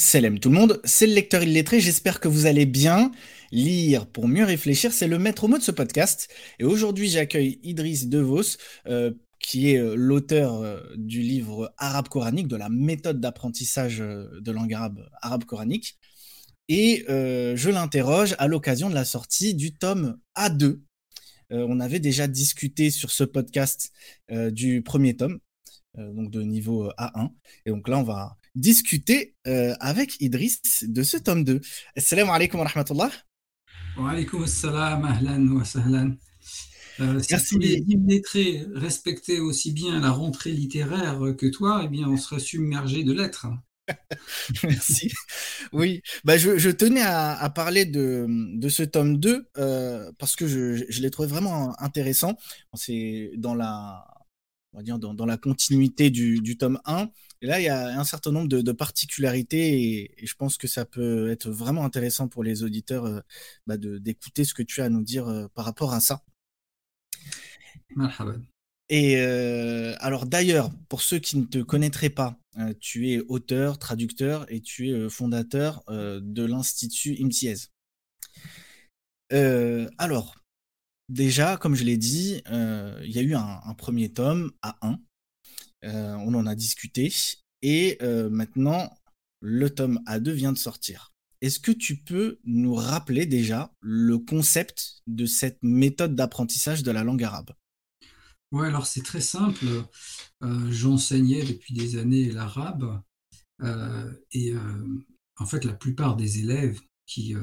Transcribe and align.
Salam 0.00 0.38
tout 0.38 0.50
le 0.50 0.54
monde, 0.54 0.80
c'est 0.84 1.08
le 1.08 1.12
lecteur 1.14 1.42
illettré, 1.42 1.80
j'espère 1.80 2.20
que 2.20 2.28
vous 2.28 2.46
allez 2.46 2.66
bien. 2.66 3.10
Lire 3.50 4.06
pour 4.06 4.28
mieux 4.28 4.44
réfléchir, 4.44 4.92
c'est 4.92 5.08
le 5.08 5.18
maître 5.18 5.48
mot 5.48 5.58
de 5.58 5.62
ce 5.64 5.72
podcast. 5.72 6.32
Et 6.60 6.64
aujourd'hui, 6.64 7.08
j'accueille 7.08 7.58
Idriss 7.64 8.06
Devos, 8.06 8.58
euh, 8.86 9.10
qui 9.40 9.72
est 9.72 9.78
euh, 9.78 9.96
l'auteur 9.96 10.62
euh, 10.62 10.80
du 10.94 11.20
livre 11.20 11.74
arabe 11.78 12.06
coranique, 12.06 12.46
de 12.46 12.54
la 12.54 12.68
méthode 12.68 13.18
d'apprentissage 13.20 13.98
de 13.98 14.52
langue 14.52 14.72
arabe, 14.72 15.04
arabe 15.20 15.42
coranique. 15.42 15.98
Et 16.68 17.04
je 17.08 17.68
l'interroge 17.68 18.36
à 18.38 18.46
l'occasion 18.46 18.88
de 18.90 18.94
la 18.94 19.04
sortie 19.04 19.54
du 19.54 19.74
tome 19.74 20.20
A2. 20.36 20.78
on 21.50 21.80
avait 21.80 21.98
déjà 21.98 22.28
discuté 22.28 22.90
sur 22.90 23.10
ce 23.10 23.24
podcast 23.24 23.90
du 24.30 24.80
premier 24.82 25.16
tome, 25.16 25.40
donc 25.96 26.30
de 26.30 26.42
niveau 26.42 26.88
A1. 26.98 27.30
Et 27.66 27.70
donc 27.70 27.88
là, 27.88 27.98
on 27.98 28.04
va 28.04 28.37
discuter 28.54 29.34
euh, 29.46 29.74
avec 29.80 30.20
Idriss 30.20 30.84
de 30.86 31.02
ce 31.02 31.16
tome 31.16 31.44
2. 31.44 31.60
Assalamu 31.96 32.30
alaikum 32.30 32.60
wa 32.60 32.66
rahmatullah. 32.66 33.10
Wa 33.96 34.10
alaikum 34.10 34.42
assalam, 34.44 35.04
ahlan 35.04 35.48
wa 35.48 35.64
sahlan. 35.64 36.16
Euh, 37.00 37.20
si 37.20 37.32
Merci. 37.32 37.58
les 37.58 37.84
illettrés 37.86 38.66
respectaient 38.74 39.38
aussi 39.38 39.72
bien 39.72 40.00
la 40.00 40.10
rentrée 40.10 40.50
littéraire 40.50 41.20
que 41.38 41.46
toi, 41.46 41.82
eh 41.84 41.88
bien, 41.88 42.08
on 42.08 42.16
serait 42.16 42.40
submergé 42.40 43.04
de 43.04 43.12
lettres. 43.12 43.46
Merci. 44.64 45.10
Oui, 45.72 46.02
bah 46.24 46.36
je, 46.36 46.58
je 46.58 46.70
tenais 46.70 47.00
à, 47.02 47.38
à, 47.38 47.50
parler 47.50 47.84
de, 47.84 48.26
de 48.28 48.68
ce 48.68 48.82
tome 48.82 49.18
2 49.18 49.48
euh, 49.56 50.12
parce 50.18 50.36
que 50.36 50.46
je, 50.46 50.84
je 50.88 51.00
l'ai 51.00 51.10
trouvé 51.10 51.28
vraiment 51.28 51.80
intéressant. 51.80 52.36
C'est 52.74 53.30
dans 53.36 53.54
la, 53.54 54.04
on 54.72 54.78
va 54.78 54.82
dire 54.82 54.98
dans, 54.98 55.14
dans 55.14 55.26
la 55.26 55.36
continuité 55.36 56.10
du, 56.10 56.40
du, 56.40 56.56
tome 56.56 56.80
1. 56.84 57.08
Et 57.40 57.46
là, 57.46 57.60
il 57.60 57.64
y 57.64 57.68
a 57.68 57.98
un 57.98 58.04
certain 58.04 58.32
nombre 58.32 58.48
de, 58.48 58.60
de 58.60 58.72
particularités 58.72 59.82
et, 59.82 60.26
je 60.26 60.34
pense 60.34 60.56
que 60.56 60.66
ça 60.66 60.84
peut 60.84 61.30
être 61.30 61.50
vraiment 61.50 61.84
intéressant 61.84 62.28
pour 62.28 62.42
les 62.42 62.64
auditeurs 62.64 63.06
euh, 63.06 63.20
bah 63.66 63.76
d'écouter 63.76 64.44
ce 64.44 64.54
que 64.54 64.62
tu 64.62 64.80
as 64.80 64.86
à 64.86 64.88
nous 64.88 65.02
dire 65.02 65.28
euh, 65.28 65.46
par 65.54 65.64
rapport 65.64 65.92
à 65.92 66.00
ça. 66.00 66.22
Et 68.88 69.18
euh, 69.18 69.94
alors 70.00 70.26
d'ailleurs, 70.26 70.70
pour 70.88 71.02
ceux 71.02 71.18
qui 71.18 71.38
ne 71.38 71.44
te 71.44 71.58
connaîtraient 71.58 72.10
pas, 72.10 72.38
tu 72.80 73.10
es 73.10 73.20
auteur, 73.28 73.78
traducteur 73.78 74.50
et 74.52 74.60
tu 74.60 74.90
es 74.90 75.08
fondateur 75.08 75.84
de 75.88 76.44
l'Institut 76.44 77.14
IMTIES. 77.20 77.68
alors, 79.98 80.34
déjà, 81.08 81.56
comme 81.56 81.76
je 81.76 81.84
l'ai 81.84 81.98
dit, 81.98 82.42
il 82.50 83.10
y 83.10 83.18
a 83.18 83.22
eu 83.22 83.34
un, 83.34 83.60
un 83.64 83.74
premier 83.74 84.12
tome 84.12 84.50
à 84.62 84.76
1 84.82 84.92
euh, 84.92 84.96
on 85.82 86.34
en 86.34 86.46
a 86.46 86.54
discuté. 86.54 87.10
Et 87.62 87.98
euh, 88.02 88.30
maintenant, 88.30 88.90
le 89.40 89.70
tome 89.70 90.00
A2 90.06 90.30
vient 90.30 90.52
de 90.52 90.58
sortir. 90.58 91.12
Est-ce 91.40 91.60
que 91.60 91.72
tu 91.72 91.96
peux 91.96 92.38
nous 92.44 92.74
rappeler 92.74 93.26
déjà 93.26 93.72
le 93.80 94.18
concept 94.18 95.02
de 95.06 95.26
cette 95.26 95.58
méthode 95.62 96.14
d'apprentissage 96.14 96.82
de 96.82 96.90
la 96.90 97.04
langue 97.04 97.22
arabe? 97.22 97.52
Oui, 98.50 98.66
alors 98.66 98.86
c'est 98.86 99.02
très 99.02 99.20
simple. 99.20 99.66
Euh, 100.42 100.72
j'enseignais 100.72 101.44
depuis 101.44 101.74
des 101.74 101.96
années 101.98 102.30
l'arabe 102.30 103.00
et 104.30 104.52
en 105.36 105.46
fait 105.46 105.64
la 105.64 105.72
plupart 105.72 106.14
des 106.14 106.38
élèves 106.38 106.78
qui 107.06 107.34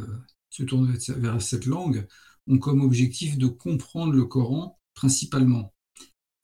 se 0.50 0.64
tournent 0.64 0.98
vers 1.18 1.42
cette 1.42 1.66
langue 1.66 2.08
ont 2.48 2.58
comme 2.58 2.80
objectif 2.80 3.38
de 3.38 3.48
comprendre 3.48 4.14
le 4.14 4.24
Coran 4.24 4.80
principalement. 4.94 5.75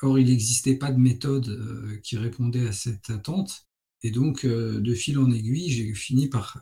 Or, 0.02 0.18
il 0.18 0.28
n'existait 0.28 0.76
pas 0.76 0.92
de 0.92 1.00
méthode 1.00 1.50
euh, 1.50 2.00
qui 2.04 2.18
répondait 2.18 2.68
à 2.68 2.72
cette 2.72 3.10
attente. 3.10 3.68
Et 4.02 4.10
donc, 4.10 4.46
euh, 4.46 4.80
de 4.80 4.94
fil 4.96 5.20
en 5.20 5.30
aiguille, 5.32 5.70
j'ai 5.70 5.94
fini 5.94 6.28
par 6.28 6.60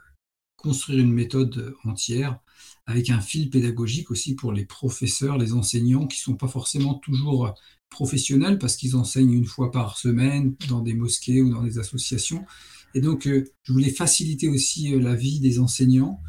construire 0.57 0.99
une 0.99 1.13
méthode 1.13 1.73
entière 1.85 2.39
avec 2.85 3.09
un 3.09 3.21
fil 3.21 3.49
pédagogique 3.49 4.11
aussi 4.11 4.35
pour 4.35 4.51
les 4.51 4.65
professeurs, 4.65 5.37
les 5.37 5.53
enseignants 5.53 6.05
qui 6.05 6.17
ne 6.17 6.33
sont 6.33 6.35
pas 6.35 6.49
forcément 6.49 6.95
toujours 6.95 7.53
professionnels 7.89 8.59
parce 8.59 8.75
qu'ils 8.75 8.97
enseignent 8.97 9.31
une 9.31 9.45
fois 9.45 9.71
par 9.71 9.97
semaine 9.97 10.55
dans 10.67 10.81
des 10.81 10.93
mosquées 10.93 11.41
ou 11.41 11.49
dans 11.49 11.63
des 11.63 11.79
associations. 11.79 12.45
Et 12.93 12.99
donc, 12.99 13.25
euh, 13.25 13.45
je 13.63 13.71
voulais 13.71 13.89
faciliter 13.89 14.49
aussi 14.49 14.99
la 14.99 15.15
vie 15.15 15.39
des 15.39 15.59
enseignants 15.59 16.19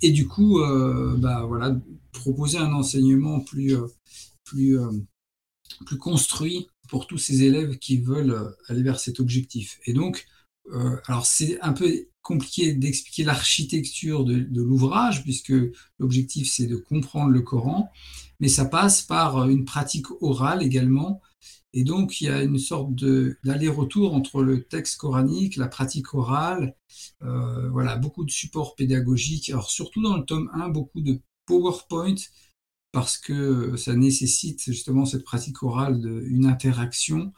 et 0.00 0.12
du 0.12 0.28
coup, 0.28 0.60
bah, 1.16 1.44
voilà, 1.48 1.80
proposer 2.12 2.58
un 2.58 2.72
enseignement 2.74 3.40
plus, 3.40 3.74
plus 4.44 4.78
plus 5.84 5.98
construit 5.98 6.68
pour 6.88 7.06
tous 7.06 7.18
ces 7.18 7.42
élèves 7.42 7.78
qui 7.78 7.98
veulent 7.98 8.32
euh, 8.32 8.50
aller 8.68 8.82
vers 8.82 9.00
cet 9.00 9.20
objectif. 9.20 9.78
Et 9.86 9.92
donc, 9.92 10.26
euh, 10.72 10.96
alors 11.06 11.26
c'est 11.26 11.60
un 11.60 11.72
peu 11.72 12.06
compliqué 12.22 12.72
d'expliquer 12.74 13.24
l'architecture 13.24 14.24
de, 14.24 14.46
l'ouvrage, 14.52 15.22
puisque 15.22 15.52
l'objectif 15.98 16.50
c'est 16.50 16.66
de 16.66 16.76
comprendre 16.76 17.30
le 17.30 17.42
Coran, 17.42 17.90
mais 18.40 18.48
ça 18.48 18.64
passe 18.64 19.02
par 19.02 19.48
une 19.48 19.64
pratique 19.64 20.10
orale 20.20 20.62
également. 20.62 21.20
Et 21.72 21.84
donc, 21.84 22.20
il 22.20 22.24
y 22.24 22.28
a 22.28 22.42
une 22.42 22.58
sorte 22.58 22.94
d'aller-retour 22.94 24.14
entre 24.14 24.42
le 24.42 24.62
texte 24.64 24.96
coranique, 24.96 25.56
la 25.56 25.68
pratique 25.68 26.14
orale, 26.14 26.74
euh, 27.22 27.68
voilà, 27.68 27.96
beaucoup 27.96 28.24
de 28.24 28.30
supports 28.30 28.74
pédagogiques. 28.76 29.50
Alors, 29.50 29.70
surtout 29.70 30.02
dans 30.02 30.16
le 30.16 30.24
tome 30.24 30.50
1, 30.54 30.70
beaucoup 30.70 31.02
de 31.02 31.20
PowerPoint 31.44 32.14
parce 32.96 33.18
que 33.18 33.76
ça 33.76 33.94
nécessite 33.94 34.64
justement 34.64 35.04
cette 35.04 35.22
pratique 35.22 35.62
orale 35.62 36.00
d'une 36.00 36.46
interaction. 36.46 37.34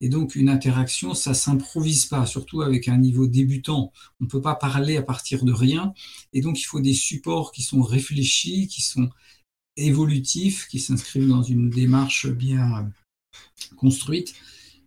Et 0.00 0.08
donc, 0.08 0.36
une 0.36 0.48
interaction, 0.48 1.12
ça 1.12 1.34
s'improvise 1.34 2.06
pas, 2.06 2.24
surtout 2.24 2.62
avec 2.62 2.88
un 2.88 2.96
niveau 2.96 3.26
débutant. 3.26 3.92
On 4.20 4.24
ne 4.24 4.30
peut 4.30 4.40
pas 4.40 4.54
parler 4.54 4.96
à 4.96 5.02
partir 5.02 5.44
de 5.44 5.52
rien. 5.52 5.92
Et 6.32 6.40
donc, 6.40 6.58
il 6.58 6.64
faut 6.64 6.80
des 6.80 6.94
supports 6.94 7.52
qui 7.52 7.62
sont 7.62 7.82
réfléchis, 7.82 8.68
qui 8.68 8.80
sont 8.80 9.10
évolutifs, 9.76 10.66
qui 10.66 10.80
s'inscrivent 10.80 11.28
dans 11.28 11.42
une 11.42 11.68
démarche 11.68 12.26
bien 12.28 12.90
construite. 13.76 14.32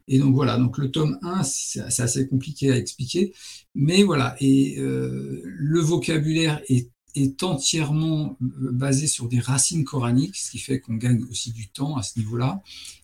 Et 0.07 0.17
donc 0.17 0.33
voilà, 0.33 0.57
donc 0.57 0.79
le 0.79 0.89
tome 0.89 1.19
1, 1.21 1.43
c'est 1.43 1.81
assez 1.81 2.27
compliqué 2.27 2.71
à 2.71 2.77
expliquer, 2.77 3.33
mais 3.73 4.03
voilà, 4.03 4.35
et 4.39 4.77
euh, 4.77 5.41
le 5.43 5.79
vocabulaire 5.79 6.61
est 6.67 6.91
est 7.15 7.43
entièrement 7.43 8.37
euh, 8.41 8.71
basé 8.71 9.07
sur 9.07 9.27
des 9.27 9.39
racines 9.39 9.83
coraniques, 9.83 10.35
ce 10.35 10.51
qui 10.51 10.59
fait 10.59 10.79
qu'on 10.79 10.95
gagne 10.95 11.23
aussi 11.29 11.51
du 11.51 11.69
temps 11.69 11.97
à 11.97 12.03
ce 12.03 12.19
niveau-là. 12.19 12.61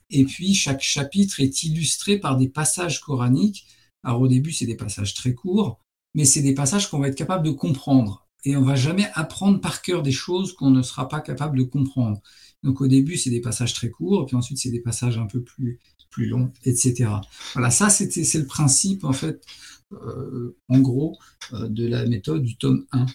Et 0.09 0.25
puis, 0.25 0.53
chaque 0.53 0.81
chapitre 0.81 1.39
est 1.39 1.63
illustré 1.63 2.17
par 2.17 2.37
des 2.37 2.49
passages 2.49 2.99
coraniques. 2.99 3.65
Alors, 4.03 4.21
au 4.21 4.27
début, 4.27 4.51
c'est 4.51 4.65
des 4.65 4.75
passages 4.75 5.13
très 5.13 5.33
courts, 5.33 5.79
mais 6.13 6.25
c'est 6.25 6.41
des 6.41 6.53
passages 6.53 6.89
qu'on 6.89 6.99
va 6.99 7.07
être 7.07 7.17
capable 7.17 7.45
de 7.45 7.51
comprendre. 7.51 8.27
Et 8.43 8.55
on 8.57 8.63
va 8.63 8.75
jamais 8.75 9.09
apprendre 9.13 9.61
par 9.61 9.81
cœur 9.81 10.01
des 10.01 10.11
choses 10.11 10.53
qu'on 10.53 10.71
ne 10.71 10.81
sera 10.81 11.07
pas 11.07 11.21
capable 11.21 11.57
de 11.57 11.63
comprendre. 11.63 12.21
Donc, 12.63 12.81
au 12.81 12.87
début, 12.87 13.17
c'est 13.17 13.29
des 13.29 13.41
passages 13.41 13.73
très 13.73 13.89
courts, 13.89 14.25
puis 14.25 14.35
ensuite, 14.35 14.57
c'est 14.57 14.71
des 14.71 14.81
passages 14.81 15.17
un 15.17 15.27
peu 15.27 15.41
plus, 15.41 15.79
plus 16.09 16.27
longs, 16.27 16.51
etc. 16.65 17.09
Voilà, 17.53 17.71
ça, 17.71 17.89
c'est 17.89 18.33
le 18.35 18.45
principe, 18.45 19.03
en 19.03 19.13
fait, 19.13 19.45
euh, 19.93 20.57
en 20.67 20.79
gros, 20.79 21.17
euh, 21.53 21.67
de 21.67 21.87
la 21.87 22.05
méthode 22.05 22.43
du 22.43 22.57
tome 22.57 22.85
1. 22.91 23.05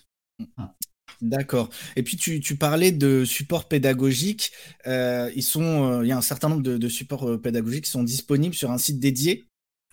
D'accord. 1.22 1.70
Et 1.96 2.02
puis 2.02 2.16
tu, 2.16 2.40
tu, 2.40 2.56
parlais 2.56 2.92
de 2.92 3.24
supports 3.24 3.68
pédagogiques. 3.68 4.52
Euh, 4.86 5.30
ils 5.34 5.42
sont, 5.42 5.84
euh, 5.84 6.04
il 6.04 6.08
y 6.08 6.12
a 6.12 6.18
un 6.18 6.22
certain 6.22 6.48
nombre 6.48 6.62
de, 6.62 6.76
de, 6.76 6.88
supports 6.88 7.28
euh, 7.28 7.38
pédagogiques 7.40 7.84
qui 7.84 7.90
sont 7.90 8.02
disponibles 8.02 8.54
sur 8.54 8.70
un 8.70 8.78
site 8.78 9.00
dédié? 9.00 9.48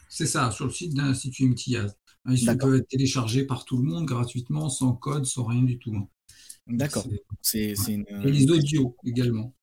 C'est 0.10 0.26
ça, 0.26 0.52
sur 0.52 0.66
le 0.66 0.72
site 0.72 0.94
de 0.94 1.02
l'Institut 1.02 1.48
MTIAS. 1.48 1.94
Ils 2.30 2.58
peuvent 2.58 2.76
être 2.76 2.88
téléchargés 2.88 3.46
par 3.46 3.66
tout 3.66 3.78
le 3.78 3.84
monde 3.84 4.06
gratuitement, 4.06 4.70
sans 4.70 4.94
code, 4.94 5.26
sans 5.26 5.44
rien 5.44 5.64
du 5.64 5.78
tout. 5.80 5.96
Hein. 5.96 6.08
D'accord. 6.68 7.06
C'est, 7.42 7.74
une... 7.88 8.06
Et 8.24 8.32
les 8.32 8.50
audios 8.50 8.96
également. 9.06 9.54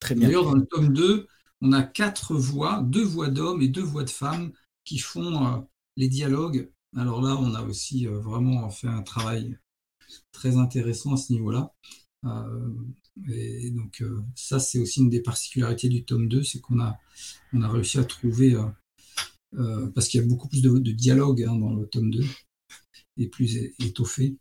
Très 0.00 0.14
bien. 0.14 0.28
D'ailleurs, 0.28 0.44
dans 0.44 0.54
le 0.54 0.66
tome 0.66 0.92
2, 0.92 1.26
on 1.62 1.72
a 1.72 1.82
quatre 1.82 2.34
voix, 2.34 2.82
deux 2.82 3.04
voix 3.04 3.28
d'hommes 3.28 3.62
et 3.62 3.68
deux 3.68 3.82
voix 3.82 4.04
de 4.04 4.10
femmes 4.10 4.52
qui 4.84 4.98
font 4.98 5.66
les 5.96 6.08
dialogues. 6.08 6.70
Alors 6.94 7.22
là, 7.22 7.36
on 7.40 7.54
a 7.54 7.62
aussi 7.62 8.04
vraiment 8.06 8.68
fait 8.68 8.88
un 8.88 9.02
travail 9.02 9.58
très 10.32 10.56
intéressant 10.56 11.14
à 11.14 11.16
ce 11.16 11.32
niveau-là. 11.32 11.72
Euh, 12.24 12.74
et 13.28 13.70
donc 13.70 14.02
euh, 14.02 14.22
ça, 14.34 14.58
c'est 14.58 14.78
aussi 14.78 15.00
une 15.00 15.10
des 15.10 15.22
particularités 15.22 15.88
du 15.88 16.04
tome 16.04 16.28
2, 16.28 16.42
c'est 16.42 16.60
qu'on 16.60 16.80
a, 16.80 16.98
on 17.52 17.62
a 17.62 17.68
réussi 17.68 17.98
à 17.98 18.04
trouver, 18.04 18.56
euh, 19.54 19.90
parce 19.94 20.08
qu'il 20.08 20.20
y 20.20 20.24
a 20.24 20.26
beaucoup 20.26 20.48
plus 20.48 20.62
de, 20.62 20.78
dialogue 20.92 21.42
hein, 21.42 21.56
dans 21.56 21.74
le 21.74 21.86
tome 21.86 22.10
2, 22.10 22.24
et 23.18 23.28
plus 23.28 23.56
étoffé. 23.80 24.36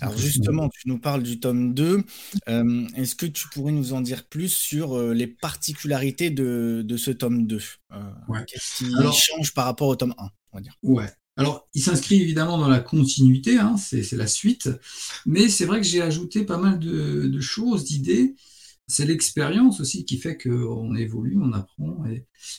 Alors 0.00 0.18
justement, 0.18 0.68
tu 0.68 0.88
nous 0.88 0.98
parles 0.98 1.22
du 1.22 1.38
tome 1.38 1.72
2. 1.72 2.04
Est-ce 2.46 3.14
que 3.14 3.26
tu 3.26 3.48
pourrais 3.48 3.72
nous 3.72 3.92
en 3.92 4.00
dire 4.00 4.26
plus 4.26 4.52
sur 4.52 5.00
les 5.14 5.28
particularités 5.28 6.30
de, 6.30 6.82
de, 6.84 6.96
ce 6.96 7.12
tome 7.12 7.46
2 7.46 7.58
Qu'est-ce 8.46 8.84
qui 8.84 9.20
change 9.20 9.54
par 9.54 9.66
rapport 9.66 9.88
au 9.88 9.96
tome 9.96 10.14
1 10.18 10.30
on 10.52 10.56
va 10.56 10.62
dire? 10.62 10.76
Ouais. 10.82 11.06
Alors, 11.38 11.68
il 11.72 11.80
s'inscrit 11.80 12.20
évidemment 12.20 12.58
dans 12.58 12.68
la 12.68 12.80
continuité, 12.80 13.58
hein, 13.58 13.76
c'est 13.76 14.12
la 14.16 14.26
suite, 14.26 14.68
mais 15.24 15.48
c'est 15.48 15.66
vrai 15.66 15.80
que 15.80 15.86
j'ai 15.86 16.02
ajouté 16.02 16.44
pas 16.44 16.58
mal 16.58 16.80
de, 16.80 17.40
choses, 17.40 17.84
d'idées, 17.84 18.34
c'est 18.88 19.06
l'expérience 19.06 19.80
aussi 19.80 20.04
qui 20.04 20.18
fait 20.18 20.36
qu'on 20.36 20.96
évolue, 20.96 21.38
on 21.40 21.52
apprend. 21.52 22.04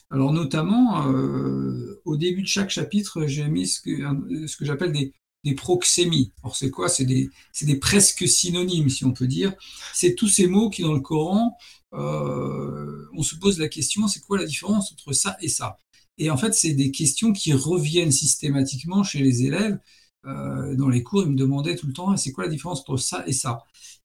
Alors 0.09 0.31
notamment, 0.31 1.11
euh, 1.11 2.01
au 2.05 2.15
début 2.15 2.41
de 2.41 2.47
chaque 2.47 2.69
chapitre, 2.69 3.27
j'ai 3.27 3.49
mis 3.49 3.67
ce 3.67 3.81
que, 3.81 4.65
j'appelle 4.65 4.93
des, 4.93 5.55
proxémies. 5.55 6.31
Alors 6.41 6.55
c'est 6.55 6.69
quoi? 6.69 6.87
C'est 6.87 7.05
des, 7.05 7.29
des, 7.61 7.75
presque 7.75 8.29
synonymes, 8.29 8.89
si 8.89 9.03
on 9.03 9.11
peut 9.11 9.27
dire. 9.27 9.53
C'est 9.93 10.15
tous 10.15 10.29
ces 10.29 10.47
mots 10.47 10.69
qui, 10.69 10.83
dans 10.83 10.93
le 10.93 11.01
Coran, 11.01 11.57
euh, 11.93 13.07
on 13.13 13.23
se 13.23 13.35
pose 13.35 13.59
la 13.59 13.67
question, 13.67 14.07
c'est 14.07 14.21
quoi 14.21 14.37
la 14.37 14.45
différence 14.45 14.93
entre 14.93 15.11
ça 15.11 15.35
et 15.41 15.49
ça? 15.49 15.77
Et 16.19 16.29
en 16.29 16.37
fait, 16.37 16.53
c'est 16.53 16.73
des 16.73 16.91
questions 16.91 17.31
qui 17.31 17.53
reviennent 17.53 18.11
systématiquement 18.11 19.03
chez 19.03 19.19
les 19.19 19.43
élèves. 19.45 19.79
Euh, 20.25 20.75
dans 20.75 20.89
les 20.89 21.01
cours, 21.01 21.23
ils 21.23 21.29
me 21.29 21.37
demandaient 21.37 21.77
tout 21.77 21.87
le 21.87 21.93
temps, 21.93 22.15
c'est 22.17 22.33
quoi 22.33 22.43
la 22.43 22.49
différence 22.49 22.81
entre 22.81 22.97
ça 22.97 23.23
et 23.25 23.31
ça? 23.31 23.63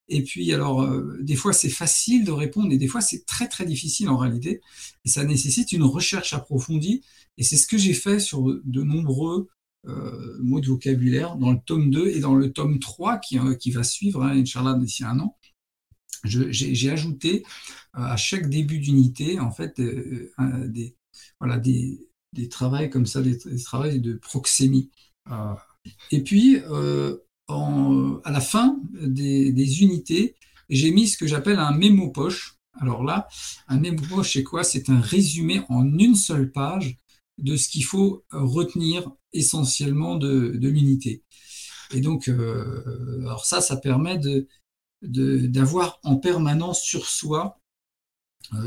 Et 0.09 0.23
puis, 0.23 0.53
alors, 0.53 0.83
euh, 0.83 1.19
des 1.23 1.35
fois, 1.35 1.53
c'est 1.53 1.69
facile 1.71 2.25
de 2.25 2.31
répondre 2.31 2.73
et 2.73 2.79
des 2.79 2.87
fois, 2.87 3.01
c'est 3.01 3.27
très, 3.27 3.49
très 3.49 3.67
difficile 3.67 4.09
en 4.09 4.17
réalité. 4.17 4.61
Et 5.05 5.09
ça 5.09 5.25
nécessite 5.25 5.73
une 5.73 5.83
recherche 5.83 6.35
approfondie. 6.35 7.03
Et 7.37 7.43
c'est 7.43 7.57
ce 7.57 7.67
que 7.67 7.79
j'ai 7.79 7.95
fait 7.95 8.21
sur 8.21 8.45
de 8.45 8.83
nombreux 8.83 9.49
euh, 9.87 10.39
mots 10.41 10.61
de 10.61 10.69
vocabulaire 10.69 11.37
dans 11.37 11.53
le 11.53 11.59
tome 11.67 11.91
2 11.91 12.09
et 12.09 12.21
dans 12.21 12.35
le 12.37 12.53
tome 12.53 12.79
3 12.79 13.19
qui, 13.19 13.39
qui 13.59 13.71
va 13.73 13.83
suivre, 13.83 14.23
hein, 14.23 14.39
Inch'Allah, 14.39 14.75
d'ici 14.75 15.05
un 15.05 15.19
an. 15.19 15.37
J'ai 16.25 16.91
ajouté 16.91 17.45
à 17.93 18.17
chaque 18.17 18.49
début 18.49 18.79
d'unité, 18.79 19.41
en 19.41 19.51
fait, 19.51 19.79
des, 19.79 20.97
voilà, 21.41 21.59
des, 21.59 22.09
des 22.33 22.49
travaux 22.49 22.89
comme 22.91 23.07
ça, 23.07 23.23
des, 23.23 23.37
des 23.37 23.63
travaux 23.63 23.91
de 23.91 24.15
proxémie. 24.15 24.91
et 26.11 26.23
puis, 26.23 26.59
à 27.49 28.31
la 28.31 28.41
fin 28.41 28.79
des, 28.93 29.83
unités, 29.83 30.37
j'ai 30.69 30.91
mis 30.91 31.09
ce 31.09 31.17
que 31.17 31.27
j'appelle 31.27 31.59
un 31.59 31.73
mémo 31.73 32.11
poche. 32.11 32.57
Alors 32.81 33.05
là, 33.05 33.29
un 33.69 33.79
mémo 33.79 34.03
poche, 34.09 34.33
c'est 34.33 34.43
quoi? 34.43 34.65
C'est 34.65 34.89
un 34.89 35.01
résumé 35.01 35.63
en 35.69 35.99
une 35.99 36.17
seule 36.17 36.51
page 36.51 36.97
de 37.39 37.57
ce 37.57 37.69
qu'il 37.69 37.85
faut 37.85 38.25
retenir 38.31 39.11
essentiellement 39.35 40.17
de, 40.17 40.59
l'unité. 40.61 41.23
Et 41.93 42.01
donc, 42.01 42.29
euh, 42.29 43.21
alors 43.21 43.45
ça, 43.45 43.61
ça 43.61 43.77
permet 43.77 44.19
de, 44.19 44.49
d'avoir 45.03 46.01
en 46.03 46.17
permanence 46.17 46.83
sur 46.83 47.07
soi 47.07 47.61
euh, 47.61 47.64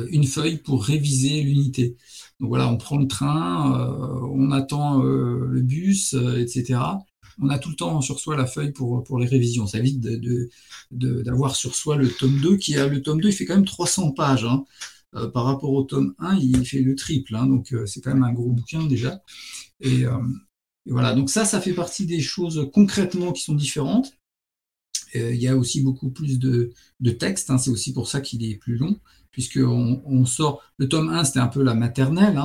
une 0.09 0.25
feuille 0.25 0.57
pour 0.57 0.83
réviser 0.83 1.41
l'unité. 1.41 1.95
Donc 2.39 2.49
voilà, 2.49 2.67
on 2.67 2.77
prend 2.77 2.97
le 2.97 3.07
train, 3.07 3.79
euh, 3.79 4.19
on 4.31 4.51
attend 4.51 4.99
le 4.99 5.61
bus, 5.61 6.15
etc 6.37 6.79
on 7.39 7.49
a 7.49 7.59
tout 7.59 7.69
le 7.69 7.75
temps 7.75 8.01
sur 8.01 8.19
soi 8.19 8.35
la 8.35 8.45
feuille 8.45 8.71
pour, 8.71 9.03
pour 9.03 9.19
les 9.19 9.27
révisions. 9.27 9.67
Ça 9.67 9.79
évite 9.79 9.99
d'avoir 10.91 11.55
sur 11.55 11.75
soi 11.75 11.95
le 11.95 12.09
tome 12.09 12.39
2, 12.41 12.57
qui 12.57 12.75
a 12.77 12.87
le 12.87 13.01
tome 13.01 13.21
2, 13.21 13.29
il 13.29 13.33
fait 13.33 13.45
quand 13.45 13.55
même 13.55 13.65
300 13.65 14.11
pages. 14.11 14.45
Hein. 14.45 14.65
Euh, 15.15 15.29
par 15.29 15.45
rapport 15.45 15.71
au 15.71 15.83
tome 15.83 16.15
1, 16.19 16.35
il 16.37 16.65
fait 16.65 16.81
le 16.81 16.95
triple, 16.95 17.35
hein. 17.35 17.47
donc 17.47 17.73
euh, 17.73 17.85
c'est 17.85 18.01
quand 18.01 18.13
même 18.13 18.23
un 18.23 18.33
gros 18.33 18.51
bouquin 18.51 18.85
déjà. 18.85 19.21
Euh, 19.85 20.19
et, 20.85 20.91
voilà, 20.91 21.13
donc 21.13 21.29
ça, 21.29 21.45
ça 21.45 21.61
fait 21.61 21.73
partie 21.73 22.05
des 22.05 22.21
choses 22.21 22.69
concrètement 22.73 23.31
qui 23.31 23.43
sont 23.43 23.55
différentes. 23.55 24.13
il 25.13 25.35
y 25.35 25.47
a 25.47 25.55
aussi 25.55 25.81
beaucoup 25.81 26.09
plus 26.09 26.39
de, 26.39 26.71
de 26.99 27.11
texte, 27.11 27.49
hein. 27.49 27.57
c'est 27.57 27.71
aussi 27.71 27.93
pour 27.93 28.07
ça 28.07 28.21
qu'il 28.21 28.43
est 28.45 28.55
plus 28.55 28.77
long, 28.77 28.97
puisqu'on 29.37 30.01
on 30.03 30.25
sort, 30.25 30.63
le 30.79 30.89
tome 30.89 31.09
1 31.09 31.23
c'était 31.23 31.37
un 31.37 31.47
peu 31.47 31.61
la 31.61 31.75
maternelle, 31.75 32.41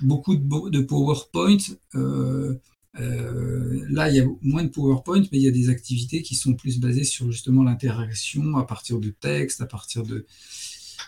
beaucoup 0.00 0.34
de, 0.34 0.80
PowerPoint, 0.80 1.58
euh, 1.94 3.86
là, 3.88 4.10
il 4.10 4.16
y 4.16 4.20
a 4.20 4.26
moins 4.42 4.64
de 4.64 4.68
PowerPoint, 4.68 5.22
mais 5.30 5.38
il 5.38 5.42
y 5.42 5.46
a 5.46 5.52
des 5.52 5.68
activités 5.68 6.22
qui 6.22 6.34
sont 6.34 6.54
plus 6.54 6.80
basées 6.80 7.04
sur 7.04 7.30
justement 7.30 7.62
l'interaction 7.62 8.56
à 8.56 8.64
partir 8.64 8.98
de 8.98 9.10
textes, 9.10 9.60
à 9.60 9.66
partir 9.66 10.02
de 10.02 10.26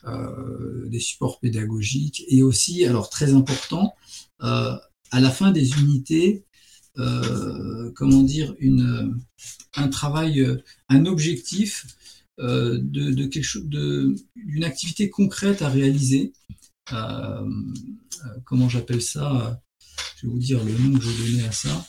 euh, 0.06 0.88
des 0.88 1.00
supports 1.00 1.40
pédagogiques, 1.40 2.22
et 2.28 2.44
aussi, 2.44 2.84
alors 2.84 3.10
très 3.10 3.34
important, 3.34 3.94
euh, 4.44 4.76
à 5.10 5.18
la 5.18 5.30
fin 5.30 5.50
des 5.50 5.72
unités, 5.80 6.44
comment 7.96 8.22
dire, 8.22 8.54
une, 8.60 9.18
un 9.74 9.88
travail, 9.88 10.46
un 10.88 11.04
objectif 11.06 11.96
de, 12.40 13.26
quelque 13.26 13.44
chose, 13.44 13.66
d'une 13.66 14.64
activité 14.64 15.10
concrète 15.10 15.62
à 15.62 15.68
réaliser. 15.68 16.32
comment 18.44 18.68
j'appelle 18.68 19.02
ça? 19.02 19.60
Je 20.16 20.26
vais 20.26 20.32
vous 20.32 20.38
dire 20.38 20.62
le 20.62 20.72
nom 20.72 20.98
que 20.98 21.04
je 21.04 21.32
donnais 21.32 21.46
à 21.46 21.52
ça. 21.52 21.86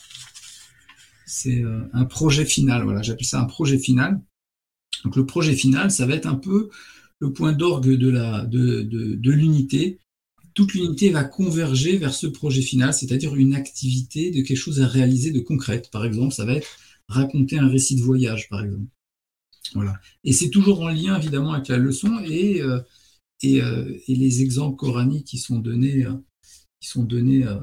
C'est 1.26 1.62
euh, 1.62 1.80
un 1.92 2.04
projet 2.04 2.44
final. 2.44 2.84
Voilà, 2.84 3.02
j'appelle 3.02 3.26
ça 3.26 3.40
un 3.40 3.44
projet 3.44 3.78
final. 3.78 4.20
Donc 5.04 5.16
le 5.16 5.26
projet 5.26 5.54
final, 5.54 5.90
ça 5.90 6.06
va 6.06 6.14
être 6.14 6.26
un 6.26 6.34
peu 6.34 6.70
le 7.18 7.32
point 7.32 7.52
d'orgue 7.52 7.90
de 7.90 8.08
la 8.08 8.44
de, 8.44 8.82
de, 8.82 9.30
l'unité. 9.30 9.98
Toute 10.54 10.74
l'unité 10.74 11.10
va 11.10 11.24
converger 11.24 11.96
vers 11.96 12.14
ce 12.14 12.26
projet 12.26 12.62
final, 12.62 12.92
c'est-à-dire 12.92 13.34
une 13.34 13.54
activité 13.54 14.30
de 14.30 14.42
quelque 14.42 14.56
chose 14.56 14.80
à 14.80 14.86
réaliser 14.86 15.30
de 15.30 15.40
concrète. 15.40 15.90
Par 15.90 16.04
exemple, 16.04 16.34
ça 16.34 16.44
va 16.44 16.54
être 16.54 16.68
raconter 17.08 17.58
un 17.58 17.68
récit 17.68 17.96
de 17.96 18.02
voyage, 18.02 18.48
par 18.48 18.64
exemple. 18.64 18.86
Voilà. 19.74 19.94
Et 20.24 20.32
c'est 20.32 20.50
toujours 20.50 20.82
en 20.82 20.88
lien 20.88 21.16
évidemment 21.16 21.52
avec 21.52 21.68
la 21.68 21.78
leçon 21.78 22.20
et, 22.24 22.60
euh, 22.62 22.80
euh, 23.44 23.98
les 24.06 24.42
exemples 24.42 24.76
coraniques 24.76 25.26
qui 25.26 25.38
sont 25.38 25.58
donnés 25.58 26.06
qui 26.82 26.88
sont 26.88 27.04
donnés 27.04 27.46
euh, 27.46 27.58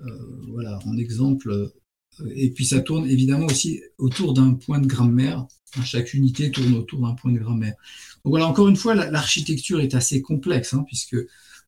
euh, 0.00 0.46
voilà, 0.48 0.80
en 0.86 0.96
exemple. 0.96 1.70
Et 2.34 2.50
puis 2.50 2.64
ça 2.64 2.80
tourne 2.80 3.06
évidemment 3.06 3.46
aussi 3.46 3.82
autour 3.98 4.34
d'un 4.34 4.54
point 4.54 4.80
de 4.80 4.86
grammaire. 4.86 5.46
Chaque 5.84 6.14
unité 6.14 6.50
tourne 6.50 6.74
autour 6.74 7.00
d'un 7.02 7.14
point 7.14 7.30
de 7.30 7.38
grammaire. 7.38 7.74
Donc 8.24 8.32
voilà, 8.32 8.46
encore 8.46 8.68
une 8.68 8.76
fois, 8.76 8.94
l'architecture 8.94 9.80
est 9.80 9.94
assez 9.94 10.20
complexe, 10.20 10.74
hein, 10.74 10.84
puisque 10.86 11.16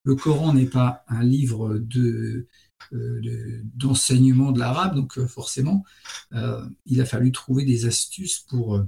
le 0.03 0.17
Coran 0.17 0.55
n'est 0.55 0.67
pas 0.67 1.05
un 1.07 1.23
livre 1.23 1.79
de, 1.79 2.49
euh, 2.93 3.63
d'enseignement 3.75 4.51
de, 4.51 4.59
l'arabe, 4.59 4.97
donc 4.97 5.25
forcément, 5.27 5.85
il 6.87 7.01
a 7.01 7.05
fallu 7.05 7.31
trouver 7.31 7.65
des 7.65 7.87
astuces 7.87 8.41
pour 8.41 8.85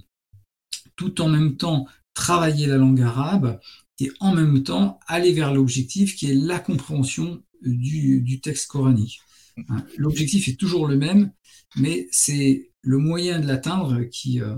tout 0.97 1.21
en 1.21 1.29
même 1.29 1.57
temps 1.57 1.87
travailler 2.15 2.67
la 2.67 2.77
langue 2.77 3.03
arabe 3.03 3.61
et 4.01 4.11
en 4.21 4.35
même 4.35 4.63
temps 4.63 4.99
aller 5.07 5.33
vers 5.33 5.53
l'objectif 5.53 6.17
qui 6.17 6.31
est 6.31 6.35
la 6.35 6.59
compréhension 6.59 7.43
du, 7.63 8.41
texte 8.43 8.69
coranique. 8.69 9.21
Hein, 9.69 9.85
l'objectif 9.97 10.49
est 10.49 10.59
toujours 10.59 10.87
le 10.87 10.97
même, 10.97 11.33
mais 11.77 12.09
c'est 12.11 12.71
le 12.83 12.99
moyen 12.99 13.41
de 13.41 13.47
l'atteindre 13.47 14.03
qui, 14.05 14.41
euh, 14.41 14.57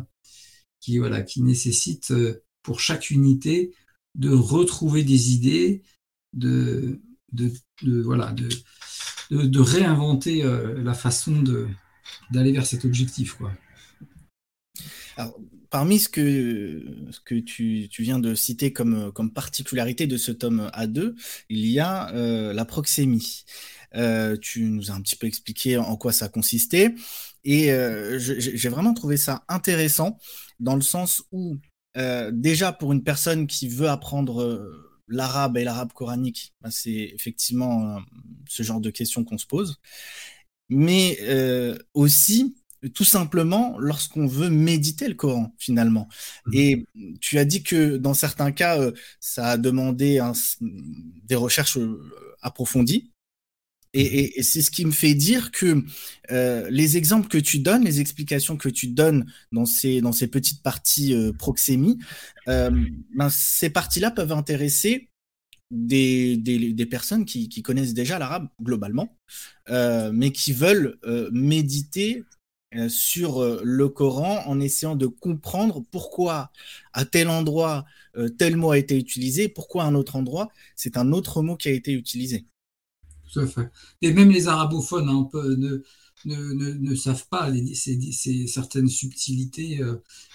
qui, 0.80 1.42
nécessite 1.42 2.10
euh, 2.10 2.42
pour 2.62 2.80
chaque 2.80 3.10
unité 3.10 3.74
de 4.14 4.30
retrouver 4.30 5.04
des 5.04 5.32
idées, 5.32 5.82
de, 6.32 7.00
voilà, 8.04 8.32
de, 8.32 9.60
réinventer 9.60 10.44
euh, 10.44 10.82
la 10.82 10.94
façon 10.94 11.44
d'aller 12.30 12.52
vers 12.52 12.66
cet 12.66 12.84
objectif. 12.84 13.36
Parmi 15.76 15.98
ce 15.98 16.08
que, 16.08 17.38
tu, 17.40 17.86
viens 17.98 18.18
de 18.18 18.34
citer 18.34 18.72
comme, 18.72 19.12
particularité 19.34 20.06
de 20.06 20.16
ce 20.16 20.32
tome 20.32 20.70
A2, 20.72 21.14
il 21.50 21.66
y 21.66 21.80
a 21.80 22.08
euh, 22.14 22.54
la 22.54 22.64
proxémie. 22.64 23.44
Euh, 23.94 24.38
tu 24.40 24.62
nous 24.62 24.90
as 24.90 24.94
un 24.94 25.02
petit 25.02 25.16
peu 25.16 25.26
expliqué 25.26 25.76
en 25.76 25.98
quoi 25.98 26.12
ça 26.12 26.30
consistait. 26.30 26.94
Et 27.44 27.72
euh, 27.72 28.18
j'ai 28.18 28.70
vraiment 28.70 28.94
trouvé 28.94 29.18
ça 29.18 29.44
intéressant 29.48 30.16
dans 30.60 30.76
le 30.76 30.80
sens 30.80 31.24
où, 31.30 31.58
déjà 32.32 32.72
pour 32.72 32.94
une 32.94 33.04
personne 33.04 33.46
qui 33.46 33.68
veut 33.68 33.90
apprendre 33.90 34.72
l'arabe 35.08 35.58
et 35.58 35.64
l'arabe 35.64 35.92
coranique, 35.92 36.54
ben, 36.62 36.70
c'est 36.70 37.12
effectivement 37.14 38.00
ce 38.48 38.62
genre 38.62 38.80
de 38.80 38.88
questions 38.88 39.24
qu'on 39.24 39.36
se 39.36 39.46
pose. 39.46 39.76
Mais 40.70 41.18
aussi, 41.92 42.56
tout 42.94 43.04
simplement 43.04 43.78
lorsqu'on 43.78 44.26
veut 44.26 44.50
méditer 44.50 45.08
le 45.08 45.14
Coran 45.14 45.54
finalement. 45.58 46.08
Mmh. 46.46 46.54
Et 46.54 46.86
tu 47.20 47.38
as 47.38 47.44
dit 47.44 47.62
que 47.62 47.96
dans 47.96 48.14
certains 48.14 48.52
cas, 48.52 48.80
euh, 48.80 48.92
ça 49.20 49.50
a 49.50 49.56
demandé 49.56 50.20
des 51.24 51.34
recherches 51.34 51.78
euh, 51.78 52.00
approfondies. 52.42 53.10
Mmh. 53.94 53.98
Et, 53.98 54.42
c'est 54.42 54.60
ce 54.60 54.70
qui 54.70 54.84
me 54.84 54.90
fait 54.90 55.14
dire 55.14 55.50
que 55.52 55.82
euh, 56.30 56.68
les 56.70 56.96
exemples 56.96 57.28
que 57.28 57.38
tu 57.38 57.58
donnes, 57.60 57.84
les 57.84 58.00
explications 58.00 58.56
que 58.56 58.68
tu 58.68 58.88
donnes 58.88 59.24
dans 59.52 59.66
ces, 59.66 60.00
dans 60.00 60.12
ces 60.12 60.26
petites 60.26 60.62
parties 60.62 61.14
proxémie, 61.38 61.98
ben, 62.46 63.30
ces 63.30 63.70
parties-là 63.70 64.10
peuvent 64.10 64.32
intéresser 64.32 65.08
des, 65.70 66.36
des, 66.36 66.86
personnes 66.86 67.24
qui, 67.24 67.48
qui, 67.48 67.62
connaissent 67.62 67.94
déjà 67.94 68.18
l'arabe 68.18 68.48
globalement, 68.62 69.16
mais 69.68 70.30
qui 70.30 70.52
veulent 70.52 70.98
méditer 71.32 72.18
euh, 72.18 72.35
sur 72.88 73.42
euh, 73.42 73.60
le 73.64 73.88
Coran 73.88 74.42
en 74.46 74.60
essayant 74.60 74.96
de 74.96 75.06
comprendre 75.06 75.82
pourquoi 75.90 76.50
à 76.92 77.04
tel 77.04 77.28
endroit 77.28 77.84
euh, 78.16 78.28
tel 78.28 78.56
mot 78.56 78.70
a 78.70 78.78
été 78.78 78.96
utilisé, 78.96 79.48
pourquoi 79.48 79.84
à 79.84 79.86
un 79.86 79.94
autre 79.94 80.16
endroit 80.16 80.48
c'est 80.74 80.96
un 80.96 81.12
autre 81.12 81.42
mot 81.42 81.56
qui 81.56 81.68
a 81.68 81.72
été 81.72 81.92
utilisé. 81.92 82.46
Tout 83.32 83.40
à 83.40 83.46
fait. 83.46 83.70
Et 84.02 84.12
même 84.12 84.30
les 84.30 84.48
arabophones, 84.48 85.08
hein, 85.08 85.28
ne, 86.24 86.94
savent 86.94 87.26
pas 87.28 87.52
ces, 87.74 88.46
certaines 88.46 88.88
subtilités. 88.88 89.80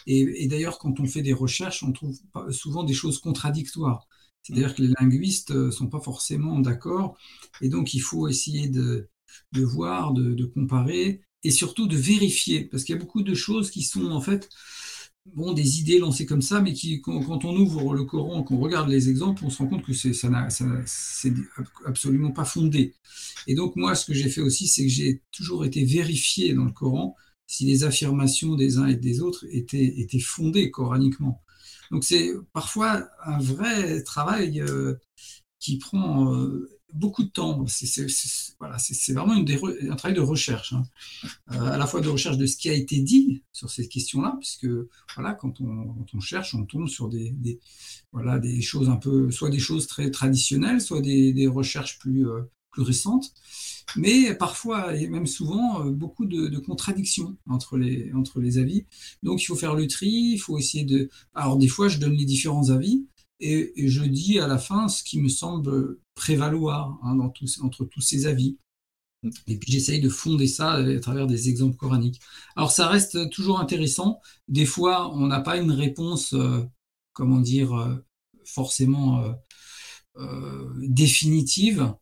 et, 0.08 0.48
d'ailleurs, 0.48 0.78
quand 0.78 1.00
on 1.00 1.06
fait 1.06 1.22
des 1.22 1.34
recherches, 1.34 1.84
on 1.84 1.94
trouve 1.94 2.20
souvent 2.50 2.84
des 2.84 2.94
choses 2.94 3.20
contradictoires. 3.20 4.08
C'est-à-dire 4.44 4.76
que 4.76 4.82
les 4.82 4.94
linguistes 5.00 5.52
ne 5.52 5.72
sont 5.72 5.88
pas 5.88 6.02
forcément 6.02 6.60
d'accord. 6.60 7.18
Et 7.62 7.70
donc, 7.70 7.94
il 7.94 8.02
faut 8.02 8.28
essayer 8.28 8.68
de, 8.68 9.10
voir, 9.54 10.14
de, 10.14 10.46
comparer 10.46 11.22
et 11.44 11.52
surtout 11.52 11.88
de 11.88 11.98
vérifier. 11.98 12.66
Parce 12.66 12.84
qu'il 12.84 12.96
y 12.96 12.98
a 12.98 13.02
beaucoup 13.02 13.24
de 13.24 13.34
choses 13.34 13.72
qui 13.72 13.84
sont 13.84 14.12
en 14.12 14.22
fait 14.22 14.50
bon, 15.26 15.54
des 15.54 15.80
idées 15.80 16.00
lancées 16.00 16.26
comme 16.26 16.42
ça, 16.42 16.62
mais 16.62 16.74
qui, 16.74 17.02
quand, 17.02 17.46
on 17.46 17.56
ouvre 17.56 17.94
le 17.94 18.04
Coran, 18.04 18.44
qu'on 18.44 18.60
regarde 18.60 18.90
les 18.90 19.10
exemples, 19.10 19.44
on 19.46 19.50
se 19.50 19.60
rend 19.60 19.68
compte 19.68 19.84
que 19.86 19.94
c'est, 19.94 20.14
ça, 20.14 20.30
c'est 20.86 21.34
absolument 21.86 22.32
pas 22.32 22.46
fondé. 22.46 22.94
Et 23.48 23.56
donc 23.56 23.76
moi, 23.76 23.96
ce 23.96 24.06
que 24.06 24.14
j'ai 24.14 24.30
fait 24.30 24.42
aussi, 24.42 24.68
c'est 24.68 24.84
que 24.84 24.90
j'ai 24.90 25.22
toujours 25.32 25.66
été 25.66 25.84
vérifié 25.84 26.54
dans 26.54 26.66
le 26.66 26.72
Coran 26.72 27.16
si 27.48 27.66
les 27.66 27.84
affirmations 27.84 28.56
des 28.56 28.78
uns 28.78 28.88
et 28.88 28.96
des 28.96 29.22
autres 29.22 29.46
étaient, 29.52 30.00
étaient 30.00 30.20
fondées 30.20 30.72
coraniquement. 30.72 31.42
Donc 31.92 32.06
c'est 32.06 32.32
parfois 32.54 33.10
un 33.26 33.40
vrai 33.40 34.02
travail 34.04 34.62
euh, 34.62 34.96
qui 35.60 35.78
prend 35.78 36.34
euh, 36.34 36.70
beaucoup 36.94 37.24
de 37.24 37.30
temps. 37.30 37.66
C'est 37.68 39.14
vraiment 39.14 39.34
un 39.34 39.96
travail 39.96 40.16
de 40.16 40.22
recherche, 40.22 40.74
hein. 40.74 40.84
euh, 41.52 41.72
à 41.72 41.78
la 41.78 41.88
fois 41.88 42.02
de 42.02 42.10
recherche 42.10 42.38
de 42.38 42.46
ce 42.46 42.58
qui 42.58 42.70
a 42.70 42.74
été 42.74 43.00
dit 43.00 43.44
sur 43.52 43.70
ces 43.70 43.88
questions-là, 43.88 44.36
puisque 44.40 44.68
voilà, 45.16 45.34
quand 45.34 45.62
on, 45.62 46.20
cherche, 46.20 46.56
on 46.56 46.66
tombe 46.66 46.88
sur 46.88 47.10
des, 47.10 47.60
voilà, 48.12 48.40
des 48.40 48.62
choses 48.62 48.90
un 48.90 48.98
peu, 48.98 49.32
soit 49.32 49.50
des 49.50 49.60
choses 49.60 49.88
très 49.88 50.12
traditionnelles, 50.12 50.82
soit 50.82 51.02
des, 51.02 51.48
recherches 51.48 52.00
plus, 52.00 52.28
euh, 52.28 52.42
plus 52.72 52.84
récentes, 52.84 53.34
mais 53.98 54.34
parfois, 54.36 54.96
et 54.96 55.08
même 55.08 55.28
souvent, 55.28 55.86
euh, 55.86 55.92
beaucoup 55.92 56.26
de, 56.26 56.58
contradictions 56.60 57.36
entre 57.50 57.78
les, 57.78 58.12
entre 58.14 58.40
les 58.40 58.58
avis. 58.58 58.86
Donc 59.24 59.42
il 59.42 59.46
faut 59.46 59.56
faire 59.56 59.76
le 59.76 59.88
tri, 59.88 60.08
il 60.08 60.38
faut 60.38 60.58
essayer 60.58 60.86
de... 60.86 61.10
Alors 61.34 61.58
des 61.58 61.68
fois, 61.68 61.88
je 61.88 61.98
donne 61.98 62.14
les 62.14 62.26
différents 62.26 62.70
avis, 62.70 63.06
et, 63.42 63.88
je 63.88 64.04
dis 64.04 64.40
à 64.40 64.48
la 64.48 64.58
fin 64.58 64.88
ce 64.88 65.04
qui 65.04 65.20
me 65.20 65.30
semble 65.30 65.98
prévaloir 66.16 67.00
hein, 67.04 67.16
dans 67.16 67.34
entre 67.62 67.86
tous 67.86 68.02
ces 68.02 68.28
avis. 68.28 68.58
Et 69.48 69.58
puis 69.58 69.72
j'essaye 69.72 70.02
de 70.02 70.10
fonder 70.10 70.48
ça 70.48 70.74
à 70.74 71.00
travers 71.00 71.28
des 71.28 71.50
exemples 71.50 71.78
coraniques. 71.78 72.22
Alors 72.56 72.72
ça 72.72 72.88
reste 72.88 73.30
toujours 73.30 73.60
intéressant. 73.60 74.20
Des 74.48 74.66
fois, 74.66 75.14
on 75.14 75.28
n'a 75.28 75.42
pas 75.42 75.58
une 75.58 75.72
réponse, 75.72 76.34
euh, 76.34 76.64
comment 77.14 77.40
dire, 77.40 77.74
euh, 77.74 77.96
forcément 78.46 79.24
euh, 80.18 80.70
définitive, 80.80 81.94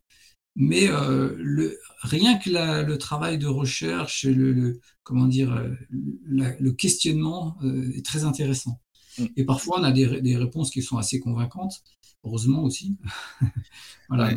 mais 0.56 0.88
le, 0.88 1.78
rien 2.02 2.38
que 2.38 2.50
le 2.50 2.98
travail 2.98 3.38
de 3.38 3.46
recherche, 3.46 4.24
le, 4.24 4.80
comment 5.04 5.26
dire, 5.26 5.62
le 5.90 6.70
questionnement 6.72 7.58
est 7.94 8.04
très 8.04 8.24
intéressant. 8.24 8.80
Mm. 9.18 9.26
Et 9.36 9.44
parfois, 9.44 9.80
on 9.80 9.84
a 9.84 9.92
des, 9.92 10.36
réponses 10.36 10.70
qui 10.70 10.82
sont 10.82 10.96
assez 10.96 11.20
convaincantes, 11.20 11.82
heureusement 12.24 12.62
aussi. 12.62 12.98
voilà, 14.08 14.32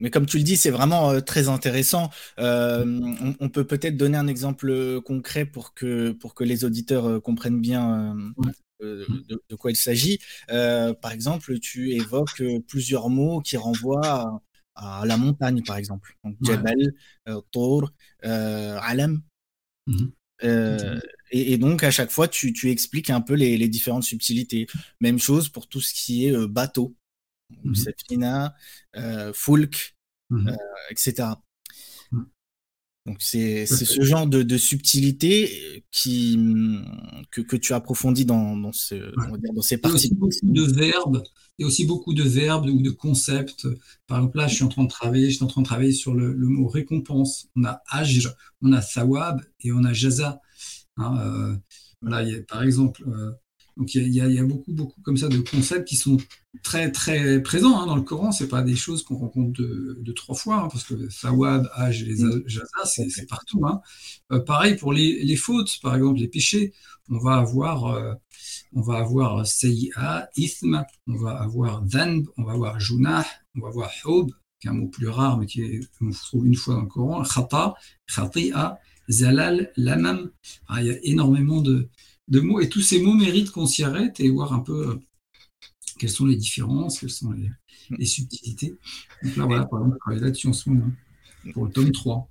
mais, 0.00 0.10
comme 0.10 0.26
tu 0.26 0.38
le 0.38 0.44
dis, 0.44 0.56
c'est 0.56 0.70
vraiment 0.70 1.10
euh, 1.10 1.20
très 1.20 1.48
intéressant. 1.48 2.10
Euh, 2.38 3.00
on, 3.40 3.48
peut 3.48 3.64
peut-être 3.64 3.96
donner 3.96 4.18
un 4.18 4.26
exemple 4.26 5.00
concret 5.02 5.44
pour 5.44 5.74
que, 5.74 6.12
pour 6.12 6.34
que 6.34 6.44
les 6.44 6.64
auditeurs 6.64 7.06
euh, 7.06 7.20
comprennent 7.20 7.60
bien 7.60 8.16
de, 8.80 9.56
quoi 9.56 9.70
il 9.70 9.76
s'agit. 9.76 10.18
par 10.48 11.12
exemple, 11.12 11.58
tu 11.58 11.92
évoques 11.92 12.42
plusieurs 12.66 13.10
mots 13.10 13.40
qui 13.40 13.56
renvoient 13.56 14.42
à, 14.74 15.04
la 15.04 15.16
montagne, 15.16 15.62
par 15.66 15.76
exemple. 15.76 16.16
Donc, 16.24 16.36
Jabal, 16.42 16.92
Tour, 17.50 17.92
Alam. 18.22 19.22
Mm-hmm. 19.88 20.10
Euh, 20.44 20.98
et, 21.30 21.58
donc, 21.58 21.84
à 21.84 21.90
chaque 21.90 22.10
fois, 22.10 22.28
tu, 22.28 22.52
expliques 22.70 23.10
un 23.10 23.20
peu 23.20 23.34
les, 23.34 23.68
différentes 23.68 24.04
subtilités. 24.04 24.66
Même 25.00 25.18
chose 25.18 25.48
pour 25.48 25.68
tout 25.68 25.80
ce 25.80 25.94
qui 25.94 26.26
est 26.26 26.32
euh, 26.32 26.46
bateau, 26.46 26.96
mmh. 27.64 27.74
Euh, 28.96 29.32
Fulk, 29.32 29.96
mhm. 30.30 30.56
etc. 30.90 31.28
Donc, 33.06 33.16
c'est 33.20 33.66
ce 33.66 34.02
genre 34.02 34.26
de, 34.26 34.58
subtilité 34.58 35.84
qui, 35.90 36.38
que, 37.30 37.56
tu 37.56 37.72
approfondis 37.72 38.24
dans, 38.24 38.56
dans, 38.56 38.72
ce, 38.72 38.94
dans 39.54 39.62
ces 39.62 39.78
parties. 39.78 40.08
Il 40.08 40.18
y 40.18 40.20
a 40.20 40.26
aussi 40.26 40.44
beaucoup 40.44 40.52
de 40.52 40.72
verbes, 40.72 41.22
il 41.58 41.62
y 41.62 41.64
a 41.64 41.66
aussi 41.66 41.84
beaucoup 41.86 42.14
de 42.14 42.22
verbes 42.22 42.66
ou 42.66 42.82
de 42.82 42.90
concepts. 42.90 43.66
Par 44.06 44.18
exemple, 44.18 44.36
là, 44.36 44.48
je 44.48 44.54
suis 44.56 44.64
en 44.64 44.68
train 44.68 44.84
de 44.84 44.88
travailler, 44.88 45.30
je 45.30 45.36
suis 45.36 45.44
en 45.44 45.48
train 45.48 45.62
de 45.62 45.66
travailler 45.66 45.92
sur 45.92 46.14
le, 46.14 46.34
mot 46.34 46.68
récompense. 46.68 47.48
On 47.56 47.64
a 47.64 47.82
ajr, 47.88 48.34
on 48.60 48.72
a 48.72 48.82
thawab 48.82 49.40
et 49.60 49.72
on 49.72 49.82
a 49.84 49.92
jaza. 49.92 50.40
Hein, 51.00 51.18
euh, 51.18 51.56
voilà, 52.02 52.24
par 52.48 52.62
exemple, 52.62 53.02
euh, 53.08 53.32
donc 53.76 53.94
il 53.94 54.08
y, 54.08 54.20
a, 54.20 54.44
beaucoup, 54.44 54.72
beaucoup 54.72 55.00
comme 55.00 55.16
ça 55.16 55.28
de 55.28 55.38
concepts 55.38 55.88
qui 55.88 55.96
sont 55.96 56.18
très, 56.62 56.92
très 56.92 57.40
présents 57.42 57.80
hein, 57.80 57.86
dans 57.86 57.96
le 57.96 58.02
Coran. 58.02 58.30
C'est 58.30 58.48
pas 58.48 58.62
des 58.62 58.76
choses 58.76 59.02
qu'on 59.02 59.16
rencontre 59.16 59.58
de, 59.58 60.12
trois 60.12 60.34
fois, 60.34 60.56
hein, 60.56 60.68
parce 60.70 60.84
que 60.84 60.94
Thawab, 61.20 61.66
Hajj 61.74 62.02
et 62.02 62.04
les 62.04 62.22
mm. 62.22 62.42
Jaza, 62.46 62.84
c'est 62.84 63.26
partout. 63.26 63.64
Hein. 63.66 63.80
Euh, 64.32 64.40
pareil 64.40 64.76
pour 64.76 64.92
les, 64.92 65.36
fautes, 65.36 65.78
par 65.82 65.94
exemple, 65.96 66.20
les 66.20 66.28
péchés. 66.28 66.74
On 67.08 67.18
va 67.18 67.36
avoir, 67.36 67.86
euh, 67.86 68.14
on 68.74 68.82
va 68.82 68.98
avoir 68.98 69.46
Sayyi'a, 69.46 70.28
Ithma, 70.36 70.86
on 71.06 71.16
va 71.16 71.40
avoir 71.40 71.82
Dhanb, 71.82 72.26
on 72.36 72.44
va 72.44 72.52
avoir 72.52 72.78
Junah, 72.78 73.24
on 73.56 73.60
va 73.60 73.68
avoir 73.68 73.90
Hub, 74.04 74.30
qui 74.60 74.66
est 74.66 74.70
un 74.70 74.74
mot 74.74 74.88
plus 74.88 75.08
rare, 75.08 75.38
mais 75.38 75.46
qui 75.46 75.62
est, 75.62 75.80
on 76.02 76.10
trouve 76.10 76.46
une 76.46 76.54
fois 76.54 76.74
dans 76.74 76.82
le 76.82 76.86
Coran, 76.86 77.22
Khata, 77.22 77.74
Khati'a, 78.14 78.78
Zalal, 79.10 79.72
Lamam. 79.76 80.30
Ah, 80.68 80.80
il 80.82 80.88
y 80.88 80.90
a 80.90 80.98
énormément 81.02 81.60
de, 81.60 81.88
de 82.30 82.40
mots. 82.40 82.60
Et 82.60 82.68
tous 82.68 82.80
ces 82.80 83.00
mots 83.00 83.14
méritent 83.14 83.50
qu'on 83.50 83.66
s'y 83.66 83.84
arrête 83.84 84.20
et 84.20 84.30
voir 84.30 84.52
un 84.52 84.60
peu 84.60 84.88
euh, 84.88 84.94
quelles 85.98 86.10
sont 86.10 86.26
les 86.26 86.36
différences, 86.36 87.00
quelles 87.00 87.10
sont 87.10 87.32
les, 87.32 88.06
subtilités. 88.06 88.76
Donc 89.22 89.36
là, 89.36 89.44
voilà, 89.46 89.64
par 89.66 89.80
exemple, 89.80 89.98
là-dessus 90.14 90.46
en 90.46 90.52
ce 90.52 90.70
moment, 90.70 90.90
pour 91.52 91.66
le 91.66 91.72
tome 91.72 91.90
3. 91.90 92.30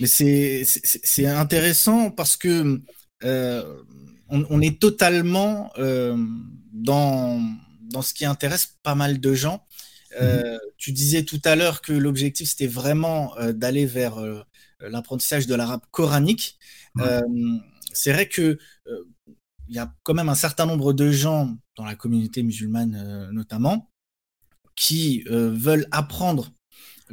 Mais 0.00 0.06
c'est 0.06 1.26
intéressant 1.26 2.10
parce 2.10 2.36
que 2.36 2.82
euh, 3.24 3.82
on, 4.28 4.60
est 4.60 4.80
totalement 4.80 5.70
euh, 5.78 6.16
dans, 6.72 7.40
dans 7.82 8.02
ce 8.02 8.12
qui 8.12 8.24
intéresse 8.24 8.76
pas 8.82 8.96
mal 8.96 9.20
de 9.20 9.34
gens. 9.34 9.64
Mm-hmm. 10.20 10.58
Tu 10.78 10.92
disais 10.92 11.22
tout 11.22 11.40
à 11.44 11.54
l'heure 11.54 11.80
que 11.80 11.92
l'objectif, 11.92 12.50
c'était 12.50 12.66
vraiment 12.66 13.34
d'aller 13.52 13.86
vers 13.86 14.44
l'apprentissage 14.88 15.46
de 15.46 15.54
l'arabe 15.54 15.82
coranique. 15.90 16.58
C'est 17.92 18.12
vrai 18.12 18.28
que 18.28 18.58
euh, 18.88 19.04
il 19.68 19.76
y 19.76 19.78
a 19.78 19.94
quand 20.02 20.14
même 20.14 20.28
un 20.28 20.34
certain 20.34 20.66
nombre 20.66 20.92
de 20.92 21.10
gens 21.10 21.56
dans 21.76 21.84
la 21.84 21.94
communauté 21.94 22.42
musulmane 22.42 22.94
euh, 22.94 23.32
notamment 23.32 23.90
qui 24.74 25.24
euh, 25.28 25.50
veulent 25.52 25.86
apprendre 25.90 26.52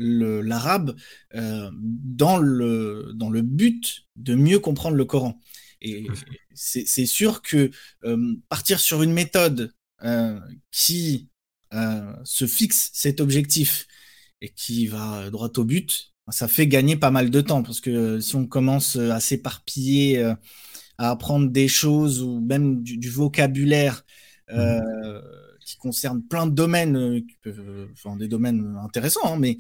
l'arabe 0.02 0.96
dans, 1.34 2.38
le, 2.38 3.12
dans 3.16 3.30
le 3.30 3.42
but 3.42 4.06
de 4.16 4.34
mieux 4.34 4.60
comprendre 4.60 4.96
le 4.96 5.04
Coran. 5.04 5.38
Et 5.82 6.08
c'est 6.54 7.06
sûr 7.06 7.42
que 7.42 7.70
partir 8.48 8.80
sur 8.80 9.04
une 9.04 9.12
méthode 9.12 9.74
qui 10.72 11.28
se 12.24 12.48
fixe 12.48 12.92
cet 12.94 13.20
objectif 13.20 13.88
et 14.40 14.48
qui 14.48 14.88
va 14.88 15.30
droit 15.32 15.52
au 15.58 15.66
but, 15.66 16.14
ça 16.32 16.48
fait 16.48 16.68
gagner 16.68 16.96
pas 16.96 17.12
mal 17.12 17.30
de 17.30 17.42
temps 17.42 17.64
parce 17.64 17.82
que 17.82 18.20
si 18.20 18.36
on 18.36 18.46
commence 18.46 18.96
à 18.96 19.20
s'éparpiller 19.20 20.34
à 21.00 21.12
apprendre 21.12 21.50
des 21.50 21.70
choses 21.70 22.22
ou 22.22 22.42
même 22.42 22.84
du, 22.84 23.10
vocabulaire 23.10 24.04
euh, 24.52 24.80
mhm. 24.80 25.22
qui 25.66 25.78
concerne 25.78 26.22
plein 26.22 26.46
de 26.46 26.52
domaines, 26.52 26.98
euh, 27.48 27.88
enfin, 27.94 28.18
des 28.18 28.28
domaines 28.28 28.78
intéressants, 28.84 29.34
hein, 29.34 29.38
mais 29.40 29.58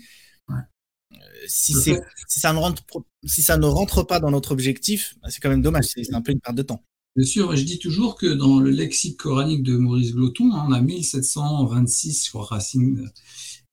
euh, 0.52 1.16
si, 1.48 1.74
si, 1.74 1.96
ça 2.28 2.52
ne 2.52 2.60
rentre, 2.60 2.84
si 3.24 3.42
ça 3.42 3.58
ne 3.58 3.66
rentre 3.66 4.04
pas 4.04 4.20
dans 4.20 4.32
notre 4.32 4.52
objectif, 4.52 5.16
bah, 5.22 5.30
c'est 5.32 5.40
quand 5.40 5.50
même 5.50 5.62
dommage, 5.62 5.86
c'est 5.86 6.14
un 6.14 6.22
peu 6.22 6.34
une 6.34 6.42
perte 6.42 6.58
de 6.58 6.62
temps. 6.62 6.84
Bien 7.16 7.26
sûr, 7.26 7.56
je 7.56 7.64
dis 7.64 7.80
toujours 7.80 8.16
que 8.16 8.28
dans 8.28 8.60
le 8.60 8.70
lexique 8.72 9.18
coranique 9.18 9.64
de 9.64 9.76
Maurice 9.78 10.14
Gloton, 10.14 10.54
hein, 10.54 10.66
on 10.68 10.72
a 10.72 10.82
1726 10.82 12.26
je 12.26 12.30
crois, 12.30 12.46
racines. 12.46 13.12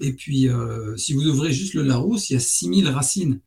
Et 0.00 0.12
puis, 0.12 0.48
si 0.96 1.12
vous 1.14 1.26
ouvrez 1.26 1.52
juste 1.52 1.74
le 1.74 1.82
Larousse, 1.82 2.30
il 2.30 2.34
y 2.34 2.36
a 2.36 2.40
6000 2.40 2.88
racines. 2.88 3.40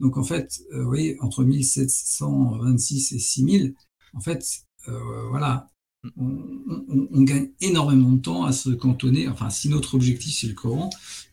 Donc 0.00 0.18
en 0.18 0.24
fait, 0.24 0.60
euh, 0.74 0.84
oui, 0.84 1.16
entre 1.20 1.44
1726 1.44 3.12
et 3.12 3.18
6000, 3.20 3.74
en 4.14 4.20
fait, 4.20 4.44
euh, 4.88 5.28
voilà, 5.30 5.70
on, 6.16 7.22
gagne 7.22 7.50
énormément 7.60 8.10
de 8.12 8.20
temps 8.20 8.44
à 8.44 8.52
se 8.52 8.70
cantonner. 8.70 9.28
Enfin, 9.28 9.50
si 9.50 9.68
notre 9.68 9.94
objectif 9.94 10.38
c'est 10.38 10.46
le 10.46 10.54
Coran, 10.54 10.90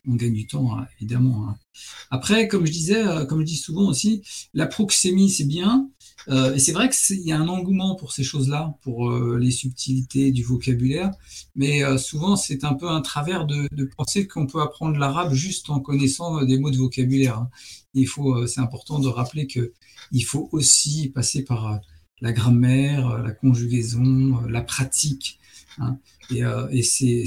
on 0.07 0.15
gagne 0.15 0.33
du 0.33 0.47
temps, 0.47 0.77
hein, 0.77 0.87
évidemment. 0.97 1.47
Hein. 1.47 1.57
Après, 2.11 2.47
comme 2.47 2.65
je 2.65 2.71
disais, 2.71 3.05
euh, 3.05 3.25
comme 3.25 3.39
je 3.41 3.45
dis 3.45 3.55
souvent 3.55 3.87
aussi, 3.87 4.23
la 4.53 4.67
proxémie 4.67 5.29
c'est 5.29 5.45
bien, 5.45 5.89
Euh, 6.29 6.55
et 6.55 6.59
c'est 6.59 6.73
vrai 6.73 6.89
qu'il 6.89 7.21
y 7.21 7.31
a 7.31 7.39
un 7.39 7.47
engouement 7.47 7.95
pour 7.95 8.11
ces 8.11 8.23
choses-là, 8.23 8.75
pour 8.81 9.09
euh, 9.11 9.37
les 9.39 9.51
subtilités 9.51 10.31
du 10.31 10.43
vocabulaire, 10.43 11.11
mais 11.55 11.83
souvent 11.97 12.35
c'est 12.35 12.63
un 12.65 12.73
peu 12.73 12.89
un 12.89 13.01
travers 13.01 13.45
de, 13.45 13.69
penser 13.95 14.27
qu'on 14.27 14.47
peut 14.47 14.61
apprendre 14.61 14.97
l'arabe 14.97 15.33
juste 15.33 15.69
en 15.69 15.79
connaissant 15.79 16.43
des 16.43 16.59
mots 16.59 16.71
de 16.71 16.77
vocabulaire. 16.77 17.37
Hein. 17.37 17.49
Il 17.93 18.07
faut, 18.07 18.45
c'est 18.47 18.59
important 18.61 18.99
de 18.99 19.07
rappeler 19.07 19.47
que 19.47 19.73
il 20.11 20.25
faut 20.25 20.49
aussi 20.51 21.09
passer 21.09 21.43
par 21.45 21.79
la 22.21 22.31
grammaire, 22.31 23.19
la 23.19 23.31
conjugaison, 23.31 24.41
la 24.47 24.61
pratique. 24.61 25.39
Hein. 25.79 25.97
Et, 26.31 26.83
c'est, 26.83 27.25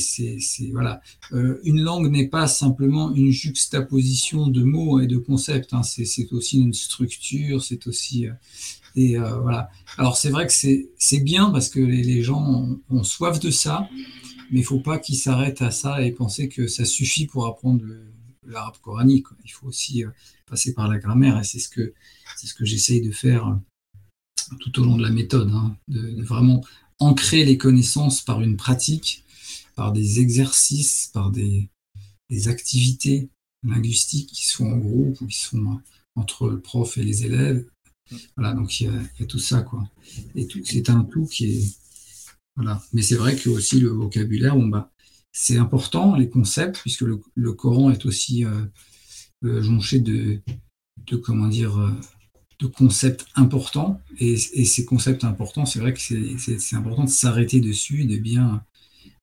voilà, 0.73 1.01
une 1.31 1.81
langue 1.81 2.11
n'est 2.11 2.29
pas 2.29 2.47
simplement 2.49 3.15
une 3.15 3.31
juxtaposition 3.31 4.49
de 4.49 4.63
mots 4.63 5.01
et 5.01 5.07
de 5.07 5.17
concepts. 5.17 5.73
Hein. 5.73 5.83
C'est, 5.83 6.33
aussi 6.33 6.61
une 6.61 6.75
structure, 6.75 7.63
c'est 7.63 7.87
aussi 7.87 8.27
et 8.97 9.17
euh, 9.17 9.41
voilà. 9.41 9.71
Alors 9.99 10.17
c'est 10.17 10.31
vrai 10.31 10.47
que 10.47 10.53
c'est 10.53 11.21
bien 11.21 11.51
parce 11.51 11.69
que 11.69 11.81
les, 11.81 12.23
gens 12.23 12.79
ont, 12.89 13.05
soif 13.05 13.39
de 13.41 13.51
ça, 13.51 13.89
mais 14.51 14.61
il 14.61 14.65
faut 14.65 14.81
pas 14.81 14.99
qu'ils 14.99 15.17
s'arrêtent 15.17 15.63
à 15.63 15.71
ça 15.71 16.03
et 16.03 16.13
penser 16.13 16.49
que 16.49 16.67
ça 16.67 16.85
suffit 16.85 17.27
pour 17.27 17.47
apprendre 17.47 17.85
l'arabe 18.47 18.77
coranique. 18.83 19.27
Il 19.45 19.51
faut 19.51 19.67
aussi 19.67 20.05
euh, 20.05 20.11
passer 20.47 20.75
par 20.75 20.89
la 20.89 20.99
grammaire 20.99 21.39
et 21.39 21.45
c'est 21.45 21.61
ce 21.61 21.69
que 21.69 21.93
c'est 22.37 22.47
ce 22.47 22.55
que 22.55 22.65
j'essaye 22.65 23.01
de 23.01 23.13
faire 23.13 23.47
euh, 23.47 23.55
tout 24.61 24.81
au 24.81 24.85
long 24.85 24.97
de 24.97 25.03
la 25.03 25.11
méthode, 25.11 25.51
hein, 25.53 25.77
de, 25.89 26.23
vraiment 26.23 26.65
ancrer 26.99 27.45
les 27.45 27.59
connaissances 27.59 28.23
par 28.23 28.41
une 28.41 28.57
pratique, 28.57 29.25
par 29.77 29.93
des 29.93 30.21
exercices, 30.21 31.11
par 31.13 31.31
des, 31.31 31.71
activités 32.47 33.29
linguistiques 33.65 34.31
qui 34.31 34.47
sont 34.47 34.67
en 34.67 34.77
groupe 34.77 35.21
ou 35.21 35.27
qui 35.27 35.39
sont 35.39 35.81
entre 36.15 36.49
le 36.49 36.61
prof 36.61 36.97
et 36.97 37.03
les 37.03 37.25
élèves, 37.25 37.67
voilà, 38.37 38.55
donc 38.55 38.81
il 38.81 38.87
y, 38.87 39.23
a, 39.23 39.27
tout 39.27 39.39
ça, 39.39 39.63
quoi. 39.63 39.89
Et 40.35 40.47
c'est 40.65 40.91
un 40.91 41.05
tout 41.05 41.27
qui 41.27 41.47
est. 41.47 41.79
Voilà. 42.57 42.83
Mais 42.93 43.03
c'est 43.03 43.15
vrai 43.17 43.37
que 43.37 43.49
aussi 43.49 43.81
le 43.81 43.91
vocabulaire, 43.91 44.57
bah, 44.57 44.91
c'est 45.33 45.57
important, 45.57 46.17
les 46.17 46.29
concepts, 46.29 46.81
puisque 46.81 47.03
le, 47.03 47.53
Coran 47.53 47.91
est 47.91 48.05
aussi 48.07 48.45
euh, 48.45 48.65
euh, 49.45 49.63
jonché 49.63 50.01
de, 50.01 50.41
de, 51.07 51.17
comment 51.17 51.47
dire, 51.47 51.79
euh, 51.79 51.93
de 52.61 52.67
concepts 52.67 53.27
importants. 53.35 54.01
Et, 54.19 54.37
ces 54.37 54.85
concepts 54.85 55.25
importants, 55.25 55.67
c'est 55.67 55.79
vrai 55.79 55.95
que 55.95 56.01
c'est 56.01 56.77
important 56.77 57.05
de 57.05 57.11
s'arrêter 57.11 57.61
dessus 57.61 58.03
et 58.03 58.07
de 58.07 58.17
bien, 58.17 58.65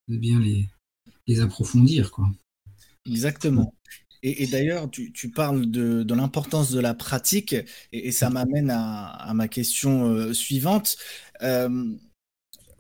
de 0.08 0.18
bien 0.18 0.40
les, 0.40 1.42
approfondir, 1.42 2.12
quoi. 2.12 2.30
Exactement. 3.06 3.74
Et, 4.24 4.48
d'ailleurs, 4.48 4.90
tu, 4.90 5.30
parles 5.30 5.70
de, 5.70 6.14
l'importance 6.14 6.72
de 6.72 6.80
la 6.80 6.94
pratique, 6.94 7.56
et, 7.92 8.12
ça 8.12 8.30
m'amène 8.30 8.72
à, 8.72 9.32
ma 9.34 9.48
question 9.48 10.10
euh, 10.10 10.34
suivante. 10.34 10.98
Euh, 11.42 11.96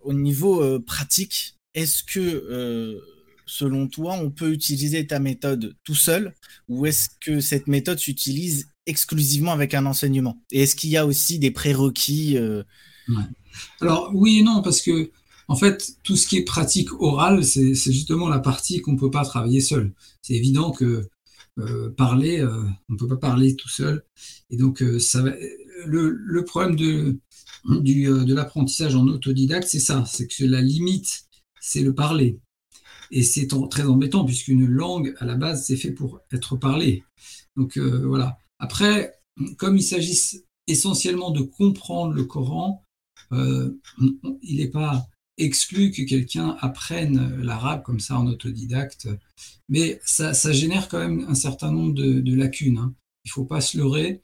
au 0.02 0.14
niveau 0.14 0.62
euh, 0.64 0.80
pratique, 0.80 1.58
est-ce 1.74 2.04
que, 2.04 3.00
selon 3.48 3.88
toi, 3.88 4.13
on 4.13 4.30
peut 4.30 4.51
utiliser 4.51 5.08
ta 5.08 5.20
méthode 5.20 5.75
tout 5.84 5.96
seul, 5.96 6.36
ou 6.68 6.86
est-ce 6.86 7.10
que 7.20 7.39
cette 7.39 7.68
méthode 7.68 8.00
s'utilise 8.00 8.68
exclusivement 8.86 9.51
avec 9.51 9.74
un 9.74 9.86
enseignement? 9.86 10.42
Et 10.51 10.63
est-ce 10.63 10.75
qu'il 10.75 10.89
y 10.92 10.98
a 10.98 11.06
aussi 11.06 11.39
des 11.39 11.51
prérequis 11.51 12.38
Alors 13.82 14.12
oui 14.13 14.39
et 14.39 14.44
non, 14.44 14.62
parce 14.62 14.82
que 14.82 15.12
en 15.48 15.56
fait, 15.56 15.98
tout 16.04 16.16
ce 16.16 16.27
qui 16.27 16.38
est 16.38 16.44
pratique 16.44 16.92
orale, 17.01 17.44
c'est 17.44 17.74
justement 17.74 18.27
la 18.27 18.39
partie 18.39 18.82
qu'on 18.82 18.94
ne 18.94 19.00
peut 19.00 19.12
pas 19.12 19.24
travailler 19.24 19.62
seul. 19.62 19.94
C'est 20.22 20.34
évident 20.34 20.72
que 20.72 21.08
euh, 21.60 21.89
parler, 21.89 22.39
euh, 22.39 22.63
on 22.89 22.94
ne 22.94 22.98
peut 22.98 23.08
pas 23.08 23.18
parler 23.18 23.56
tout 23.56 23.70
seul. 23.70 24.04
Et 24.50 24.58
donc, 24.58 24.82
euh, 24.84 25.00
ça 25.00 25.24
le, 25.86 26.44
problème 26.44 26.75
de 26.75 28.34
l'apprentissage 28.34 28.96
en 28.96 29.08
autodidacte, 29.08 29.68
c'est 29.68 29.80
ça, 29.80 30.04
c'est 30.06 30.27
que 30.27 30.44
la 30.44 30.62
limite, 30.62 31.25
c'est 31.62 31.82
le 31.82 31.96
parler. 31.96 32.39
Et 33.12 33.24
c'est 33.24 33.48
très 33.70 33.84
embêtant 33.84 34.26
puisqu'une 34.26 34.66
langue, 34.66 35.16
à 35.20 35.26
la 35.26 35.36
base, 35.36 35.66
c'est 35.66 35.78
fait 35.78 35.92
pour 35.92 36.20
être 36.32 36.56
parlé. 36.56 37.04
Donc 37.56 37.78
voilà. 37.78 38.38
Après, 38.60 39.14
comme 39.58 39.78
il 39.78 39.84
s'agit 39.84 40.20
essentiellement 40.68 41.32
de 41.32 41.42
comprendre 41.42 42.14
le 42.14 42.26
Coran, 42.26 42.84
il 43.32 44.58
n'est 44.58 44.70
pas 44.70 45.08
exclut 45.38 45.92
que 45.92 46.02
quelqu'un 46.02 46.58
apprenne 46.60 47.42
l'arabe 47.42 47.84
comme 47.84 48.00
ça 48.00 48.18
en 48.18 48.28
autodidacte, 48.28 49.08
mais 49.70 50.00
ça, 50.04 50.52
génère 50.52 50.88
quand 50.88 51.00
même 51.00 51.26
un 51.28 51.36
certain 51.36 51.72
nombre 51.72 51.94
de, 51.94 52.36
lacunes. 52.36 52.78
Hein. 52.78 52.94
Il 53.26 53.30
ne 53.30 53.34
faut 53.34 53.46
pas 53.46 53.62
se 53.62 53.78
leurrer. 53.78 54.24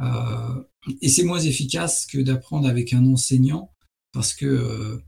Euh, 0.00 0.62
et 1.00 1.08
c'est 1.08 1.24
moins 1.24 1.40
efficace 1.40 2.06
que 2.06 2.18
d'apprendre 2.18 2.68
avec 2.68 2.92
un 2.92 3.04
enseignant 3.06 3.72
parce 4.12 4.34
que, 4.34 5.02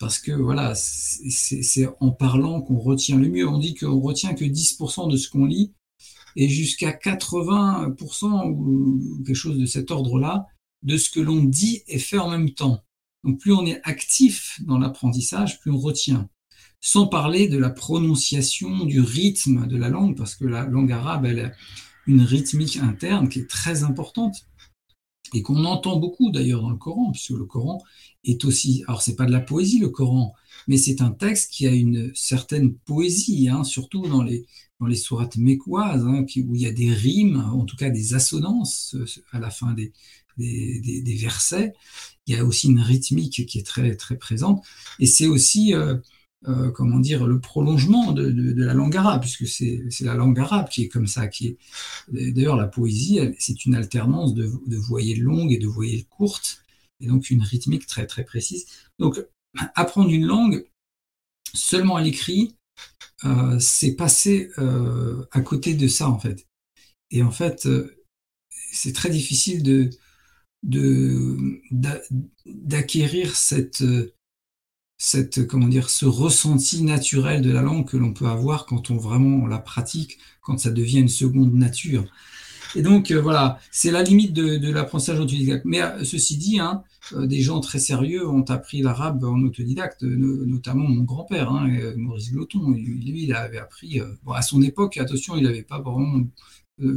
parce 0.00 0.18
que 0.18 0.32
voilà, 0.32 0.74
c'est 0.74 1.88
en 2.00 2.10
parlant 2.10 2.60
qu'on 2.62 2.78
retient 2.78 3.16
le 3.18 3.28
mieux. 3.28 3.48
On 3.48 3.58
dit 3.58 3.74
qu'on 3.74 4.00
retient 4.00 4.34
que 4.34 4.44
10% 4.44 5.10
de 5.10 5.16
ce 5.16 5.28
qu'on 5.28 5.44
lit 5.44 5.72
et 6.36 6.48
jusqu'à 6.48 6.92
80% 6.92 8.50
ou 8.50 9.22
quelque 9.24 9.34
chose 9.34 9.58
de 9.58 9.66
cet 9.66 9.90
ordre-là 9.90 10.46
de 10.82 10.96
ce 10.96 11.10
que 11.10 11.20
l'on 11.20 11.44
dit 11.44 11.82
et 11.86 11.98
fait 11.98 12.18
en 12.18 12.30
même 12.30 12.50
temps. 12.50 12.82
Donc 13.24 13.38
plus 13.38 13.52
on 13.52 13.64
est 13.66 13.80
actif 13.84 14.60
dans 14.66 14.78
l'apprentissage, 14.78 15.60
plus 15.60 15.70
on 15.70 15.78
retient. 15.78 16.28
Sans 16.80 17.06
parler 17.06 17.48
de 17.48 17.58
la 17.58 17.70
prononciation, 17.70 18.84
du 18.84 19.00
rythme 19.00 19.68
de 19.68 19.76
la 19.76 19.88
langue, 19.88 20.16
parce 20.16 20.34
que 20.34 20.44
la 20.44 20.64
langue 20.64 20.90
arabe, 20.90 21.26
elle 21.26 21.40
a 21.40 21.52
une 22.08 22.22
rythmique 22.22 22.78
interne 22.78 23.28
qui 23.28 23.38
est 23.38 23.48
très 23.48 23.84
importante 23.84 24.34
et 25.34 25.42
qu'on 25.42 25.64
entend 25.64 25.96
beaucoup 25.96 26.32
d'ailleurs 26.32 26.62
dans 26.62 26.70
le 26.70 26.76
Coran, 26.76 27.12
puisque 27.12 27.30
le 27.30 27.44
Coran 27.44 27.80
est 28.24 28.44
aussi, 28.44 28.84
alors 28.86 29.02
c'est 29.02 29.16
pas 29.16 29.26
de 29.26 29.32
la 29.32 29.40
poésie 29.40 29.78
le 29.78 29.88
Coran, 29.88 30.34
mais 30.68 30.76
c'est 30.76 31.00
un 31.00 31.10
texte 31.10 31.50
qui 31.50 31.66
a 31.66 31.72
une 31.72 32.12
certaine 32.14 32.74
poésie, 32.74 33.48
hein, 33.48 33.64
surtout 33.64 34.06
dans 34.06 34.22
les 34.22 34.46
dans 34.82 34.88
les 34.88 34.96
sourates 34.96 35.36
mécoises, 35.36 36.04
hein, 36.04 36.26
où 36.44 36.56
il 36.56 36.60
y 36.60 36.66
a 36.66 36.72
des 36.72 36.92
rimes, 36.92 37.36
en 37.36 37.64
tout 37.64 37.76
cas 37.76 37.88
des 37.88 38.14
assonances 38.14 38.96
euh, 38.96 39.06
à 39.30 39.38
la 39.38 39.48
fin 39.48 39.74
des, 39.74 39.92
des, 40.36 41.14
versets. 41.14 41.72
Il 42.26 42.34
y 42.34 42.38
a 42.38 42.44
aussi 42.44 42.66
une 42.66 42.80
rythmique 42.80 43.46
qui 43.46 43.58
est 43.58 43.66
très, 43.66 43.94
très 43.94 44.16
présente. 44.16 44.64
Et 44.98 45.06
c'est 45.06 45.28
aussi, 45.28 45.72
euh, 45.72 45.98
euh, 46.48 46.72
comment 46.72 46.98
dire, 46.98 47.28
le 47.28 47.38
prolongement 47.38 48.10
de, 48.10 48.24
la 48.56 48.74
langue 48.74 48.96
arabe, 48.96 49.20
puisque 49.20 49.46
c'est 49.46 49.84
la 50.00 50.14
langue 50.14 50.40
arabe 50.40 50.68
qui 50.68 50.82
est 50.82 50.88
comme 50.88 51.06
ça. 51.06 51.28
qui 51.28 51.46
est 51.46 51.58
D'ailleurs, 52.32 52.56
la 52.56 52.66
poésie, 52.66 53.20
c'est 53.38 53.64
une 53.64 53.76
alternance 53.76 54.34
de, 54.34 54.50
de 54.66 54.76
voyelles 54.76 55.22
longues 55.22 55.52
et 55.52 55.58
de 55.58 55.68
voyelles 55.68 56.06
courtes, 56.06 56.62
et 57.02 57.06
donc 57.06 57.30
une 57.30 57.42
rythmique 57.42 57.86
très, 57.86 58.06
très 58.06 58.24
précise. 58.24 58.66
Donc, 58.98 59.20
apprendre 59.74 60.10
une 60.10 60.24
langue 60.24 60.64
seulement 61.52 61.96
à 61.96 62.02
l'écrit, 62.02 62.56
euh, 63.24 63.58
c'est 63.58 63.94
passer 63.94 64.50
à 65.30 65.40
côté 65.42 65.74
de 65.74 65.88
ça, 65.88 66.08
en 66.08 66.18
fait. 66.18 66.46
Et 67.10 67.22
en 67.22 67.30
fait, 67.30 67.68
c'est 68.72 68.94
très 68.94 69.10
difficile 69.10 69.62
de, 69.62 69.90
d'acquérir 72.46 73.36
cette, 73.36 73.84
cette, 74.96 75.46
comment 75.48 75.66
dire, 75.68 75.90
ce 75.90 76.06
ressenti 76.06 76.82
naturel 76.84 77.42
de 77.42 77.50
la 77.50 77.60
langue 77.60 77.88
que 77.88 77.96
l'on 77.96 78.12
peut 78.14 78.28
avoir 78.28 78.66
quand 78.66 78.90
on 78.90 78.96
vraiment 78.96 79.46
la 79.48 79.58
pratique, 79.58 80.18
quand 80.40 80.58
ça 80.58 80.70
devient 80.70 81.00
une 81.00 81.08
seconde 81.08 81.52
nature. 81.54 82.04
Et 82.74 82.82
donc 82.82 83.10
euh, 83.10 83.20
voilà, 83.20 83.58
c'est 83.70 83.90
la 83.90 84.02
limite 84.02 84.32
de, 84.32 84.70
l'apprentissage 84.70 85.20
autodidacte. 85.20 85.64
Mais 85.64 85.82
euh, 85.82 86.04
ceci 86.04 86.36
dit, 86.36 86.58
hein, 86.58 86.82
euh, 87.12 87.26
des 87.26 87.40
gens 87.40 87.60
très 87.60 87.78
sérieux 87.78 88.26
ont 88.28 88.42
appris 88.42 88.82
l'arabe 88.82 89.24
en 89.24 89.40
autodidacte, 89.42 90.02
notamment 90.02 90.88
mon 90.88 91.02
grand-père, 91.02 91.50
hein, 91.50 91.68
Maurice 91.96 92.32
Gloton. 92.32 92.70
Lui, 92.70 93.24
il 93.24 93.34
avait 93.34 93.58
appris, 93.58 94.00
à 94.32 94.42
son 94.42 94.62
époque, 94.62 94.96
attention, 94.96 95.36
il 95.36 95.44
n'avait 95.44 95.62
pas 95.62 95.80
vraiment 95.80 96.24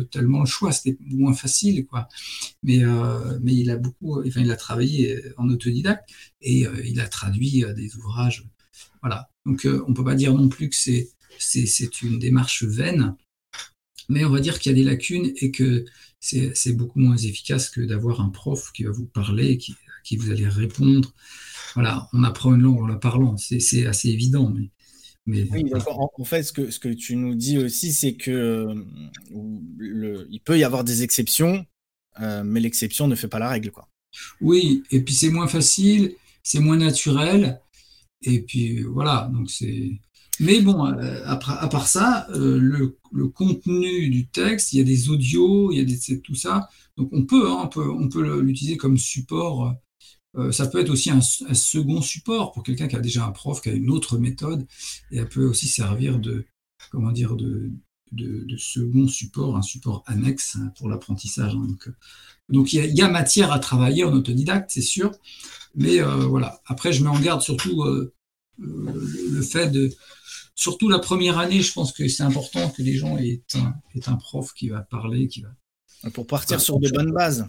tellement 0.10 0.40
le 0.40 0.46
choix, 0.46 0.72
c'était 0.72 0.98
moins 1.02 1.34
facile, 1.34 1.86
quoi. 1.86 2.08
Mais, 2.64 2.82
il 3.46 3.70
a 3.70 3.78
beaucoup, 3.78 4.22
enfin, 4.26 4.42
il 4.42 4.52
a 4.52 4.56
travaillé 4.56 5.22
en 5.38 5.50
autodidacte 5.50 6.10
et 6.42 6.66
il 6.86 7.00
a 7.00 7.08
traduit 7.08 7.64
des 7.76 7.96
ouvrages. 7.96 8.48
Voilà. 9.02 9.30
Donc, 9.46 9.68
on 9.88 9.94
peut 9.94 10.04
pas 10.04 10.16
dire 10.16 10.34
non 10.34 10.48
plus 10.48 10.70
que 10.70 10.76
c'est, 10.76 12.02
une 12.02 12.20
démarche 12.20 12.64
vaine, 12.64 13.16
mais 14.10 14.26
on 14.26 14.30
va 14.30 14.40
dire 14.40 14.60
qu'il 14.60 14.72
y 14.72 14.76
a 14.76 14.78
des 14.78 14.84
lacunes 14.84 15.32
et 15.38 15.52
que 15.52 15.86
c'est, 16.20 16.74
beaucoup 16.74 17.00
moins 17.00 17.18
efficace 17.18 17.70
que 17.70 17.82
d'avoir 17.82 18.22
un 18.22 18.30
prof 18.30 18.72
qui 18.74 18.84
va 18.84 18.92
vous 18.92 19.06
parler, 19.06 19.58
qui, 19.58 19.76
qui 20.04 20.18
vous 20.18 20.32
allez 20.32 20.48
répondre. 20.48 21.14
Voilà, 21.76 22.08
on 22.14 22.24
apprend 22.24 22.56
une 22.56 22.62
langue 22.62 22.82
en 22.82 22.88
la 22.88 22.96
parlant, 22.96 23.36
c'est, 23.38 23.86
assez 23.86 24.10
évident, 24.10 24.52
mais 24.56 24.70
oui, 25.28 25.66
en, 26.18 26.24
fait, 26.24 26.44
ce 26.44 26.54
que, 26.54 26.70
ce 26.70 26.80
que 26.80 26.90
tu 26.90 27.16
nous 27.16 27.34
dis 27.34 27.58
aussi, 27.58 27.94
c'est 27.94 28.14
que 28.14 28.30
euh, 28.32 28.76
le, 29.78 30.28
il 30.30 30.40
peut 30.40 30.58
y 30.58 30.64
avoir 30.64 30.84
des 30.84 31.02
exceptions, 31.02 31.66
euh, 32.22 32.44
mais 32.44 32.60
l'exception 32.60 33.08
ne 33.08 33.16
fait 33.16 33.28
pas 33.28 33.40
la 33.40 33.50
règle. 33.50 33.72
Quoi. 33.72 33.90
Oui, 34.40 34.84
et 34.92 35.02
puis 35.02 35.16
c'est 35.16 35.30
moins 35.30 35.48
facile, 35.48 36.14
c'est 36.44 36.60
moins 36.60 36.78
naturel, 36.78 37.60
et 38.22 38.42
puis 38.42 38.84
voilà, 38.84 39.30
donc 39.34 39.50
c'est. 39.50 39.94
Mais 40.40 40.62
bon, 40.62 40.86
euh, 40.86 41.24
à, 41.26 41.38
part 41.38 41.88
ça, 41.88 42.28
le, 42.30 42.98
le, 43.12 43.28
contenu 43.28 44.10
du 44.10 44.28
texte, 44.28 44.74
il 44.74 44.78
y 44.78 44.82
a 44.82 44.84
des 44.84 45.10
audios, 45.10 45.72
il 45.72 45.78
y 45.78 45.82
a 45.82 45.86
des, 45.86 46.22
tout 46.22 46.36
ça. 46.36 46.70
Donc 46.98 47.10
on 47.12 47.26
peut, 47.26 47.50
hein, 47.50 47.62
on 47.64 47.68
peut, 47.68 47.90
on 47.90 48.10
peut 48.10 48.42
l'utiliser 48.42 48.78
comme 48.78 48.98
support. 48.98 49.76
Euh, 50.38 50.52
ça 50.52 50.68
peut 50.68 50.80
être 50.80 50.90
aussi 50.90 51.10
un, 51.10 51.22
second 51.22 52.02
support 52.02 52.52
pour 52.52 52.64
quelqu'un 52.64 52.88
qui 52.88 52.96
a 52.96 53.00
déjà 53.00 53.26
un 53.26 53.32
prof, 53.32 53.62
qui 53.62 53.70
a 53.70 53.74
une 53.74 53.90
autre 53.90 54.18
méthode, 54.18 54.68
et 55.12 55.18
elle 55.18 55.30
peut 55.30 55.46
aussi 55.46 55.68
servir 55.68 56.20
de, 56.20 56.46
comment 56.92 57.12
dire, 57.12 57.36
de, 57.36 57.72
second 58.58 59.08
support, 59.08 59.56
un 59.56 59.62
support 59.62 60.04
annexe 60.08 60.58
pour 60.78 60.90
l'apprentissage. 60.90 61.54
Hein. 61.56 61.68
Donc 62.50 62.74
il 62.74 62.94
y, 62.94 63.02
a, 63.02 63.10
matière 63.10 63.52
à 63.52 63.60
travailler 63.60 64.04
en 64.04 64.14
autodidacte, 64.14 64.72
c'est 64.72 64.82
sûr, 64.82 65.12
mais 65.76 66.00
voilà. 66.02 66.62
Après, 66.66 66.94
je 66.94 67.04
mets 67.04 67.10
en 67.10 67.20
garde 67.20 67.42
surtout 67.42 67.84
le 68.58 69.42
fait 69.42 69.70
de 69.70 69.92
surtout 70.56 70.90
la 70.90 71.00
première 71.00 71.38
année, 71.38 71.62
je 71.62 71.72
pense 71.74 71.92
que 71.92 72.08
c'est 72.08 72.24
important 72.24 72.70
que 72.70 72.82
les 72.82 72.96
gens 72.96 73.18
aient 73.18 73.44
un, 73.56 73.76
un, 74.08 74.16
prof 74.16 74.54
qui 74.54 74.70
va 74.70 74.82
parler, 74.82 75.28
qui 75.28 75.42
va. 75.42 76.10
Pour 76.12 76.26
partir 76.26 76.60
sur 76.60 76.80
de 76.80 76.90
bonnes 76.90 77.12
bases. 77.12 77.48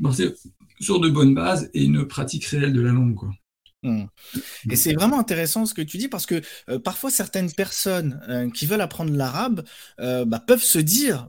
Partir 0.00 0.32
sur 0.80 1.00
de 1.00 1.08
bonnes 1.08 1.34
bases 1.34 1.70
et 1.74 1.84
une 1.84 2.06
pratique 2.06 2.44
réelle 2.46 2.72
de 2.72 2.80
la 2.80 2.92
langue, 2.92 3.14
quoi. 3.14 3.30
Hmm. 3.84 4.04
Et 4.70 4.76
c'est 4.76 4.94
vraiment 4.94 5.18
intéressant 5.18 5.66
ce 5.66 5.74
que 5.74 5.82
tu 5.82 5.98
dis 5.98 6.06
parce 6.06 6.24
que 6.24 6.40
euh, 6.68 6.78
parfois 6.78 7.10
certaines 7.10 7.50
personnes 7.50 8.20
euh, 8.28 8.48
qui 8.48 8.64
veulent 8.64 8.80
apprendre 8.80 9.12
l'arabe 9.12 9.64
euh, 9.98 10.24
bah, 10.24 10.38
peuvent 10.38 10.62
se 10.62 10.78
dire 10.78 11.28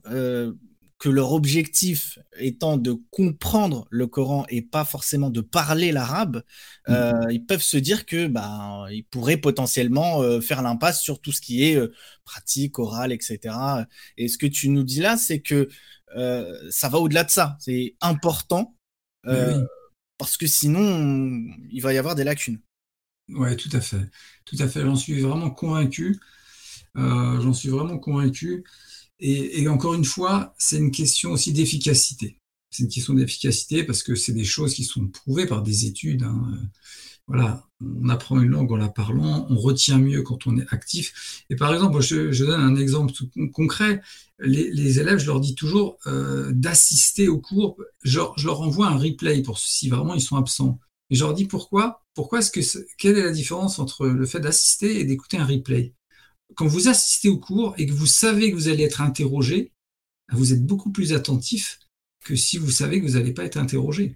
que 1.03 1.09
leur 1.09 1.33
objectif 1.33 2.17
étant 2.39 2.77
de 2.77 2.93
comprendre 3.11 3.85
le 3.89 4.07
Coran 4.07 4.45
et 4.47 4.61
pas 4.61 4.85
forcément 4.85 5.29
de 5.29 5.41
parler 5.41 5.91
l'arabe, 5.91 6.45
mmh. 6.87 6.93
euh, 6.93 7.25
ils 7.29 7.45
peuvent 7.45 7.61
se 7.61 7.75
dire 7.75 8.05
que 8.05 8.27
bah, 8.27 8.85
ils 8.89 9.03
pourraient 9.03 9.35
potentiellement 9.35 10.21
euh, 10.21 10.39
faire 10.39 10.61
l'impasse 10.61 11.01
sur 11.01 11.19
tout 11.19 11.33
ce 11.33 11.41
qui 11.41 11.65
est 11.65 11.75
euh, 11.75 11.93
pratique, 12.23 12.79
orale, 12.79 13.11
etc. 13.11 13.53
Et 14.15 14.29
ce 14.29 14.37
que 14.37 14.45
tu 14.45 14.69
nous 14.69 14.85
dis 14.85 15.01
là, 15.01 15.17
c'est 15.17 15.41
que 15.41 15.67
ça 16.69 16.87
va 16.87 16.99
au-delà 16.99 17.25
de 17.25 17.31
ça. 17.31 17.57
C'est 17.59 17.97
important 17.99 18.77
parce 20.17 20.37
que 20.37 20.47
sinon, 20.47 21.43
il 21.69 21.81
va 21.81 21.93
y 21.93 21.97
avoir 21.97 22.15
des 22.15 22.23
lacunes. 22.23 22.61
Ouais, 23.27 23.57
tout 23.57 23.69
à 23.73 23.81
fait. 23.81 24.09
Tout 24.45 24.55
à 24.59 24.69
fait. 24.69 24.83
J'en 24.83 24.95
suis 24.95 25.19
vraiment 25.19 25.51
convaincu. 25.51 26.17
J'en 26.95 27.51
suis 27.51 27.67
vraiment 27.67 27.97
convaincu. 27.97 28.63
Et, 29.19 29.67
encore 29.67 29.93
une 29.93 30.05
fois, 30.05 30.53
c'est 30.57 30.77
une 30.77 30.91
question 30.91 31.31
aussi 31.31 31.53
d'efficacité. 31.53 32.39
C'est 32.71 32.83
une 32.83 32.89
question 32.89 33.13
d'efficacité 33.13 33.83
parce 33.83 34.03
que 34.03 34.15
c'est 34.15 34.33
des 34.33 34.43
choses 34.43 34.73
qui 34.73 34.83
sont 34.83 35.07
prouvées 35.07 35.45
par 35.45 35.61
des 35.61 35.85
études. 35.85 36.23
Hein. 36.23 36.59
Voilà, 37.27 37.63
on 37.79 38.09
apprend 38.09 38.41
une 38.41 38.49
langue 38.49 38.71
en 38.73 38.75
la 38.75 38.89
parlant, 38.89 39.47
on 39.49 39.55
retient 39.55 39.97
mieux 39.97 40.23
quand 40.23 40.45
on 40.45 40.57
est 40.57 40.65
actif. 40.73 41.45
Et 41.49 41.55
par 41.55 41.73
exemple, 41.73 42.01
je, 42.01 42.43
donne 42.43 42.59
un 42.59 42.75
exemple 42.75 43.13
concret. 43.53 44.01
Les, 44.39 44.99
élèves, 44.99 45.19
je 45.19 45.27
leur 45.27 45.39
dis 45.39 45.55
toujours 45.55 45.97
euh, 46.05 46.51
d'assister 46.51 47.29
au 47.29 47.39
cours. 47.39 47.77
Je, 48.03 48.19
je, 48.35 48.45
leur 48.45 48.61
envoie 48.61 48.87
un 48.87 48.97
replay 48.97 49.41
pour 49.41 49.57
si 49.57 49.87
vraiment 49.87 50.15
ils 50.15 50.21
sont 50.21 50.35
absents. 50.35 50.79
Et 51.09 51.15
je 51.15 51.23
leur 51.23 51.33
dis 51.33 51.45
pourquoi? 51.45 52.03
Pourquoi 52.13 52.39
est-ce 52.39 52.51
que 52.51 52.59
quelle 52.97 53.17
est 53.17 53.23
la 53.23 53.31
différence 53.31 53.79
entre 53.79 54.07
le 54.07 54.25
fait 54.25 54.39
d'assister 54.41 54.99
et 54.99 55.05
d'écouter 55.05 55.37
un 55.37 55.45
replay? 55.45 55.93
Quand 56.55 56.67
vous 56.67 56.87
assistez 56.87 57.29
au 57.29 57.37
cours 57.37 57.73
et 57.77 57.85
que 57.85 57.93
vous 57.93 58.05
savez 58.05 58.51
que 58.51 58.55
vous 58.55 58.67
allez 58.67 58.83
être 58.83 59.01
interrogé, 59.01 59.71
vous 60.31 60.53
êtes 60.53 60.65
beaucoup 60.65 60.91
plus 60.91 61.13
attentif 61.13 61.79
que 62.23 62.35
si 62.35 62.57
vous 62.57 62.71
savez 62.71 63.01
que 63.01 63.05
vous 63.05 63.17
n'allez 63.17 63.33
pas 63.33 63.43
être 63.43 63.57
interrogé. 63.57 64.15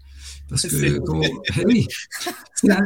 Parce 0.49 0.65
que 0.65 0.75
eh 0.75 1.65
oui, 1.65 1.85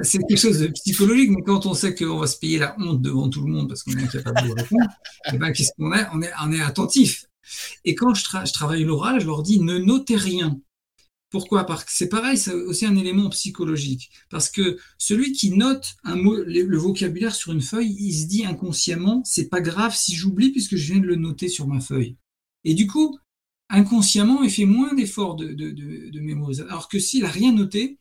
c'est 0.01 0.17
quelque 0.19 0.35
chose 0.35 0.59
de 0.59 0.67
psychologique, 0.67 1.29
mais 1.29 1.43
quand 1.43 1.65
on 1.65 1.73
sait 1.73 1.93
qu'on 1.93 2.17
va 2.17 2.27
se 2.27 2.37
payer 2.37 2.57
la 2.57 2.75
honte 2.79 3.01
devant 3.01 3.29
tout 3.29 3.45
le 3.45 3.51
monde 3.51 3.67
parce 3.67 3.83
qu'on 3.83 3.91
est 3.91 4.03
incapable 4.03 4.47
de 4.47 4.53
répondre, 4.53 4.89
eh 5.33 5.37
ben, 5.37 5.51
qu'est-ce 5.51 5.71
qu'on 5.77 5.93
est 5.93 6.05
on, 6.13 6.21
est 6.21 6.31
on 6.43 6.51
est 6.51 6.61
attentif. 6.61 7.25
Et 7.85 7.93
quand 7.93 8.13
je, 8.13 8.23
je 8.23 8.53
travaille 8.53 8.83
l'oral, 8.83 9.19
je 9.19 9.27
leur 9.27 9.43
dis 9.43 9.59
ne 9.59 9.77
notez 9.77 10.15
rien. 10.15 10.59
Pourquoi? 11.31 11.65
Parce 11.65 11.85
c'est 11.87 12.09
pareil, 12.09 12.37
c'est 12.37 12.53
aussi 12.53 12.85
un 12.85 12.95
élément 12.97 13.29
psychologique. 13.29 14.11
Parce 14.29 14.49
que 14.49 14.77
celui 14.97 15.31
qui 15.31 15.51
note 15.51 15.95
le 16.03 16.77
vocabulaire 16.77 17.33
sur 17.33 17.53
une 17.53 17.61
feuille, 17.61 17.95
il 17.97 18.13
se 18.13 18.27
dit 18.27 18.45
inconsciemment, 18.45 19.23
c'est 19.25 19.47
pas 19.47 19.61
grave 19.61 19.95
si 19.95 20.13
j'oublie 20.13 20.51
puisque 20.51 20.75
je 20.75 20.91
viens 20.91 21.01
de 21.01 21.07
le 21.07 21.15
noter 21.15 21.47
sur 21.47 21.67
ma 21.67 21.79
feuille. 21.79 22.17
Et 22.65 22.73
du 22.75 22.85
coup, 22.85 23.17
inconsciemment, 23.69 24.43
il 24.43 24.51
fait 24.51 24.65
moins 24.65 24.93
d'efforts 24.93 25.35
de, 25.37 25.53
de, 25.53 26.19
mémorisation. 26.19 26.69
Alors 26.69 26.89
que 26.89 26.99
s'il 26.99 27.23
a 27.23 27.29
rien 27.29 27.53
noté, 27.53 27.97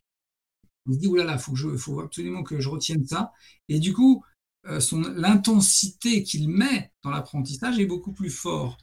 il 0.88 0.94
se 0.94 0.98
dit, 0.98 1.06
oulala, 1.06 1.38
faut 1.38 1.54
il 1.72 1.78
faut 1.78 2.00
absolument 2.00 2.42
que 2.42 2.58
je 2.58 2.68
retienne 2.68 3.06
ça. 3.06 3.32
Et 3.68 3.78
du 3.78 3.92
coup, 3.92 4.24
euh, 4.66 4.80
l'intensité 5.14 6.24
qu'il 6.24 6.48
met 6.48 6.92
dans 7.04 7.10
l'apprentissage 7.10 7.78
est 7.78 7.86
beaucoup 7.86 8.12
plus 8.12 8.30
forte 8.30 8.80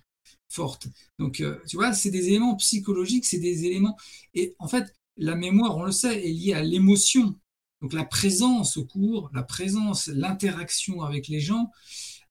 forte. 0.49 0.87
Donc, 1.19 1.41
euh, 1.41 1.59
tu 1.67 1.77
vois, 1.77 1.93
c'est 1.93 2.11
des 2.11 2.27
éléments 2.27 2.55
psychologiques, 2.55 3.25
c'est 3.25 3.39
des 3.39 3.65
éléments. 3.65 3.97
Et 4.33 4.55
en 4.59 4.67
fait, 4.67 4.95
la 5.17 5.35
mémoire, 5.35 5.77
on 5.77 5.83
le 5.83 5.91
sait, 5.91 6.25
est 6.25 6.31
liée 6.31 6.53
à 6.53 6.63
l'émotion. 6.63 7.39
Donc, 7.81 7.93
la 7.93 8.05
présence 8.05 8.77
au 8.77 8.85
cours, 8.85 9.29
la 9.33 9.43
présence, 9.43 10.07
l'interaction 10.07 11.01
avec 11.01 11.27
les 11.27 11.39
gens, 11.39 11.71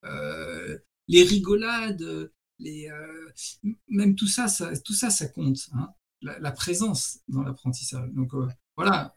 euh, 0.05 0.79
les 1.09 1.23
rigolades, 1.23 2.31
les, 2.59 2.89
euh, 2.89 3.73
même 3.89 4.15
tout 4.15 4.27
ça, 4.27 4.49
ça, 4.49 4.77
tout 4.79 4.95
ça, 4.95 5.11
ça 5.11 5.29
compte. 5.29 5.69
Hein. 5.75 5.89
la, 6.23 6.53
présence 6.53 7.21
dans 7.29 7.43
l'apprentissage. 7.43 8.09
Donc, 8.13 8.33
voilà. 8.77 9.15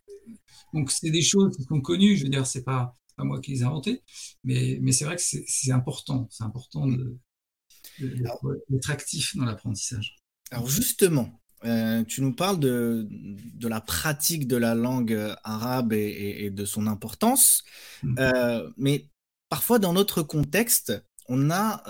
Donc, 0.73 0.91
c'est 0.91 1.09
des 1.09 1.21
choses 1.21 1.55
qui 1.55 1.63
sont 1.63 1.81
connues. 1.81 2.17
Je 2.17 2.23
veux 2.23 2.29
dire, 2.29 2.45
c'est 2.45 2.63
pas, 2.63 2.95
pas 3.15 3.23
moi 3.23 3.39
qui 3.41 3.51
les 3.51 3.61
ai 3.61 3.63
inventées, 3.63 4.03
mais, 4.43 4.77
mais 4.81 4.91
c'est 4.91 5.05
vrai 5.05 5.15
que 5.15 5.21
c'est 5.21 5.71
important. 5.71 6.27
C'est 6.29 6.43
important 6.43 6.85
de, 6.87 7.17
d'être 7.99 8.89
actif 8.89 9.35
dans 9.35 9.45
l'apprentissage. 9.45 10.17
Alors 10.51 10.67
justement, 10.67 11.39
euh, 11.65 12.03
tu 12.05 12.21
nous 12.21 12.33
parles 12.33 12.59
de, 12.59 13.07
de, 13.09 13.67
la 13.67 13.81
pratique 13.81 14.47
de 14.47 14.55
la 14.55 14.75
langue 14.75 15.13
euh, 15.13 15.35
arabe 15.43 15.91
et, 15.91 16.49
de 16.49 16.65
son 16.65 16.87
importance, 16.87 17.63
mmh. 18.03 18.15
euh, 18.19 18.69
mais 18.77 19.09
parfois 19.49 19.77
dans 19.77 19.91
notre 19.91 20.21
contexte, 20.21 21.03
on 21.27 21.51
a 21.51 21.83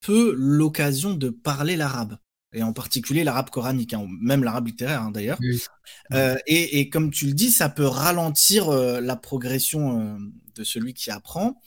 peu 0.00 0.34
l'occasion 0.36 1.14
de 1.14 1.28
parler 1.28 1.76
l'arabe, 1.76 2.16
et 2.52 2.64
en 2.64 2.72
particulier 2.72 3.22
l'arabe 3.22 3.50
coranique, 3.50 3.94
hein, 3.94 4.08
même 4.20 4.42
l'arabe 4.42 4.66
littéraire 4.66 5.02
hein, 5.02 5.10
d'ailleurs. 5.12 5.38
et, 6.46 6.80
et, 6.80 6.90
comme 6.90 7.10
tu 7.12 7.26
le 7.26 7.32
dis, 7.32 7.52
ça 7.52 7.68
peut 7.68 7.86
ralentir 7.86 8.70
la 8.70 9.16
progression 9.16 10.18
de 10.56 10.64
celui 10.64 10.94
qui 10.94 11.12
apprend. 11.12 11.60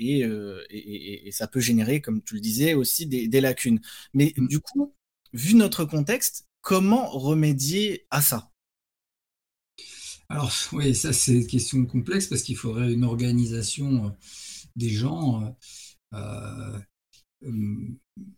Euh, 0.00 0.62
et, 0.70 1.30
ça 1.32 1.46
peut 1.46 1.60
générer, 1.60 2.00
comme 2.00 2.22
tu 2.22 2.34
le 2.34 2.40
disais, 2.40 2.74
aussi 2.74 3.06
des, 3.06 3.40
lacunes. 3.40 3.80
Mais 4.14 4.32
mmh. 4.36 4.48
du 4.48 4.60
coup, 4.60 4.94
vu 5.32 5.54
notre 5.54 5.84
contexte, 5.84 6.48
comment 6.60 7.08
remédier 7.10 8.06
à 8.10 8.22
ça? 8.22 8.50
Alors 10.28 10.50
oui, 10.72 10.94
ça 10.94 11.12
c'est 11.12 11.34
une 11.34 11.46
question 11.46 11.84
complexe 11.84 12.26
parce 12.26 12.42
qu'il 12.42 12.56
faudrait 12.56 12.90
une 12.90 13.04
organisation 13.04 14.06
euh, 14.06 14.10
des 14.76 14.88
gens 14.88 15.54
euh, 16.14 16.78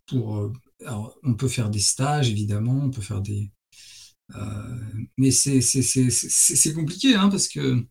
pour... 0.06 0.52
alors, 0.84 1.16
on 1.22 1.34
peut 1.34 1.46
faire 1.46 1.70
des 1.70 1.78
stages, 1.78 2.30
évidemment, 2.30 2.80
on 2.84 2.90
peut 2.90 3.02
faire 3.02 3.20
des... 3.20 3.52
mais 5.16 5.30
c'est 5.30 6.74
compliqué, 6.74 7.14
hein, 7.14 7.28
parce 7.28 7.48
que 7.48 7.86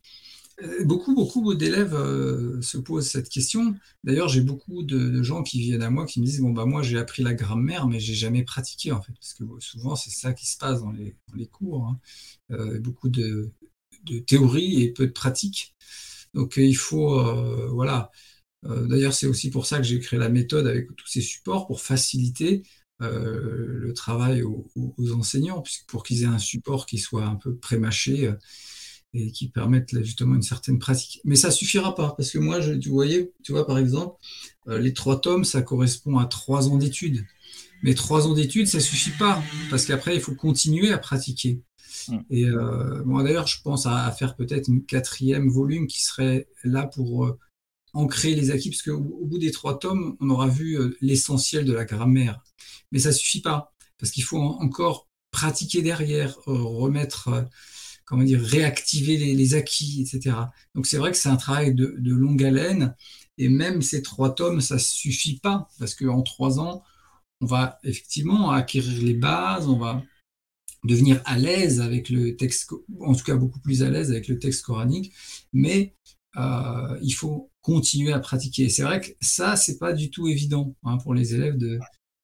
beaucoup, 0.84 1.16
beaucoup 1.16 1.54
d'élèves 1.56 1.96
euh, 1.96 2.62
se 2.62 2.78
posent 2.78 3.08
cette 3.08 3.30
question. 3.30 3.76
D'ailleurs, 4.04 4.28
j'ai 4.30 4.42
beaucoup 4.42 4.84
de, 4.84 5.22
gens 5.24 5.44
qui 5.44 5.60
viennent 5.60 5.82
à 5.82 5.90
moi 5.90 6.06
qui 6.06 6.20
me 6.20 6.26
disent 6.26 6.42
bon 6.42 6.52
bah 6.52 6.66
moi 6.66 6.84
j'ai 6.84 6.98
appris 6.98 7.24
la 7.24 7.34
grammaire, 7.34 7.88
mais 7.88 8.00
j'ai 8.00 8.14
jamais 8.14 8.44
pratiqué 8.44 8.92
en 8.92 9.02
fait, 9.02 9.14
parce 9.14 9.34
que 9.34 9.44
souvent 9.60 9.96
c'est 9.96 10.12
ça 10.12 10.34
qui 10.34 10.46
se 10.46 10.58
passe 10.58 10.82
dans 10.82 10.92
les, 10.92 11.48
cours. 11.48 11.88
Hein. 11.88 12.00
Euh, 12.52 12.80
beaucoup 12.80 13.10
de, 13.10 13.52
théorie 14.28 14.84
et 14.84 14.92
peu 14.92 15.08
de 15.08 15.12
pratique. 15.12 15.76
Donc 16.34 16.56
il 16.58 16.76
faut 16.76 17.22
voilà. 17.72 18.12
D'ailleurs, 18.64 19.14
c'est 19.14 19.28
aussi 19.28 19.50
pour 19.50 19.66
ça 19.66 19.78
que 19.78 19.84
j'ai 19.84 20.00
créé 20.00 20.18
la 20.20 20.30
méthode 20.30 20.68
avec 20.68 20.88
tous 20.96 21.08
ces 21.08 21.22
supports 21.22 21.68
pour 21.68 21.82
faciliter 21.82 22.64
le 23.00 23.92
travail 23.94 24.42
aux, 24.44 24.70
aux 24.76 25.12
enseignants, 25.14 25.64
pour 25.88 26.04
qu'ils 26.04 26.24
aient 26.24 26.28
un 26.28 26.40
support 26.40 26.86
qui 26.86 26.98
soit 26.98 27.26
un 27.26 27.36
peu 27.36 27.56
prémâché 27.56 28.34
et 29.14 29.32
qui 29.32 29.48
permettent 29.48 30.04
justement 30.04 30.36
une 30.36 30.42
certaine 30.42 30.80
pratique. 30.80 31.22
Mais 31.24 31.36
ça 31.36 31.52
suffira 31.52 31.96
pas, 31.96 32.14
parce 32.18 32.32
que 32.32 32.40
moi, 32.40 32.62
je, 32.62 32.74
tu 32.74 32.90
voyais, 32.90 33.32
tu 33.44 33.52
vois, 33.52 33.66
par 33.68 33.78
exemple, 33.78 34.16
euh, 34.68 34.80
les 34.80 34.94
trois 34.94 35.22
tomes, 35.22 35.44
ça 35.46 35.62
correspond 35.62 36.18
à 36.18 36.26
trois 36.26 36.68
ans 36.70 36.78
d'études. 36.78 37.24
Mais 37.84 37.94
trois 37.94 38.28
ans 38.28 38.34
d'études, 38.34 38.68
ça 38.68 38.80
suffit 38.80 39.12
pas, 39.12 39.44
parce 39.70 39.86
qu'après, 39.86 40.16
il 40.16 40.22
faut 40.22 40.34
continuer 40.34 40.92
à 40.92 40.98
pratiquer. 40.98 41.62
Mmh. 42.08 42.18
Et 42.32 42.46
euh, 42.46 43.04
moi, 43.06 43.24
d'ailleurs, 43.24 43.48
je 43.48 43.62
pense 43.62 43.86
à, 43.86 44.12
faire 44.12 44.36
peut-être 44.36 44.68
une 44.68 44.84
quatrième 44.84 45.50
volume 45.50 45.88
qui 45.88 46.02
serait 46.02 46.48
là 46.64 46.88
pour 46.88 47.26
euh, 47.26 47.38
ancrer 47.94 48.34
les 48.34 48.50
acquis, 48.50 48.70
parce 48.70 48.82
qu'au 48.82 48.98
au 48.98 49.26
bout 49.26 49.38
des 49.38 49.52
trois 49.52 49.78
tomes, 49.78 50.18
on 50.22 50.30
aura 50.32 50.48
vu 50.48 50.80
l'essentiel 51.02 51.66
de 51.66 51.74
la 51.74 51.86
grammaire. 51.86 52.42
Mais 52.92 52.98
ça 52.98 53.12
suffit 53.12 53.42
pas, 53.42 53.74
parce 54.00 54.12
qu'il 54.12 54.24
faut 54.24 54.40
encore 54.40 55.08
pratiquer 55.30 55.84
derrière, 55.84 56.36
remettre 56.46 57.48
comment 58.06 58.24
dire, 58.24 58.42
réactiver 58.42 59.18
les, 59.18 59.54
acquis, 59.54 60.02
etc. 60.02 60.36
Donc 60.76 60.86
c'est 60.86 60.98
vrai 60.98 61.12
que 61.12 61.18
c'est 61.18 61.30
un 61.30 61.36
travail 61.36 61.74
de, 61.74 61.96
longue 62.14 62.44
haleine, 62.44 62.96
et 63.38 63.50
même 63.50 63.82
ces 63.82 64.02
trois 64.02 64.36
tomes, 64.36 64.62
ça 64.62 64.78
suffit 64.80 65.40
pas, 65.40 65.68
parce 65.80 65.96
qu'en 65.96 66.22
trois 66.22 66.60
ans, 66.60 66.84
on 67.42 67.46
va 67.46 67.80
effectivement 67.84 68.52
acquérir 68.52 69.02
les 69.02 69.14
bases, 69.14 69.68
on 69.68 69.78
va 69.78 70.04
devenir 70.84 71.22
à 71.26 71.38
l'aise 71.38 71.80
avec 71.82 72.10
le 72.10 72.36
texte, 72.36 72.72
en 73.00 73.16
tout 73.16 73.24
cas 73.24 73.36
beaucoup 73.36 73.60
plus 73.60 73.84
à 73.84 73.90
l'aise 73.90 74.12
avec 74.12 74.28
le 74.28 74.40
texte 74.40 74.64
coranique, 74.64 75.14
mais 75.54 75.96
euh, 76.38 76.98
il 77.02 77.12
faut 77.12 77.52
continuer 77.62 78.12
à 78.12 78.20
pratiquer. 78.20 78.70
C'est 78.70 78.84
vrai 78.84 79.02
que 79.02 79.08
ça, 79.22 79.56
c'est 79.56 79.78
pas 79.78 79.94
du 79.94 80.10
tout 80.10 80.28
évident 80.28 80.76
hein, 80.84 80.98
pour 80.98 81.14
les 81.14 81.36
élèves 81.36 81.58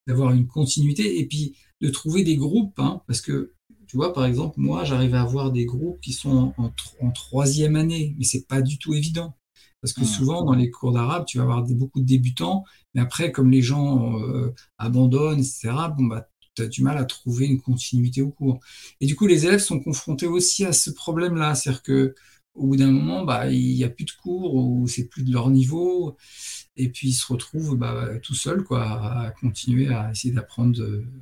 d'avoir 0.08 0.34
une 0.34 0.48
continuité 0.48 1.20
et 1.20 1.28
puis 1.28 1.56
de 1.82 1.90
trouver 1.90 2.24
des 2.24 2.36
groupes, 2.36 2.78
hein, 2.80 3.02
parce 3.08 3.22
que 3.22 3.54
tu 3.90 3.98
vois, 3.98 4.14
par 4.14 4.26
exemple, 4.26 4.54
moi, 4.58 4.84
j'arrive 4.84 5.16
à 5.16 5.22
avoir 5.22 5.52
des 5.52 5.66
groupes 5.66 6.00
qui 6.00 6.14
sont 6.14 6.54
en, 6.58 7.12
troisième 7.12 7.76
année, 7.76 8.16
mais 8.20 8.24
c'est 8.24 8.46
pas 8.46 8.62
du 8.62 8.78
tout 8.78 8.94
évident. 8.94 9.36
Parce 9.82 9.94
que 9.94 10.06
souvent, 10.06 10.44
dans 10.44 10.54
les 10.54 10.70
cours 10.70 10.92
d'arabe, 10.92 11.26
tu 11.26 11.38
vas 11.38 11.44
avoir 11.44 11.64
beaucoup 11.64 12.00
de 12.00 12.06
débutants, 12.06 12.66
mais 12.94 13.02
après, 13.02 13.32
comme 13.32 13.50
les 13.50 13.64
gens 13.64 14.16
euh, 14.20 14.54
abandonnent, 14.78 15.40
etc., 15.40 15.72
bon, 15.98 16.04
bah, 16.04 16.28
tu 16.54 16.62
as 16.62 16.68
du 16.68 16.84
mal 16.84 17.00
à 17.00 17.06
trouver 17.06 17.48
une 17.48 17.62
continuité 17.62 18.22
au 18.22 18.30
cours. 18.30 18.60
Et 19.02 19.08
du 19.08 19.16
coup, 19.16 19.26
les 19.26 19.48
élèves 19.48 19.60
sont 19.60 19.80
confrontés 19.80 20.28
aussi 20.28 20.66
à 20.66 20.74
ce 20.74 20.92
problème-là. 20.92 21.56
C'est-à-dire 21.56 21.82
que 21.82 22.14
au 22.60 22.68
bout 22.68 22.76
d'un 22.76 22.92
moment, 22.92 23.24
bah, 23.24 23.50
il 23.50 23.76
n'y 23.76 23.84
a 23.84 23.90
plus 23.90 24.06
de 24.06 24.12
cours 24.12 24.56
ou 24.56 24.88
c'est 24.88 25.06
plus 25.06 25.24
de 25.24 25.32
leur 25.32 25.50
niveau. 25.50 26.18
Et 26.76 26.90
puis, 26.90 27.10
ils 27.10 27.14
se 27.14 27.26
retrouvent 27.28 27.78
bah, 27.78 28.08
tout 28.22 28.36
seuls 28.36 28.64
quoi, 28.64 28.84
à 28.84 29.32
continuer 29.32 29.88
à 29.94 30.12
essayer 30.12 30.34
d'apprendre 30.34 30.82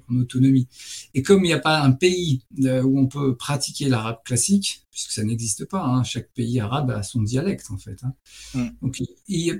en 0.09 0.15
autonomie. 0.15 0.67
Et 1.13 1.21
comme 1.21 1.43
il 1.45 1.47
n'y 1.47 1.53
a 1.53 1.59
pas 1.59 1.81
un 1.81 1.91
pays 1.91 2.43
euh, 2.63 2.83
où 2.83 2.99
on 2.99 3.07
peut 3.07 3.35
pratiquer 3.35 3.87
l'arabe 3.87 4.17
classique, 4.23 4.85
puisque 4.91 5.11
ça 5.11 5.23
n'existe 5.23 5.65
pas, 5.65 5.83
hein, 5.83 6.03
chaque 6.03 6.31
pays 6.33 6.59
arabe 6.59 6.91
a 6.91 7.03
son 7.03 7.21
dialecte 7.21 7.69
en 7.71 7.77
fait. 7.77 8.03
Hein. 8.03 8.13
Mm. 8.53 8.67
Donc, 8.81 9.01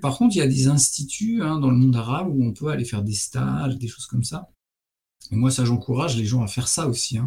par 0.02 0.18
contre, 0.18 0.36
il 0.36 0.40
y 0.40 0.44
a 0.44 0.48
des 0.48 0.68
instituts 0.68 1.42
hein, 1.42 1.60
dans 1.60 1.70
le 1.70 1.78
monde 1.78 1.96
arabe 1.96 2.28
où 2.30 2.44
on 2.44 2.54
peut 2.54 2.68
aller 2.68 2.86
faire 2.86 3.04
des 3.04 3.14
stages, 3.14 3.78
des 3.78 3.88
choses 3.88 4.08
comme 4.08 4.24
ça. 4.24 4.50
Et 5.32 5.36
moi, 5.36 5.52
ça, 5.52 5.66
j'encourage 5.66 6.18
les 6.18 6.26
gens 6.26 6.42
à 6.42 6.48
faire 6.48 6.68
ça 6.68 6.88
aussi, 6.88 7.20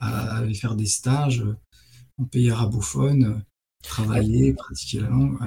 à 0.00 0.36
aller 0.36 0.54
faire 0.54 0.74
des 0.74 0.86
stages 0.86 1.44
en 2.18 2.24
pays 2.24 2.50
arabophone 2.50 3.42
travailler, 3.86 4.52
pratiquer 4.54 5.00
la 5.00 5.08
langue. 5.08 5.38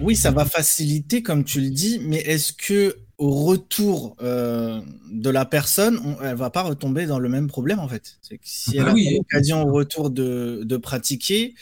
Oui, 0.00 0.16
ça 0.16 0.30
va 0.30 0.44
faciliter, 0.44 1.22
comme 1.22 1.44
tu 1.44 1.60
le 1.60 1.70
dis, 1.70 2.00
mais 2.02 2.18
est-ce 2.18 2.52
que 2.52 2.96
au 3.18 3.44
retour 3.44 4.16
euh, 4.20 4.80
de 5.12 5.30
la 5.30 5.44
personne, 5.44 6.00
on, 6.04 6.20
elle 6.24 6.34
va 6.34 6.50
pas 6.50 6.62
retomber 6.62 7.06
dans 7.06 7.20
le 7.20 7.28
même 7.28 7.46
problème 7.46 7.78
en 7.78 7.88
fait? 7.88 8.18
C'est 8.20 8.38
que 8.38 8.44
si 8.44 8.76
elle 8.76 8.86
ah 8.88 8.90
a 8.90 9.16
l'occasion 9.16 9.62
au 9.62 9.72
retour 9.72 10.10
de, 10.10 10.62
de 10.64 10.76
pratiquer, 10.76 11.54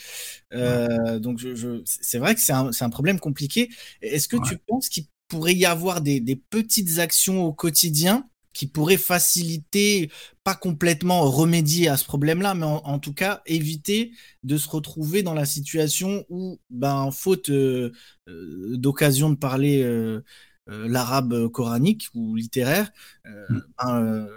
euh, 0.55 1.19
donc 1.19 1.39
je, 1.39 1.83
c'est 1.85 2.19
vrai 2.19 2.35
que 2.35 2.41
c'est 2.41 2.53
un, 2.53 2.71
un, 2.81 2.91
problème 2.91 3.21
compliqué. 3.21 3.69
Est-ce 4.01 4.27
que 4.27 4.37
tu 4.49 4.57
penses 4.57 4.89
qu'il 4.89 5.05
pourrait 5.29 5.55
y 5.55 5.67
avoir 5.67 6.01
des, 6.01 6.21
des 6.21 6.37
petites 6.37 6.99
actions 6.99 7.45
au 7.45 7.53
quotidien 7.53 8.27
qui 8.53 8.67
pourrait 8.67 8.97
faciliter, 8.97 10.11
pas 10.45 10.55
complètement 10.55 11.23
remédier 11.31 11.89
à 11.89 11.97
ce 11.97 12.05
problème-là, 12.05 12.55
mais 12.55 12.67
en, 12.67 12.99
tout 12.99 13.15
cas 13.15 13.43
éviter 13.47 14.13
de 14.43 14.57
se 14.57 14.69
retrouver 14.69 15.23
dans 15.23 15.35
la 15.35 15.47
situation 15.47 16.25
où, 16.29 16.59
ben, 16.71 17.11
faute 17.13 17.51
euh, 17.51 17.93
euh, 18.29 18.77
d'occasion 18.77 19.31
de 19.31 19.37
parler 19.37 19.83
euh, 19.83 20.21
l'arabe 20.67 21.49
coranique 21.49 22.09
ou 22.15 22.35
littéraire, 22.35 22.91
mm. 23.25 23.59
ben, 23.79 24.29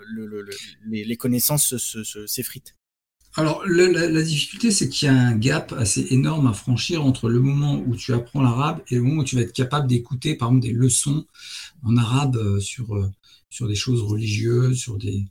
les, 0.87 1.17
connaissances 1.17 1.75
s'effritent. 2.27 2.75
Alors, 3.35 3.63
la, 3.65 4.21
difficulté, 4.21 4.69
c'est 4.69 4.89
qu'il 4.89 5.07
y 5.07 5.09
a 5.09 5.15
un 5.15 5.35
gap 5.35 5.73
assez 5.73 6.05
énorme 6.11 6.45
à 6.45 6.53
franchir 6.53 7.03
entre 7.03 7.29
le 7.29 7.39
moment 7.39 7.81
où 7.87 7.95
tu 7.95 8.13
apprends 8.13 8.43
l'arabe 8.43 8.81
et 8.89 8.95
le 8.95 9.01
moment 9.01 9.21
où 9.21 9.23
tu 9.23 9.35
vas 9.35 9.41
être 9.41 9.53
capable 9.53 9.87
d'écouter, 9.87 10.35
par 10.35 10.49
exemple, 10.49 10.67
des 10.67 10.73
leçons 10.73 11.25
en 11.83 11.97
arabe 11.97 12.59
sur 12.59 13.11
sur 13.53 13.67
des 13.67 13.75
choses 13.75 14.01
religieuses, 14.01 14.79
sur 14.79 14.97
des 14.97 15.25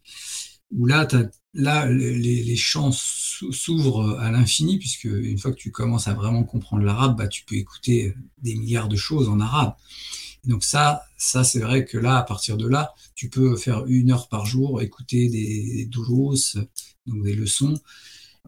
où 0.71 0.87
là, 0.87 1.07
là 1.55 1.87
les, 1.87 2.43
les 2.43 2.57
champs 2.57 2.93
s'ouvrent 2.93 4.19
à 4.19 4.31
l'infini, 4.31 4.79
puisque 4.79 5.05
une 5.05 5.39
fois 5.39 5.51
que 5.51 5.57
tu 5.57 5.71
commences 5.71 6.09
à 6.09 6.15
vraiment 6.15 6.45
comprendre 6.45 6.85
l'arabe, 6.85 7.17
bah, 7.19 7.29
tu 7.29 7.45
peux 7.45 7.57
écouter 7.57 8.15
des 8.39 8.55
milliards 8.55 8.89
de 8.89 8.97
choses 8.97 9.29
en 9.29 9.41
arabe. 9.41 9.75
donc 10.45 10.65
ça, 10.65 11.03
ça 11.19 11.45
c'est 11.45 11.61
vrai 11.61 11.85
que 11.85 11.99
là, 11.99 12.19
à 12.19 12.23
partir 12.23 12.57
de 12.57 12.67
là, 12.67 12.95
tu 13.15 13.29
peux 13.29 13.57
faire 13.57 13.85
une 13.87 14.13
heure 14.13 14.29
par 14.29 14.47
jour, 14.47 14.81
écouter 14.81 15.29
des, 15.29 15.89
des 15.89 15.91
donc 17.07 17.25
des 17.25 17.35
leçons. 17.35 17.79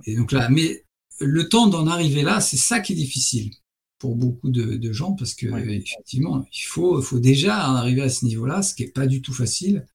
Et 0.06 0.16
donc 0.16 0.32
là, 0.32 0.48
mais 0.48 0.84
le 1.20 1.48
temps 1.48 1.66
d'en 1.66 1.87
arriver 1.87 2.22
là, 2.22 2.40
c'est 2.40 2.56
ça 2.56 2.80
qui 2.80 2.92
est 2.92 2.96
difficile 2.96 3.50
pour 3.98 4.16
beaucoup 4.16 4.50
de, 4.50 4.92
gens 4.92 5.12
parce 5.12 5.35
que 5.35 5.46
effectivement, 5.68 6.44
il 6.52 6.66
faut, 6.66 7.00
faut 7.00 7.18
déjà 7.18 7.57
arriver 7.57 8.02
à 8.02 8.09
ce 8.09 8.24
niveau-là, 8.24 8.62
ce 8.62 8.74
qui 8.74 8.85
n'est 8.85 8.90
pas 8.90 9.07
du 9.07 9.22
tout 9.22 9.33
facile. 9.33 9.87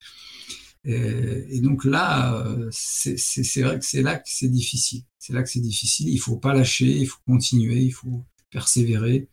Et, 0.85 1.59
donc 1.61 1.85
là, 1.85 2.45
c'est 2.71 3.61
vrai 3.61 3.77
que 3.77 3.85
c'est 3.85 4.01
là 4.01 4.15
que 4.15 4.29
c'est 4.29 4.47
difficile. 4.47 5.03
C'est 5.19 5.33
là 5.33 5.43
que 5.43 5.49
c'est 5.49 5.59
difficile. 5.59 6.09
Il 6.09 6.17
faut 6.17 6.37
pas 6.37 6.53
lâcher, 6.53 6.87
il 6.87 7.05
faut 7.05 7.19
continuer, 7.27 7.81
il 7.81 7.91
faut 7.91 8.25
persévérer. 8.49 9.29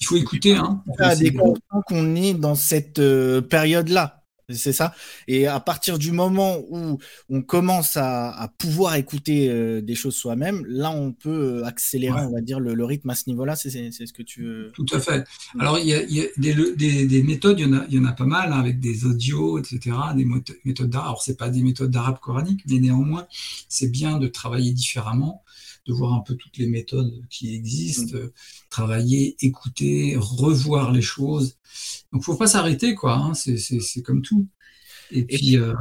Il 0.00 0.06
faut 0.06 0.16
écouter. 0.16 0.54
Hein. 0.54 0.82
des 1.18 1.34
qu'on 1.86 2.14
est 2.14 2.34
dans 2.34 2.54
cette 2.54 2.98
euh, 2.98 3.40
période-là. 3.40 4.23
C'est 4.50 4.74
ça. 4.74 4.94
Et 5.26 5.46
à 5.46 5.58
partir 5.58 5.98
du 5.98 6.12
moment 6.12 6.58
où 6.68 6.98
on 7.30 7.42
commence 7.42 7.96
à, 7.96 8.50
pouvoir 8.58 8.96
écouter 8.96 9.48
euh, 9.48 9.80
des 9.80 9.94
choses 9.94 10.16
soi-même, 10.16 10.64
là, 10.66 10.90
on 10.90 11.12
peut 11.12 11.60
euh, 11.60 11.64
accélérer, 11.64 12.20
on 12.20 12.32
va 12.32 12.40
dire, 12.40 12.60
le, 12.60 12.84
rythme 12.84 13.10
à 13.10 13.14
ce 13.14 13.24
niveau-là. 13.28 13.56
C'est 13.56 13.70
ce 13.70 14.12
que 14.12 14.22
tu 14.22 14.44
veux. 14.44 14.72
Tout 14.74 14.86
à 14.92 15.00
fait. 15.00 15.24
Alors, 15.58 15.78
il 15.78 15.86
y 15.86 15.94
a, 15.94 16.02
des, 16.36 17.22
méthodes, 17.22 17.58
il 17.58 17.66
y, 17.66 17.68
en 17.68 17.72
a, 17.72 17.84
il 17.88 17.94
y 17.94 17.98
en 17.98 18.04
a 18.04 18.12
pas 18.12 18.26
mal, 18.26 18.52
hein, 18.52 18.58
avec 18.58 18.80
des 18.80 19.06
audios, 19.06 19.58
etc., 19.58 19.96
des 20.14 20.26
méthodes 20.64 20.90
d'arabe. 20.90 21.08
Alors, 21.08 21.22
c'est 21.22 21.38
pas 21.38 21.48
des 21.48 21.62
méthodes 21.62 21.90
d'arabe 21.90 22.18
coranique, 22.20 22.62
mais 22.68 22.78
néanmoins, 22.78 23.26
c'est 23.68 23.88
bien 23.88 24.18
de 24.18 24.26
travailler 24.26 24.72
différemment 24.72 25.42
de 25.86 25.92
voir 25.92 26.14
un 26.14 26.20
peu 26.20 26.34
toutes 26.36 26.56
les 26.56 26.66
méthodes 26.66 27.22
qui 27.30 27.54
existent, 27.54 28.16
mm. 28.16 28.30
travailler, 28.70 29.36
écouter, 29.40 30.16
revoir 30.16 30.92
les 30.92 31.02
choses. 31.02 31.56
Donc, 32.12 32.22
faut 32.22 32.36
pas 32.36 32.46
s'arrêter, 32.46 32.94
quoi. 32.94 33.16
Hein, 33.16 33.34
c'est 33.34 34.02
comme 34.02 34.22
tout. 34.22 34.48
Et 35.10 35.24
puis, 35.24 35.56
euh, 35.56 35.74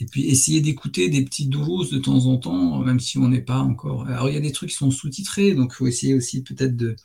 et 0.00 0.06
puis 0.06 0.26
essayer 0.26 0.60
d'écouter 0.60 1.08
des 1.08 1.24
petites 1.24 1.50
doses 1.50 1.90
de 1.90 1.98
temps 1.98 2.26
en 2.26 2.36
temps, 2.38 2.80
même 2.80 2.98
si 3.00 3.18
on 3.18 3.28
n'est 3.28 3.40
pas 3.42 3.60
encore. 3.60 4.06
Alors, 4.08 4.28
il 4.28 4.34
y 4.34 4.38
a 4.38 4.40
des 4.40 4.52
trucs 4.52 4.70
qui 4.70 4.76
sont 4.76 4.90
sous-titrés, 4.90 5.54
donc 5.54 5.72
il 5.72 5.76
faut 5.76 5.86
essayer 5.86 6.14
aussi 6.14 6.42
peut-être 6.42 6.76
de, 6.76 6.96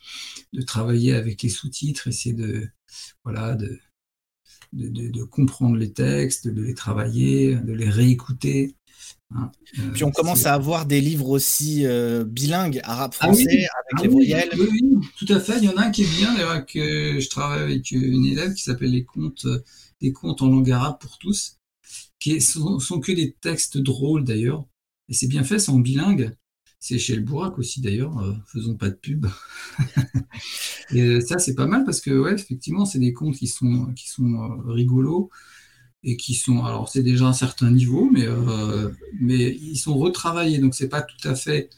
de, 0.53 0.61
travailler 0.63 1.13
avec 1.13 1.43
les 1.43 1.49
sous-titres, 1.49 2.07
essayer 2.07 2.33
de, 2.33 2.67
voilà, 3.23 3.55
de, 3.55 3.79
de, 4.73 5.09
de, 5.09 5.23
comprendre 5.23 5.77
les 5.77 5.93
textes, 5.93 6.47
de 6.47 6.61
les 6.61 6.73
travailler, 6.73 7.55
de 7.55 7.73
les 7.73 7.89
réécouter. 7.89 8.75
Hein, 9.35 9.51
euh, 9.77 9.91
Puis 9.93 10.03
on 10.03 10.11
commence 10.11 10.45
à 10.45 10.53
avoir 10.53 10.85
des 10.85 11.01
livres 11.01 11.29
aussi 11.29 11.85
euh, 11.85 12.23
bilingues, 12.23 12.81
arabe-français, 12.83 13.67
ah 13.71 13.77
avec 13.77 13.93
ah 13.97 14.01
les 14.01 14.07
voyelles. 14.07 14.49
Oui, 14.57 14.97
tout 15.17 15.31
à 15.31 15.39
fait. 15.39 15.57
Il 15.57 15.65
y 15.65 15.69
en 15.69 15.77
a 15.77 15.85
un 15.85 15.91
qui 15.91 16.03
est 16.03 16.17
bien, 16.17 16.33
d'ailleurs, 16.33 16.65
que 16.65 17.19
je 17.19 17.29
travaille 17.29 17.61
avec 17.61 17.91
une 17.91 18.25
élève 18.25 18.53
qui 18.53 18.63
s'appelle 18.63 18.91
Les 18.91 19.03
contes, 19.03 19.45
des 20.01 20.11
contes 20.11 20.41
en 20.41 20.47
langue 20.47 20.71
arabe 20.71 20.97
pour 20.99 21.19
tous, 21.19 21.57
qui 22.19 22.41
sont, 22.41 22.79
sont 22.79 22.99
que 22.99 23.11
des 23.11 23.33
textes 23.33 23.77
drôles 23.77 24.23
d'ailleurs. 24.23 24.65
Et 25.09 25.13
c'est 25.13 25.27
bien 25.27 25.43
fait, 25.43 25.59
c'est 25.59 25.71
en 25.71 25.79
bilingue. 25.79 26.35
C'est 26.81 26.97
chez 26.97 27.15
le 27.15 27.21
Bourac 27.21 27.59
aussi 27.59 27.81
d'ailleurs, 27.81 28.17
euh, 28.19 28.33
faisons 28.47 28.77
pas 28.77 28.89
de 28.89 28.95
pub. 28.95 29.27
et 30.93 31.19
ça 31.19 31.37
c'est 31.37 31.53
pas 31.53 31.65
mal 31.67 31.83
parce 31.83 31.99
que 31.99 32.11
ouais, 32.11 32.33
effectivement, 32.33 32.85
c'est 32.85 32.99
des 32.99 33.11
contes 33.11 33.35
qui 33.35 33.47
sont 33.47 33.91
qui 33.95 34.07
sont 34.07 34.57
rigolos 34.65 35.29
et 36.03 36.17
qui 36.17 36.33
sont, 36.33 36.63
alors 36.63 36.89
c'est 36.89 37.03
déjà 37.03 37.25
un 37.25 37.33
certain 37.33 37.71
niveau, 37.71 38.09
mais, 38.11 38.25
euh, 38.25 38.89
mais 39.19 39.55
ils 39.61 39.77
sont 39.77 39.97
retravaillés, 39.97 40.59
donc 40.59 40.75
c'est 40.75 40.89
pas 40.89 41.01
tout 41.01 41.27
à 41.27 41.35
fait, 41.35 41.69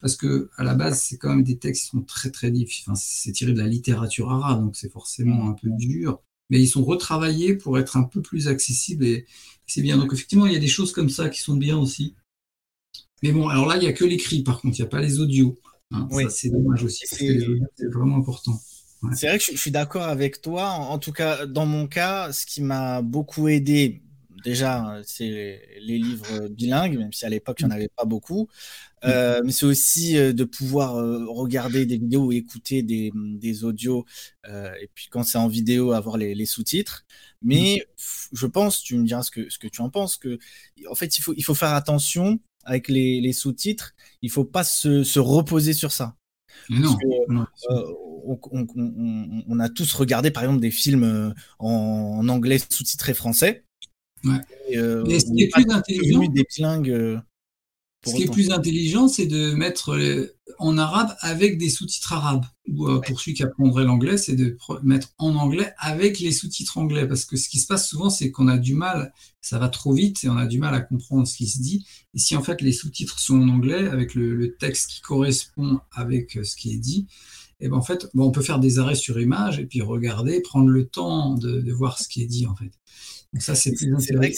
parce 0.00 0.16
que 0.16 0.50
à 0.56 0.64
la 0.64 0.74
base 0.74 1.00
c'est 1.00 1.18
quand 1.18 1.28
même 1.30 1.44
des 1.44 1.58
textes 1.58 1.82
qui 1.84 1.88
sont 1.88 2.02
très 2.02 2.30
très 2.30 2.50
difficiles, 2.50 2.84
enfin, 2.88 3.00
c'est 3.02 3.32
tiré 3.32 3.52
de 3.52 3.58
la 3.60 3.68
littérature 3.68 4.30
arabe, 4.30 4.62
donc 4.62 4.76
c'est 4.76 4.90
forcément 4.90 5.48
un 5.48 5.52
peu 5.52 5.68
dur, 5.70 6.20
mais 6.50 6.60
ils 6.60 6.68
sont 6.68 6.84
retravaillés 6.84 7.54
pour 7.54 7.78
être 7.78 7.96
un 7.96 8.04
peu 8.04 8.22
plus 8.22 8.48
accessibles 8.48 9.04
et, 9.04 9.26
c'est 9.66 9.82
bien. 9.82 9.96
Donc 9.96 10.12
effectivement 10.12 10.46
il 10.46 10.52
y 10.52 10.56
a 10.56 10.60
des 10.60 10.68
choses 10.68 10.92
comme 10.92 11.10
ça 11.10 11.28
qui 11.28 11.40
sont 11.40 11.56
bien 11.56 11.76
aussi. 11.76 12.14
Mais 13.22 13.32
bon, 13.32 13.48
alors 13.48 13.66
là 13.66 13.76
il 13.76 13.82
y 13.82 13.88
a 13.88 13.92
que 13.92 14.04
l'écrit, 14.04 14.42
par 14.42 14.60
contre 14.60 14.78
il 14.78 14.82
n'y 14.82 14.86
a 14.86 14.90
pas 14.90 15.00
les 15.00 15.20
audios. 15.20 15.58
Hein. 15.90 16.08
Ça 16.10 16.30
c'est 16.30 16.50
dommage 16.50 16.84
aussi, 16.84 17.04
parce 17.10 17.20
que 17.20 17.58
c'est 17.76 17.92
vraiment 17.92 18.16
important. 18.16 18.60
C'est 19.14 19.28
vrai 19.28 19.38
que 19.38 19.44
je, 19.44 19.56
suis 19.56 19.70
d'accord 19.70 20.04
avec 20.04 20.40
toi. 20.40 20.70
En, 20.70 20.98
tout 20.98 21.12
cas, 21.12 21.46
dans 21.46 21.66
mon 21.66 21.86
cas, 21.86 22.32
ce 22.32 22.46
qui 22.46 22.62
m'a 22.62 23.02
beaucoup 23.02 23.48
aidé, 23.48 24.02
déjà, 24.44 25.00
c'est 25.04 25.60
les 25.80 25.98
livres 25.98 26.48
bilingues, 26.48 26.98
même 26.98 27.12
si 27.12 27.24
à 27.24 27.28
l'époque, 27.28 27.60
il 27.60 27.66
n'y 27.66 27.72
en 27.72 27.76
avait 27.76 27.90
pas 27.94 28.04
beaucoup. 28.04 28.48
Euh, 29.04 29.40
mais 29.44 29.52
c'est 29.52 29.66
aussi 29.66 30.16
euh, 30.18 30.32
de 30.32 30.44
pouvoir 30.44 30.96
euh, 30.96 31.26
regarder 31.28 31.86
des 31.86 31.98
vidéos 31.98 32.26
ou 32.26 32.32
écouter 32.32 32.82
des, 32.82 33.12
des 33.14 33.64
audios. 33.64 34.04
et 34.46 34.88
puis, 34.94 35.08
quand 35.10 35.22
c'est 35.22 35.38
en 35.38 35.48
vidéo, 35.48 35.92
avoir 35.92 36.16
les, 36.16 36.34
les 36.34 36.46
sous-titres. 36.46 37.04
Mais 37.42 37.86
je 38.32 38.46
pense, 38.46 38.82
tu 38.82 38.96
me 38.96 39.06
diras 39.06 39.22
ce 39.22 39.30
que, 39.30 39.48
ce 39.50 39.58
que 39.58 39.68
tu 39.68 39.80
en 39.82 39.90
penses, 39.90 40.16
que 40.16 40.38
en 40.90 40.94
fait, 40.94 41.18
il 41.18 41.22
faut, 41.22 41.34
il 41.36 41.44
faut 41.44 41.54
faire 41.54 41.74
attention 41.74 42.40
avec 42.64 42.88
les, 42.88 43.20
les 43.20 43.32
sous-titres. 43.32 43.94
Il 44.22 44.30
faut 44.30 44.44
pas 44.44 44.64
se, 44.64 45.04
se 45.04 45.20
reposer 45.20 45.72
sur 45.72 45.92
ça. 45.92 46.16
Non, 46.70 46.96
on, 49.48 49.60
a 49.60 49.68
tous 49.68 49.92
regardé 49.94 50.30
par 50.30 50.42
exemple 50.44 50.60
des 50.60 50.70
films 50.70 51.04
euh, 51.04 51.30
en, 51.58 52.28
anglais 52.28 52.58
sous-titrés 52.58 53.14
français. 53.14 53.64
Ouais. 54.24 54.38
Euh, 54.76 55.04
Mais 55.06 55.20
ce 55.20 55.26
qui 55.32 55.42
est 55.44 55.48
plus 55.48 55.66
intelligent, 55.70 56.26
des 56.28 56.44
bilingues. 56.44 57.20
Euh, 58.06 58.10
Ce 58.10 58.16
qui 58.16 58.22
est 58.22 58.30
plus 58.30 58.50
intelligent, 58.50 59.08
c'est 59.08 59.26
de 59.26 59.52
mettre 59.52 59.98
en 60.58 60.78
arabe 60.78 61.14
avec 61.20 61.58
des 61.58 61.68
sous-titres 61.68 62.12
arabes. 62.12 62.44
Ou 62.68 62.88
euh, 62.88 63.00
pour 63.00 63.20
celui 63.20 63.34
qui 63.34 63.42
apprendrait 63.42 63.84
l'anglais, 63.84 64.16
c'est 64.16 64.34
de 64.34 64.56
mettre 64.82 65.08
en 65.18 65.34
anglais 65.34 65.72
avec 65.78 66.18
les 66.20 66.32
sous-titres 66.32 66.78
anglais. 66.78 67.06
Parce 67.06 67.24
que 67.24 67.36
ce 67.36 67.48
qui 67.48 67.58
se 67.58 67.66
passe 67.66 67.88
souvent, 67.88 68.10
c'est 68.10 68.30
qu'on 68.30 68.48
a 68.48 68.58
du 68.58 68.74
mal, 68.74 69.12
ça 69.40 69.58
va 69.58 69.68
trop 69.68 69.92
vite 69.92 70.24
et 70.24 70.28
on 70.28 70.36
a 70.36 70.46
du 70.46 70.58
mal 70.58 70.74
à 70.74 70.80
comprendre 70.80 71.26
ce 71.26 71.36
qui 71.36 71.46
se 71.46 71.60
dit. 71.60 71.86
Et 72.14 72.18
si 72.18 72.36
en 72.36 72.42
fait 72.42 72.62
les 72.62 72.72
sous-titres 72.72 73.18
sont 73.18 73.40
en 73.40 73.48
anglais, 73.48 73.88
avec 73.88 74.14
le, 74.14 74.56
texte 74.58 74.90
qui 74.90 75.00
correspond 75.00 75.80
avec 75.92 76.36
euh, 76.36 76.44
ce 76.44 76.56
qui 76.56 76.72
est 76.72 76.78
dit, 76.78 77.06
et 77.58 77.68
ben 77.68 77.76
en 77.76 77.82
fait, 77.82 78.06
on 78.14 78.30
peut 78.30 78.42
faire 78.42 78.58
des 78.58 78.78
arrêts 78.78 78.94
sur 78.94 79.18
image 79.18 79.58
et 79.58 79.64
puis 79.64 79.80
regarder, 79.80 80.42
prendre 80.42 80.68
le 80.68 80.86
temps 80.86 81.32
de, 81.34 81.62
de 81.62 81.72
voir 81.72 81.98
ce 81.98 82.06
qui 82.06 82.22
est 82.22 82.26
dit 82.26 82.46
en 82.46 82.54
fait 82.54 82.70
ça, 83.38 83.54
c'est 83.54 83.74
vrai 84.14 84.30
que 84.30 84.36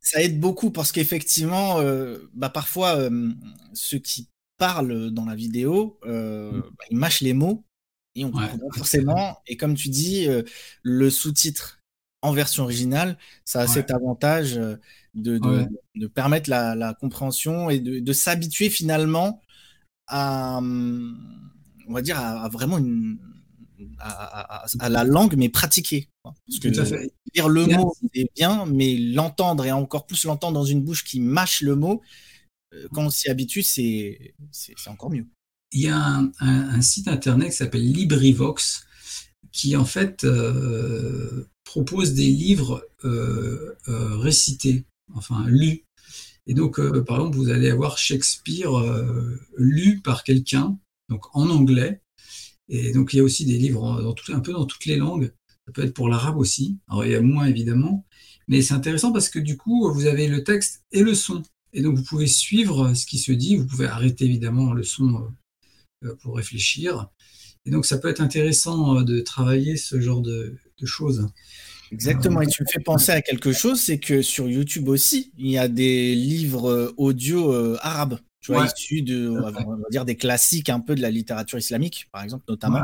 ça 0.00 0.22
aide 0.22 0.40
beaucoup 0.40 0.70
parce 0.70 0.92
qu'effectivement, 0.92 1.80
euh, 1.80 2.18
bah, 2.34 2.50
parfois, 2.50 2.96
euh, 2.96 3.30
ceux 3.72 3.98
qui 3.98 4.28
parlent 4.58 5.10
dans 5.10 5.24
la 5.24 5.34
vidéo, 5.34 5.98
euh, 6.04 6.52
mm. 6.52 6.60
bah, 6.60 6.84
ils 6.90 6.96
mâchent 6.96 7.20
les 7.22 7.32
mots 7.32 7.64
et 8.14 8.24
on 8.24 8.30
comprend 8.30 8.58
forcément. 8.74 9.38
Et 9.46 9.56
comme 9.56 9.74
tu 9.74 9.88
dis, 9.88 10.26
le 10.82 11.10
sous-titre 11.10 11.80
en 12.22 12.32
version 12.32 12.64
originale, 12.64 13.16
ça 13.44 13.60
a 13.60 13.66
cet 13.66 13.90
avantage 13.90 14.60
de, 15.14 15.38
de, 15.94 16.06
permettre 16.06 16.50
la, 16.50 16.96
compréhension 17.00 17.70
et 17.70 17.78
de, 17.78 18.12
s'habituer 18.12 18.68
finalement 18.68 19.40
à, 20.08 20.60
on 20.60 21.92
va 21.92 22.02
dire, 22.02 22.18
à 22.18 22.48
vraiment 22.48 22.78
une, 22.78 23.18
à, 23.98 24.88
la 24.88 25.04
langue, 25.04 25.34
mais 25.36 25.48
pratiquer. 25.48 26.08
Parce 26.22 26.58
que 26.60 26.68
dire 27.34 27.48
le 27.48 27.66
mot, 27.66 27.94
c'est 28.14 28.30
bien, 28.36 28.66
mais 28.66 28.96
l'entendre 28.96 29.64
et 29.64 29.72
encore 29.72 30.06
plus 30.06 30.24
l'entendre 30.24 30.54
dans 30.54 30.64
une 30.64 30.82
bouche 30.82 31.04
qui 31.04 31.20
mâche 31.20 31.62
le 31.62 31.76
mot, 31.76 32.02
euh, 32.74 32.88
quand 32.92 33.06
on 33.06 33.10
s'y 33.10 33.28
habitue, 33.28 33.62
c'est 33.62 34.34
encore 34.86 35.10
mieux. 35.10 35.26
Il 35.72 35.80
y 35.80 35.88
a 35.88 36.22
un, 36.40 36.80
site 36.80 37.08
internet 37.08 37.50
qui 37.50 37.56
s'appelle 37.56 37.92
LibriVox, 37.92 38.86
qui 39.52 39.76
en 39.76 39.84
fait 39.84 40.24
euh, 40.24 41.48
propose 41.64 42.14
des 42.14 42.26
livres 42.26 42.88
euh, 43.04 43.76
récités, 43.86 44.84
enfin 45.14 45.44
lus. 45.46 45.84
Et 46.46 46.54
donc, 46.54 46.80
par 47.04 47.18
exemple, 47.18 47.36
vous 47.36 47.50
allez 47.50 47.70
avoir 47.70 47.98
Shakespeare 47.98 48.70
lu 49.56 50.00
par 50.00 50.24
quelqu'un, 50.24 50.76
donc 51.08 51.26
en 51.36 51.48
anglais, 51.50 52.00
et 52.70 52.92
donc, 52.92 53.12
il 53.12 53.16
y 53.16 53.20
a 53.20 53.24
aussi 53.24 53.44
des 53.44 53.58
livres 53.58 54.00
dans 54.00 54.14
un 54.34 54.40
peu 54.40 54.52
dans 54.52 54.64
toutes 54.64 54.86
les 54.86 54.96
langues. 54.96 55.32
Ça 55.66 55.72
peut 55.72 55.82
être 55.82 55.92
pour 55.92 56.08
l'arabe 56.08 56.38
aussi. 56.38 56.78
Alors, 56.88 57.04
il 57.04 57.10
y 57.10 57.16
a 57.16 57.20
moins, 57.20 57.46
évidemment. 57.46 58.06
Mais 58.46 58.62
c'est 58.62 58.74
intéressant 58.74 59.12
parce 59.12 59.28
que 59.28 59.40
du 59.40 59.56
coup, 59.56 59.92
vous 59.92 60.06
avez 60.06 60.28
le 60.28 60.44
texte 60.44 60.82
et 60.92 61.02
le 61.02 61.14
son. 61.14 61.42
Et 61.72 61.82
donc, 61.82 61.96
vous 61.96 62.04
pouvez 62.04 62.28
suivre 62.28 62.94
ce 62.94 63.06
qui 63.06 63.18
se 63.18 63.32
dit. 63.32 63.56
Vous 63.56 63.66
pouvez 63.66 63.86
arrêter, 63.86 64.24
évidemment, 64.24 64.72
le 64.72 64.84
son 64.84 65.32
euh, 66.04 66.14
pour 66.22 66.36
réfléchir. 66.36 67.08
Et 67.66 67.72
donc, 67.72 67.86
ça 67.86 67.98
peut 67.98 68.08
être 68.08 68.20
intéressant 68.20 68.98
euh, 68.98 69.02
de 69.02 69.20
travailler 69.20 69.76
ce 69.76 70.00
genre 70.00 70.22
de, 70.22 70.56
choses. 70.84 71.28
Exactement, 71.92 72.40
et 72.40 72.46
tu 72.46 72.62
me 72.62 72.68
fais 72.72 72.80
penser 72.80 73.12
à 73.12 73.20
quelque 73.20 73.52
chose, 73.52 73.80
c'est 73.80 73.98
que 73.98 74.22
sur 74.22 74.48
YouTube 74.48 74.88
aussi, 74.88 75.32
il 75.36 75.50
y 75.50 75.58
a 75.58 75.68
des 75.68 76.14
livres 76.14 76.70
euh, 76.70 76.94
audio 76.96 77.52
arabes 77.82 78.18
tu 78.40 78.52
vois, 78.52 78.66
issus 78.66 79.02
de, 79.02 79.28
on 79.28 79.50
va, 79.50 79.52
dire, 79.90 80.04
des 80.04 80.16
classiques 80.16 80.68
un 80.68 80.80
peu 80.80 80.94
de 80.94 81.02
la 81.02 81.10
littérature 81.10 81.58
islamique, 81.58 82.08
par 82.12 82.22
exemple, 82.22 82.44
notamment. 82.48 82.80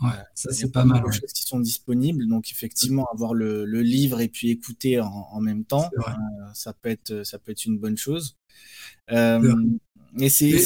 Ouais, 0.00 0.08
ça 0.34 0.50
c'est 0.52 0.72
pas 0.72 0.84
mal. 0.84 1.02
Des 1.04 1.12
choses 1.12 1.32
qui 1.32 1.42
sont 1.42 1.60
disponibles, 1.60 2.26
donc 2.26 2.50
effectivement 2.50 3.06
avoir 3.12 3.34
le, 3.34 3.64
livre 3.64 4.20
et 4.20 4.28
puis 4.28 4.50
écouter 4.50 4.98
en, 4.98 5.40
même 5.40 5.64
temps, 5.64 5.90
euh, 5.98 6.02
ça 6.54 6.72
peut 6.72 6.88
être 6.88 7.22
ça 7.22 7.38
peut 7.38 7.52
être 7.52 7.66
une 7.66 7.78
bonne 7.78 7.98
chose. 7.98 8.36
Euh, 9.12 9.54
et 10.18 10.30
c'est 10.30 10.58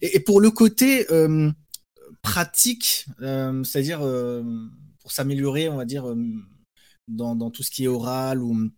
et, 0.00 0.20
pour 0.20 0.40
le 0.40 0.50
côté 0.50 1.10
euh, 1.10 1.50
pratique, 2.22 3.06
c'est-à-dire 3.18 3.98
pour 5.00 5.10
s'améliorer, 5.10 5.68
on 5.68 5.76
va 5.76 5.84
dire 5.84 6.04
dans, 7.08 7.34
dans, 7.34 7.50
tout 7.50 7.64
ce 7.64 7.70
qui 7.70 7.84
est 7.84 7.88
oral 7.88 8.42
ou 8.42 8.70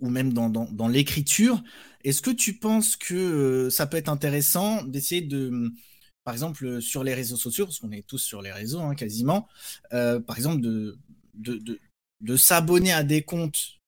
ou, 0.00 0.08
même 0.08 0.32
dans, 0.32 0.48
dans, 0.48 0.88
l'écriture. 0.88 1.62
Est-ce 2.04 2.22
que 2.22 2.30
tu 2.30 2.58
penses 2.58 2.96
que 2.96 3.14
euh, 3.14 3.70
ça 3.70 3.86
peut 3.86 3.96
être 3.96 4.08
intéressant 4.08 4.82
d'essayer 4.82 5.20
de, 5.20 5.72
par 6.24 6.34
exemple, 6.34 6.80
sur 6.80 7.04
les 7.04 7.14
réseaux 7.14 7.36
sociaux, 7.36 7.66
parce 7.66 7.78
qu'on 7.78 7.92
est 7.92 8.06
tous 8.06 8.18
sur 8.18 8.42
les 8.42 8.52
réseaux 8.52 8.80
hein, 8.80 8.94
quasiment, 8.94 9.48
euh, 9.92 10.20
par 10.20 10.36
exemple, 10.36 10.60
de, 10.60 10.98
s'abonner 12.36 12.92
à 12.92 13.02
des 13.02 13.22
comptes 13.22 13.80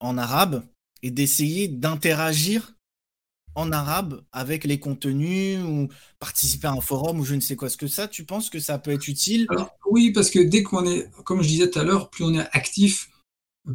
en 0.00 0.18
arabe 0.18 0.64
et 1.02 1.10
d'essayer 1.10 1.68
d'interagir 1.68 2.74
en 3.54 3.70
arabe 3.70 4.24
avec 4.32 4.64
les 4.64 4.80
contenus 4.80 5.60
ou 5.60 5.88
participer 6.18 6.66
à 6.66 6.72
un 6.72 6.80
forum 6.80 7.20
ou 7.20 7.24
je 7.24 7.36
ne 7.36 7.40
sais 7.40 7.54
quoi. 7.54 7.68
Est-ce 7.68 7.76
que 7.76 7.86
ça, 7.86 8.08
tu 8.08 8.24
penses 8.24 8.50
que 8.50 8.58
ça 8.58 8.78
peut 8.78 8.90
être 8.90 9.06
utile? 9.06 9.46
Oui, 9.88 10.12
parce 10.12 10.30
que 10.30 10.40
dès 10.40 10.64
qu'on 10.64 10.84
est, 10.86 11.08
comme 11.24 11.42
je 11.42 11.48
disais 11.48 11.70
tout 11.70 11.78
à 11.78 11.84
l'heure, 11.84 12.10
plus 12.10 12.24
on 12.24 12.34
est 12.34 12.48
actif, 12.52 13.08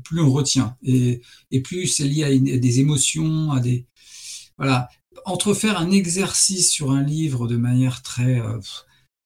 plus 0.03 0.21
on 0.21 0.31
retient. 0.31 0.77
Et, 0.83 1.21
plus 1.63 1.87
c'est 1.87 2.05
lié 2.05 2.23
à, 2.23 2.57
des 2.57 2.79
émotions, 2.79 3.51
à 3.51 3.59
des. 3.59 3.85
Voilà. 4.57 4.89
Entre 5.25 5.53
faire 5.53 5.77
un 5.77 5.91
exercice 5.91 6.69
sur 6.71 6.91
un 6.91 7.03
livre 7.03 7.47
de 7.47 7.57
manière 7.57 8.01
très, 8.01 8.39
euh, 8.39 8.59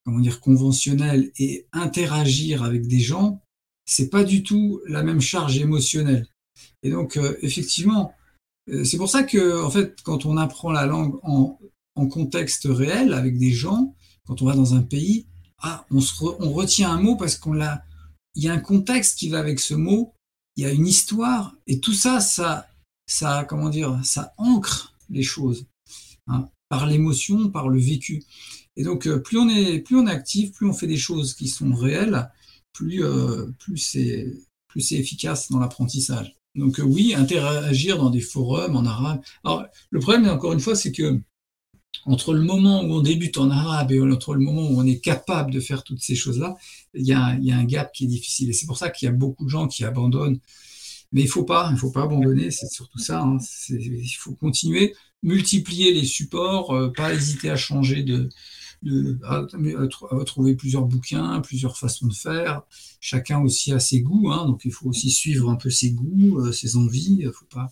comment 0.06 0.20
dire, 0.20 0.40
conventionnelle 0.40 1.32
et 1.38 1.68
interagir 1.72 2.64
avec 2.64 2.88
des 2.88 3.00
gens, 3.00 3.42
c'est 3.86 4.10
pas 4.10 4.24
du 4.24 4.44
tout 4.44 4.82
la 4.88 5.04
même 5.04 5.22
charge 5.22 5.58
émotionnelle. 5.58 6.28
Et 6.82 6.90
donc, 6.90 7.18
euh, 7.18 7.38
effectivement, 7.42 8.14
euh, 8.70 8.84
c'est 8.84 8.98
pour 8.98 9.10
ça 9.10 9.24
que, 9.24 9.64
en 9.64 9.70
fait, 9.70 10.02
quand 10.04 10.26
on 10.26 10.38
apprend 10.38 10.72
la 10.72 10.86
langue 10.86 11.20
en, 11.24 11.60
en, 11.96 12.08
contexte 12.08 12.68
réel 12.70 13.14
avec 13.14 13.38
des 13.38 13.52
gens, 13.52 13.96
quand 14.26 14.42
on 14.42 14.46
va 14.46 14.56
dans 14.56 14.74
un 14.74 14.82
pays, 14.82 15.28
ah, 15.60 15.86
on, 15.92 16.02
se 16.02 16.14
on 16.24 16.52
retient 16.52 16.92
un 16.92 17.02
mot 17.02 17.16
parce 17.16 17.38
qu'on 17.38 17.54
l'a. 17.54 17.84
Il 18.36 18.44
y 18.44 18.50
a 18.50 18.54
un 18.54 18.60
contexte 18.60 19.20
qui 19.20 19.30
va 19.30 19.40
avec 19.40 19.60
ce 19.60 19.74
mot 19.76 20.14
il 20.56 20.64
y 20.64 20.66
a 20.66 20.72
une 20.72 20.88
histoire, 20.88 21.56
et 21.68 21.80
tout 21.80 21.94
ça, 21.94 22.20
ça, 22.20 22.68
ça 23.08 23.46
comment 23.48 23.70
dire, 23.70 24.00
ça 24.04 24.34
ancre 24.38 24.94
les 25.10 25.24
choses 25.24 25.66
hein, 26.28 26.50
par 26.70 26.86
l'émotion, 26.86 27.50
par 27.50 27.70
le 27.70 27.80
vécu. 27.80 28.24
Et 28.76 28.84
donc, 28.84 29.08
euh, 29.08 29.20
plus 29.20 29.38
on 29.38 29.50
est, 29.50 29.80
plus 29.80 29.98
on 29.98 30.08
est 30.08 30.12
actif, 30.12 30.52
plus 30.54 30.68
on 30.68 30.74
fait 30.74 30.88
des 30.88 30.98
choses 30.98 31.34
qui 31.34 31.48
sont 31.48 31.74
réelles, 31.74 32.32
plus, 32.74 33.04
euh, 33.04 33.48
plus 33.60 33.78
c'est, 33.78 34.34
plus 34.68 34.82
c'est 34.82 34.96
efficace 34.96 35.52
dans 35.52 35.60
l'apprentissage. 35.60 36.36
Donc 36.56 36.80
euh, 36.80 36.84
oui, 36.84 37.14
interagir 37.16 37.98
dans 37.98 38.10
des 38.10 38.22
forums 38.22 38.76
en 38.76 38.86
arabe. 38.86 39.22
Alors 39.44 39.66
le 39.90 40.00
problème, 40.00 40.28
encore 40.28 40.54
une 40.54 40.60
fois, 40.60 40.76
c'est 40.76 40.92
que 40.92 41.20
entre 42.06 42.34
le 42.34 42.42
moment 42.42 42.84
où 42.84 42.94
on 42.94 43.02
débute 43.02 43.38
en 43.38 43.50
arabe 43.50 43.92
et 43.92 44.02
entre 44.02 44.34
le 44.34 44.42
moment 44.42 44.62
où 44.70 44.80
on 44.80 44.86
est 44.86 45.00
capable 45.00 45.52
de 45.52 45.60
faire 45.60 45.84
toutes 45.84 46.02
ces 46.02 46.16
choses-là, 46.16 46.56
il 46.94 47.06
y, 47.06 47.14
a, 47.14 47.26
un 47.26 47.64
gap 47.64 47.92
qui 47.94 48.06
est 48.06 48.08
difficile. 48.08 48.50
Et 48.50 48.54
c'est 48.54 48.66
pour 48.66 48.78
ça 48.78 48.90
qu'il 48.90 49.06
y 49.06 49.10
a 49.10 49.14
beaucoup 49.14 49.46
de 49.46 49.50
gens 49.50 49.68
qui 49.68 49.86
abandonnent. 49.86 50.40
Mais 51.12 51.22
il 51.22 51.28
faut 51.28 51.44
pas, 51.44 51.70
il 51.72 51.78
faut 51.78 51.92
pas 51.92 52.04
abandonner, 52.04 52.52
c'est 52.52 52.68
surtout 52.68 53.00
ça. 53.00 53.22
Hein. 53.22 53.38
il 53.70 54.16
faut 54.18 54.34
continuer, 54.34 54.96
multiplier 55.22 55.94
les 55.94 56.06
supports, 56.06 56.72
euh, 56.76 56.92
pas 56.92 57.14
hésiter 57.14 57.52
à 57.52 57.56
changer 57.56 58.04
de, 58.04 58.30
trouver 60.26 60.56
plusieurs 60.56 60.86
bouquins, 60.86 61.40
plusieurs 61.42 61.78
façons 61.78 62.08
de 62.08 62.14
faire. 62.14 62.64
Chacun 63.00 63.40
aussi 63.42 63.72
a 63.72 63.80
ses 63.80 64.02
goûts, 64.02 64.32
hein. 64.32 64.46
donc 64.48 64.66
il 64.66 64.72
faut 64.74 64.90
aussi 64.90 65.12
suivre 65.12 65.50
un 65.50 65.56
peu 65.56 65.70
ses 65.70 65.92
goûts, 65.92 66.40
euh, 66.40 66.52
ses 66.52 66.76
envies. 66.76 67.26
Faut 67.32 67.46
pas, 67.46 67.72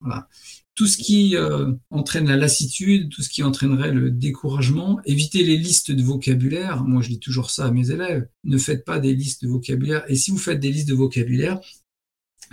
voilà 0.00 0.28
tout 0.74 0.86
ce 0.86 0.96
qui 0.96 1.36
euh, 1.36 1.72
entraîne 1.90 2.26
la 2.26 2.36
lassitude, 2.36 3.10
tout 3.10 3.22
ce 3.22 3.28
qui 3.28 3.42
entraînerait 3.42 3.92
le 3.92 4.10
découragement, 4.10 5.00
évitez 5.04 5.44
les 5.44 5.56
listes 5.56 5.90
de 5.90 6.02
vocabulaire. 6.02 6.84
Moi, 6.84 7.02
je 7.02 7.08
dis 7.08 7.20
toujours 7.20 7.50
ça 7.50 7.66
à 7.66 7.70
mes 7.70 7.90
élèves. 7.90 8.28
Ne 8.44 8.58
faites 8.58 8.84
pas 8.84 8.98
des 8.98 9.14
listes 9.14 9.44
de 9.44 9.48
vocabulaire. 9.48 10.04
Et 10.08 10.16
si 10.16 10.30
vous 10.30 10.38
faites 10.38 10.60
des 10.60 10.72
listes 10.72 10.88
de 10.88 10.94
vocabulaire, 10.94 11.60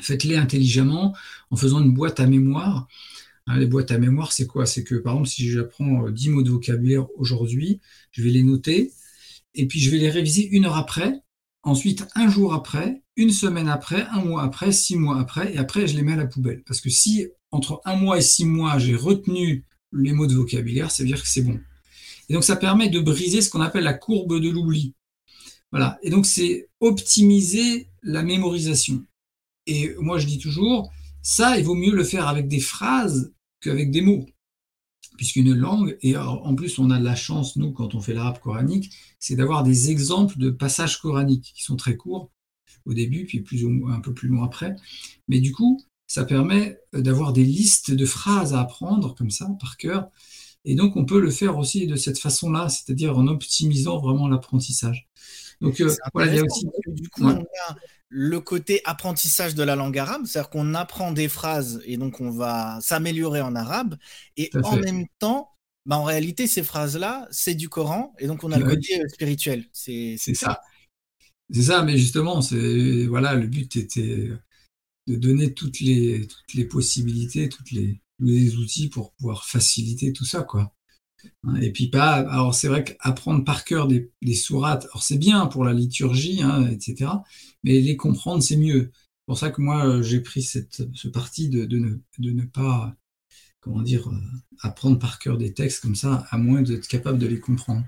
faites-les 0.01 0.35
intelligemment 0.35 1.15
en 1.51 1.55
faisant 1.55 1.81
une 1.81 1.93
boîte 1.93 2.19
à 2.19 2.27
mémoire. 2.27 2.87
Hein, 3.47 3.59
les 3.59 3.67
boîtes 3.67 3.91
à 3.91 3.97
mémoire, 3.97 4.33
c'est 4.33 4.47
quoi? 4.47 4.65
C'est 4.65 4.83
que, 4.83 4.95
par 4.95 5.13
exemple, 5.13 5.29
si 5.29 5.49
j'apprends 5.49 6.09
10 6.09 6.29
euh, 6.29 6.31
mots 6.33 6.43
de 6.43 6.49
vocabulaire 6.49 7.07
aujourd'hui, 7.15 7.79
je 8.11 8.21
vais 8.23 8.29
les 8.29 8.43
noter 8.43 8.91
et 9.55 9.67
puis 9.67 9.79
je 9.79 9.89
vais 9.89 9.97
les 9.97 10.09
réviser 10.09 10.47
une 10.49 10.65
heure 10.65 10.75
après, 10.75 11.21
ensuite 11.67 12.07
un 12.15 12.29
jour 12.29 12.53
après, 12.53 13.03
une 13.15 13.31
semaine 13.31 13.67
après, 13.67 14.07
un 14.11 14.23
mois 14.23 14.43
après, 14.43 14.71
six 14.71 14.95
mois 14.95 15.19
après, 15.19 15.53
et 15.53 15.57
après 15.57 15.87
je 15.87 15.95
les 15.95 16.01
mets 16.01 16.13
à 16.13 16.17
la 16.17 16.27
poubelle. 16.27 16.63
Parce 16.65 16.81
que 16.81 16.89
si 16.89 17.27
entre 17.51 17.81
un 17.85 17.95
mois 17.95 18.17
et 18.17 18.21
six 18.21 18.45
mois, 18.45 18.77
j'ai 18.77 18.95
retenu 18.95 19.65
les 19.93 20.13
mots 20.13 20.27
de 20.27 20.35
vocabulaire, 20.35 20.91
ça 20.91 21.03
veut 21.03 21.07
dire 21.07 21.21
que 21.21 21.27
c'est 21.27 21.41
bon. 21.41 21.59
Et 22.29 22.33
donc, 22.33 22.43
ça 22.43 22.55
permet 22.55 22.89
de 22.89 22.99
briser 22.99 23.41
ce 23.41 23.49
qu'on 23.49 23.61
appelle 23.61 23.85
la 23.85 23.93
courbe 23.93 24.39
de 24.39 24.49
l'oubli. 24.49 24.93
Voilà. 25.71 25.97
Et 26.01 26.09
donc, 26.09 26.25
c'est 26.25 26.69
optimiser 26.79 27.89
la 28.03 28.23
mémorisation. 28.23 29.03
Et 29.65 29.93
moi, 29.99 30.17
je 30.17 30.25
dis 30.25 30.39
toujours, 30.39 30.91
ça, 31.21 31.57
il 31.57 31.63
vaut 31.63 31.75
mieux 31.75 31.93
le 31.93 32.03
faire 32.03 32.27
avec 32.27 32.47
des 32.47 32.59
phrases 32.59 33.33
qu'avec 33.61 33.91
des 33.91 34.01
mots. 34.01 34.25
Puisqu'une 35.17 35.53
langue, 35.53 35.97
et 36.01 36.15
en 36.15 36.55
plus, 36.55 36.79
on 36.79 36.91
a 36.91 36.99
de 36.99 37.03
la 37.03 37.15
chance, 37.15 37.55
nous, 37.55 37.71
quand 37.71 37.95
on 37.95 38.01
fait 38.01 38.13
l'arabe 38.13 38.39
coranique, 38.39 38.91
c'est 39.19 39.35
d'avoir 39.35 39.63
des 39.63 39.89
exemples 39.89 40.37
de 40.37 40.51
passages 40.51 41.01
coraniques 41.01 41.51
qui 41.55 41.63
sont 41.63 41.75
très 41.75 41.97
courts 41.97 42.31
au 42.85 42.93
début, 42.93 43.25
puis 43.25 43.41
plus 43.41 43.65
ou 43.65 43.69
moins, 43.69 43.93
un 43.95 43.99
peu 43.99 44.13
plus 44.13 44.29
long 44.29 44.43
après. 44.43 44.75
Mais 45.27 45.39
du 45.39 45.51
coup, 45.51 45.81
ça 46.07 46.23
permet 46.23 46.79
d'avoir 46.93 47.33
des 47.33 47.43
listes 47.43 47.91
de 47.91 48.05
phrases 48.05 48.53
à 48.53 48.61
apprendre 48.61 49.13
comme 49.13 49.29
ça 49.29 49.49
par 49.59 49.77
cœur. 49.77 50.09
Et 50.65 50.75
donc 50.75 50.95
on 50.95 51.05
peut 51.05 51.19
le 51.19 51.29
faire 51.29 51.57
aussi 51.57 51.87
de 51.87 51.95
cette 51.95 52.19
façon-là, 52.19 52.69
c'est-à-dire 52.69 53.17
en 53.17 53.27
optimisant 53.27 53.99
vraiment 53.99 54.27
l'apprentissage. 54.27 55.07
Donc 55.61 55.79
euh, 55.81 55.93
voilà, 56.13 56.31
il 56.31 56.37
y 56.37 56.39
a 56.39 56.43
aussi 56.43 56.67
du 56.87 57.09
coup 57.09 57.23
on 57.23 57.29
a 57.29 57.43
le 58.09 58.39
côté 58.39 58.81
apprentissage 58.85 59.55
de 59.55 59.63
la 59.63 59.75
langue 59.75 59.97
arabe, 59.97 60.25
c'est-à-dire 60.25 60.49
qu'on 60.49 60.73
apprend 60.73 61.11
des 61.11 61.27
phrases 61.27 61.81
et 61.85 61.97
donc 61.97 62.21
on 62.21 62.31
va 62.31 62.79
s'améliorer 62.81 63.41
en 63.41 63.55
arabe 63.55 63.95
et 64.37 64.49
en 64.63 64.77
même 64.77 65.05
temps 65.19 65.51
bah, 65.87 65.97
en 65.97 66.03
réalité, 66.03 66.47
ces 66.47 66.63
phrases-là, 66.63 67.29
c'est 67.31 67.55
du 67.55 67.69
Coran, 67.69 68.13
et 68.19 68.27
donc 68.27 68.43
on 68.43 68.51
a 68.51 68.59
le 68.59 68.65
côté 68.65 69.01
euh, 69.01 69.07
spirituel. 69.07 69.63
C'est 69.71 70.17
ça. 70.17 70.59
C'est 71.49 71.61
ça, 71.63 71.81
mais 71.81 71.97
justement, 71.97 72.41
voilà, 73.07 73.35
le 73.35 73.47
but 73.47 73.73
était 73.77 74.29
de 75.07 75.15
donner 75.15 75.53
toutes 75.53 75.79
les, 75.79 76.27
toutes 76.27 76.53
les 76.55 76.65
possibilités, 76.65 77.47
toutes 77.47 77.71
les, 77.71 78.01
les 78.19 78.57
outils 78.57 78.89
pour 78.89 79.13
pouvoir 79.13 79.45
faciliter 79.45 80.11
tout 80.11 80.25
ça, 80.25 80.43
quoi. 80.43 80.73
Hein, 81.43 81.55
et 81.61 81.71
puis 81.71 81.89
pas. 81.89 82.15
Alors 82.15 82.55
c'est 82.55 82.67
vrai 82.67 82.83
qu'apprendre 82.83 83.43
par 83.43 83.63
cœur 83.65 83.87
des, 83.87 84.09
sourates, 84.35 84.85
alors 84.85 85.03
c'est 85.03 85.17
bien 85.17 85.45
pour 85.47 85.63
la 85.63 85.73
liturgie, 85.73 86.41
hein, 86.41 86.67
etc. 86.69 87.11
Mais 87.63 87.79
les 87.79 87.97
comprendre, 87.97 88.43
c'est 88.43 88.57
mieux. 88.57 88.91
C'est 88.93 89.25
pour 89.25 89.37
ça 89.37 89.49
que 89.49 89.61
moi 89.61 90.01
j'ai 90.01 90.21
pris 90.21 90.41
ce 90.43 91.07
parti 91.07 91.49
de, 91.49 91.65
ne, 92.19 92.43
pas 92.43 92.95
comment 93.67 93.81
dire, 93.81 94.07
euh, 94.07 94.15
apprendre 94.61 94.97
par 94.97 95.19
cœur 95.19 95.37
des 95.37 95.53
textes 95.53 95.81
comme 95.81 95.95
ça, 95.95 96.25
à 96.29 96.37
moins 96.37 96.61
d'être 96.61 96.87
capable 96.87 97.19
de 97.19 97.27
les 97.27 97.39
comprendre. 97.39 97.83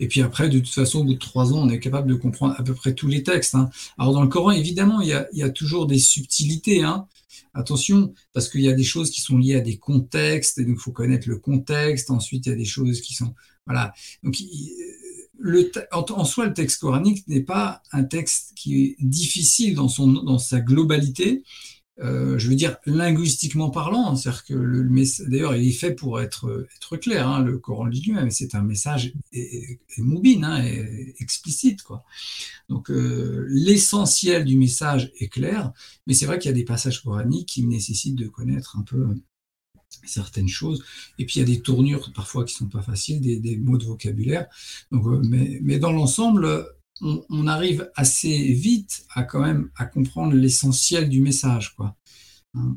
Et 0.00 0.08
puis 0.08 0.22
après, 0.22 0.48
de 0.48 0.58
toute 0.58 0.74
façon, 0.74 1.00
au 1.00 1.04
bout 1.04 1.14
de 1.14 1.18
trois 1.18 1.52
ans, 1.52 1.58
on 1.58 1.68
est 1.68 1.78
capable 1.78 2.08
de 2.08 2.14
comprendre 2.14 2.54
à 2.58 2.64
peu 2.64 2.74
près 2.74 2.94
tous 2.94 3.06
les 3.06 3.22
textes. 3.22 3.54
Hein. 3.54 3.70
Alors 3.98 4.12
dans 4.12 4.22
le 4.22 4.28
Coran, 4.28 4.50
évidemment, 4.50 5.00
il 5.00 5.08
y 5.08 5.42
a, 5.42 5.50
toujours 5.50 5.86
des 5.86 5.98
subtilités. 5.98 6.82
Attention, 7.54 8.12
parce 8.32 8.48
qu'il 8.48 8.62
y 8.62 8.68
a 8.68 8.72
des 8.72 8.84
choses 8.84 9.10
qui 9.10 9.20
sont 9.20 9.38
liées 9.38 9.56
à 9.56 9.60
des 9.60 9.78
contextes, 9.78 10.58
et 10.58 10.64
donc 10.64 10.76
il 10.78 10.82
faut 10.82 10.92
connaître 10.92 11.28
le 11.28 11.38
contexte. 11.38 12.10
Ensuite, 12.10 12.46
il 12.46 12.50
y 12.50 12.52
a 12.52 12.56
des 12.56 12.64
choses 12.64 13.00
qui 13.00 13.14
sont... 13.14 13.34
Voilà. 13.66 13.92
Donc, 14.22 14.36
en, 15.92 16.24
soi, 16.24 16.46
le 16.46 16.54
texte 16.54 16.80
coranique 16.80 17.26
n'est 17.28 17.42
pas 17.42 17.82
un 17.92 18.04
texte 18.04 18.52
qui 18.56 18.82
est 18.82 18.96
difficile 19.00 19.74
dans, 19.74 19.88
dans 19.98 20.38
sa 20.38 20.60
globalité. 20.60 21.42
Euh, 22.00 22.38
je 22.38 22.48
veux 22.48 22.54
dire 22.54 22.76
linguistiquement 22.86 23.70
parlant, 23.70 24.16
c'est-à-dire 24.16 24.44
que 24.44 24.54
le, 24.54 24.88
d'ailleurs 25.28 25.54
il 25.54 25.68
est 25.68 25.72
fait 25.72 25.94
pour 25.94 26.20
être, 26.20 26.66
clair, 27.00 27.28
hein, 27.28 27.42
le 27.42 27.58
Coran 27.58 27.84
lui-même, 27.84 28.30
c'est 28.30 28.54
un 28.54 28.62
message 28.62 29.12
moubine, 29.98 30.44
hein, 30.44 30.64
explicite. 31.18 31.80
Donc 32.68 32.90
euh, 32.90 33.46
l'essentiel 33.50 34.44
du 34.44 34.56
message 34.56 35.12
est 35.18 35.28
clair, 35.28 35.72
mais 36.06 36.14
c'est 36.14 36.26
vrai 36.26 36.38
qu'il 36.38 36.50
y 36.50 36.54
a 36.54 36.56
des 36.56 36.64
passages 36.64 37.02
coraniques 37.02 37.48
qui 37.48 37.64
nécessitent 37.64 38.16
de 38.16 38.28
connaître 38.28 38.78
un 38.78 38.82
peu 38.82 39.08
certaines 40.06 40.48
choses. 40.48 40.82
Et 41.18 41.26
puis 41.26 41.36
il 41.36 41.38
y 41.40 41.42
a 41.42 41.54
des 41.54 41.60
tournures 41.60 42.12
parfois 42.14 42.44
qui 42.44 42.54
sont 42.54 42.68
pas 42.68 42.82
faciles, 42.82 43.20
des, 43.20 43.56
mots 43.56 43.76
de 43.76 43.84
vocabulaire. 43.84 44.46
Donc, 44.90 45.06
euh, 45.06 45.20
mais 45.62 45.78
dans 45.78 45.92
l'ensemble, 45.92 46.66
on, 47.00 47.46
arrive 47.46 47.90
assez 47.94 48.52
vite 48.52 49.04
à 49.14 49.22
quand 49.22 49.40
même 49.40 49.70
à 49.76 49.86
comprendre 49.86 50.34
l'essentiel 50.34 51.08
du 51.08 51.20
message. 51.20 51.74
Quoi. 51.74 51.96
Hein, 52.54 52.76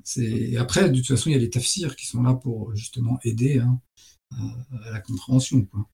après, 0.57 0.89
de 0.89 0.97
toute 0.97 1.07
façon, 1.07 1.29
il 1.29 1.33
y 1.33 1.35
a 1.35 1.39
les 1.39 1.49
tafsirs 1.49 1.95
qui 1.95 2.05
sont 2.05 2.23
là 2.23 2.33
pour 2.33 2.75
justement 2.75 3.19
aider 3.23 3.59
hein, 3.59 3.81
à 4.85 4.91
la 4.91 4.99
compréhension. 4.99 5.65
Quoi. 5.65 5.87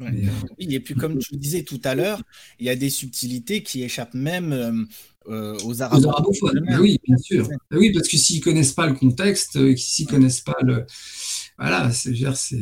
Euh, 0.00 0.28
et 0.58 0.80
puis 0.80 0.94
comme 0.94 1.18
tu 1.18 1.34
le 1.34 1.38
disais 1.38 1.62
tout 1.62 1.80
à 1.84 1.94
l'heure, 1.94 2.22
il 2.58 2.66
y 2.66 2.70
a 2.70 2.76
des 2.76 2.90
subtilités 2.90 3.62
qui 3.62 3.82
échappent 3.82 4.14
même 4.14 4.52
euh, 4.52 4.84
euh, 5.28 5.58
aux 5.64 5.82
arabophones. 5.82 6.64
oui, 6.80 6.98
bien 7.06 7.16
sûr. 7.18 7.48
Oui, 7.72 7.92
parce 7.92 8.08
que 8.08 8.16
s'ils 8.16 8.40
connaissent 8.40 8.72
pas 8.72 8.86
le 8.86 8.94
contexte, 8.94 9.58
s'ils 9.76 10.06
connaissent 10.06 10.40
pas 10.40 10.56
le, 10.62 10.86
voilà, 11.58 11.90
c'est, 11.92 12.14
c'est, 12.34 12.56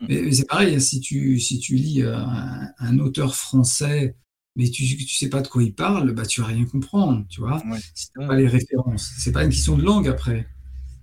mm. 0.00 0.06
mais, 0.08 0.32
c'est 0.32 0.46
pareil. 0.46 0.80
Si 0.80 1.00
tu 1.00 1.40
si 1.40 1.58
tu 1.58 1.74
lis 1.74 2.02
un 2.02 2.98
auteur 2.98 3.34
français 3.34 4.16
mais 4.56 4.68
tu 4.70 4.82
ne 4.82 5.06
sais 5.06 5.28
pas 5.28 5.40
de 5.40 5.48
quoi 5.48 5.62
il 5.62 5.74
parle, 5.74 6.12
bah, 6.12 6.26
tu 6.26 6.40
vas 6.40 6.46
rien 6.46 6.64
comprendre, 6.64 7.24
tu 7.28 7.40
vois. 7.40 7.62
Si 7.94 8.10
tu 8.10 8.26
pas 8.26 8.36
les 8.36 8.46
références. 8.46 9.12
C'est 9.18 9.32
pas 9.32 9.44
une 9.44 9.50
question 9.50 9.76
de 9.76 9.82
langue 9.82 10.08
après. 10.08 10.46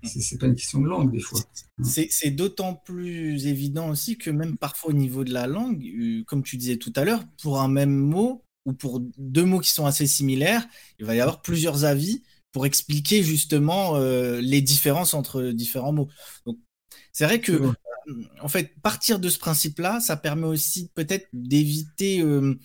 Mm. 0.03 0.07
C'est 0.07 0.37
pas 0.37 0.47
une 0.47 0.55
question 0.55 0.81
de 0.81 0.87
langue 0.87 1.11
des 1.11 1.19
fois. 1.19 1.41
C'est 1.83 2.31
d'autant 2.31 2.73
plus 2.73 3.47
évident 3.47 3.89
aussi 3.89 4.17
que 4.17 4.29
même 4.29 4.57
parfois 4.57 4.91
au 4.91 4.93
niveau 4.93 5.23
de 5.23 5.33
la 5.33 5.47
langue, 5.47 5.83
euh, 5.85 6.23
comme 6.25 6.43
tu 6.43 6.57
disais 6.57 6.77
tout 6.77 6.93
à 6.95 7.03
l'heure, 7.03 7.23
pour 7.41 7.59
un 7.59 7.67
même 7.67 7.95
mot 7.95 8.43
ou 8.65 8.73
pour 8.73 9.01
deux 9.17 9.45
mots 9.45 9.59
qui 9.59 9.71
sont 9.71 9.85
assez 9.85 10.07
similaires, 10.07 10.65
il 10.99 11.05
va 11.05 11.15
y 11.15 11.21
avoir 11.21 11.41
plusieurs 11.41 11.83
avis 11.83 12.23
pour 12.51 12.65
expliquer 12.65 13.23
justement 13.23 13.95
euh, 13.95 14.41
les 14.41 14.61
différences 14.61 15.13
entre 15.13 15.43
différents 15.51 15.93
mots. 15.93 16.09
Donc 16.45 16.57
c'est 17.11 17.25
vrai 17.25 17.39
que 17.39 17.51
euh, 17.51 17.73
en 18.41 18.47
fait 18.47 18.73
partir 18.81 19.19
de 19.19 19.29
ce 19.29 19.39
principe-là, 19.39 19.99
ça 19.99 20.17
permet 20.17 20.47
aussi 20.47 20.89
peut-être 20.93 21.27
d'éviter 21.33 22.21
euh, 22.21 22.57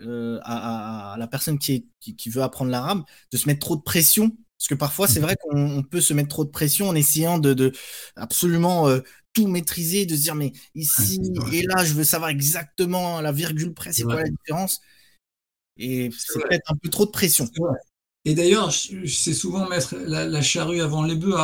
à, 0.00 1.16
la 1.18 1.26
personne 1.26 1.58
qui, 1.58 1.88
qui, 2.00 2.30
veut 2.30 2.42
apprendre 2.42 2.70
l'arabe 2.70 3.02
de 3.30 3.36
se 3.36 3.46
mettre 3.48 3.60
trop 3.60 3.76
de 3.76 3.82
pression. 3.82 4.30
Parce 4.58 4.68
que 4.68 4.74
parfois, 4.74 5.08
c'est 5.08 5.20
vrai 5.20 5.36
qu'on 5.42 5.82
peut 5.82 6.00
se 6.00 6.14
mettre 6.14 6.28
trop 6.28 6.44
de 6.44 6.50
pression 6.50 6.88
en 6.88 6.94
essayant 6.94 7.38
de, 7.38 7.72
absolument 8.14 8.88
euh, 8.88 9.00
tout 9.32 9.48
maîtriser, 9.48 10.06
de 10.06 10.14
se 10.14 10.20
dire, 10.20 10.34
mais 10.34 10.52
ici 10.74 11.20
et 11.52 11.62
là, 11.62 11.84
je 11.84 11.94
veux 11.94 12.04
savoir 12.04 12.30
exactement 12.30 13.20
la 13.20 13.32
virgule 13.32 13.74
près, 13.74 13.92
c'est 13.92 14.04
quoi 14.04 14.22
la 14.22 14.28
différence. 14.28 14.80
Et 15.76 16.10
c'est 16.16 16.40
peut-être 16.40 16.70
un 16.70 16.76
peu 16.76 16.88
trop 16.90 17.06
de 17.06 17.10
pression. 17.10 17.48
Et 18.24 18.34
d'ailleurs, 18.34 18.72
c'est 18.72 19.34
souvent 19.34 19.68
mettre 19.68 19.96
la, 19.96 20.42
charrue 20.42 20.80
avant 20.80 21.02
les 21.02 21.16
bœufs. 21.16 21.36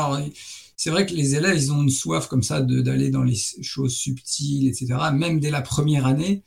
c'est 0.76 0.90
vrai 0.90 1.06
que 1.06 1.14
les 1.14 1.34
élèves, 1.34 1.56
ils 1.56 1.72
ont 1.72 1.82
une 1.82 1.90
soif 1.90 2.28
comme 2.28 2.42
ça 2.42 2.60
d'aller 2.60 3.10
dans 3.10 3.24
les 3.24 3.36
choses 3.62 3.96
subtiles, 3.96 4.68
etc. 4.68 5.10
Même 5.12 5.40
dès 5.40 5.50
la 5.50 5.62
première 5.62 6.06
année. 6.06 6.44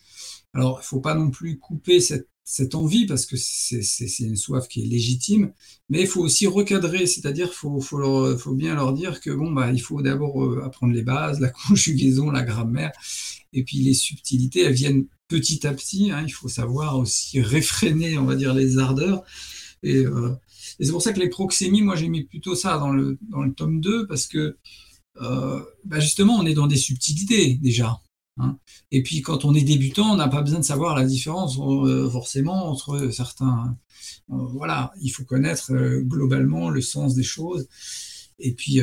Alors, 0.54 0.80
il 0.80 0.84
ne 0.84 0.86
faut 0.86 0.99
pas 0.99 1.16
non 1.16 1.30
plus 1.32 1.58
couper 1.60 1.99
cette, 1.99 2.28
envie 2.76 3.06
parce 3.06 3.26
que 3.26 3.38
c'est 3.38 4.20
une 4.20 4.36
soif 4.36 4.68
qui 4.68 4.82
est 4.82 4.86
légitime, 4.86 5.54
mais 5.89 6.02
il 6.02 6.08
faut 6.08 6.22
aussi 6.22 6.47
recadrer, 6.47 7.06
c'est-à-dire 7.06 7.49
il 7.49 7.82
faut, 7.82 8.56
bien 8.56 8.76
leur 8.76 8.93
dire 8.93 9.22
que 9.22 9.30
bon, 9.30 9.52
bah, 9.52 9.72
il 9.72 9.80
faut 9.82 10.02
d'abord 10.02 10.43
euh, 10.43 10.62
apprendre 10.66 10.93
les 10.93 11.04
bases, 11.04 11.39
la 11.39 11.49
conjugaison, 11.68 12.30
la 12.32 12.43
grammaire, 12.43 12.91
et 13.54 13.64
puis 13.64 13.78
les 13.78 13.93
subtilités, 13.93 14.62
elles 14.62 14.74
viennent 14.74 15.06
petit 15.30 15.66
à 15.66 15.74
petit. 15.74 16.12
Hein, 16.12 16.24
il 16.28 16.32
faut 16.32 16.49
savoir 16.49 16.97
aussi 16.97 17.41
réfréner, 17.41 18.18
on 18.18 18.26
va 18.26 18.36
dire, 18.36 18.54
les 18.54 18.78
ardeurs. 18.78 19.24
Et, 19.84 20.06
euh, 20.06 20.32
c'est 20.80 20.91
pour 20.91 21.02
ça 21.02 21.14
que 21.14 21.20
les 21.20 21.30
proxémies, 21.30 21.82
moi 21.82 21.95
j'ai 21.95 22.08
mis 22.08 22.24
plutôt 22.24 22.56
ça 22.56 22.78
dans 22.78 22.91
le, 22.91 23.18
dans 23.30 23.43
le 23.43 23.54
tome 23.54 23.82
2, 23.82 24.08
parce 24.08 24.28
que 24.28 24.58
euh, 25.22 25.62
bah, 25.86 25.99
justement, 25.99 26.38
on 26.38 26.45
est 26.45 26.54
dans 26.54 26.68
des 26.68 26.78
subtilités 26.78 27.56
déjà. 27.56 27.99
Hein. 28.42 28.58
Et 28.92 29.04
puis 29.04 29.22
quand 29.22 29.46
on 29.46 29.54
est 29.54 29.64
débutant, 29.64 30.12
on 30.12 30.16
n'a 30.16 30.28
pas 30.28 30.42
besoin 30.42 30.60
de 30.60 30.66
savoir 30.66 30.96
la 30.96 31.06
différence 31.06 31.58
euh, 31.60 32.10
forcément 32.10 32.70
entre 32.70 33.10
certains. 33.12 33.78
Euh, 34.32 34.36
voilà, 34.36 34.92
il 35.02 35.10
faut 35.10 35.24
connaître 35.24 35.74
euh, 35.74 36.02
globalement 36.02 36.70
le 36.70 36.82
sens 36.82 37.16
des 37.16 37.24
choses. 37.24 37.68
Et 38.39 38.54
puis 38.54 38.82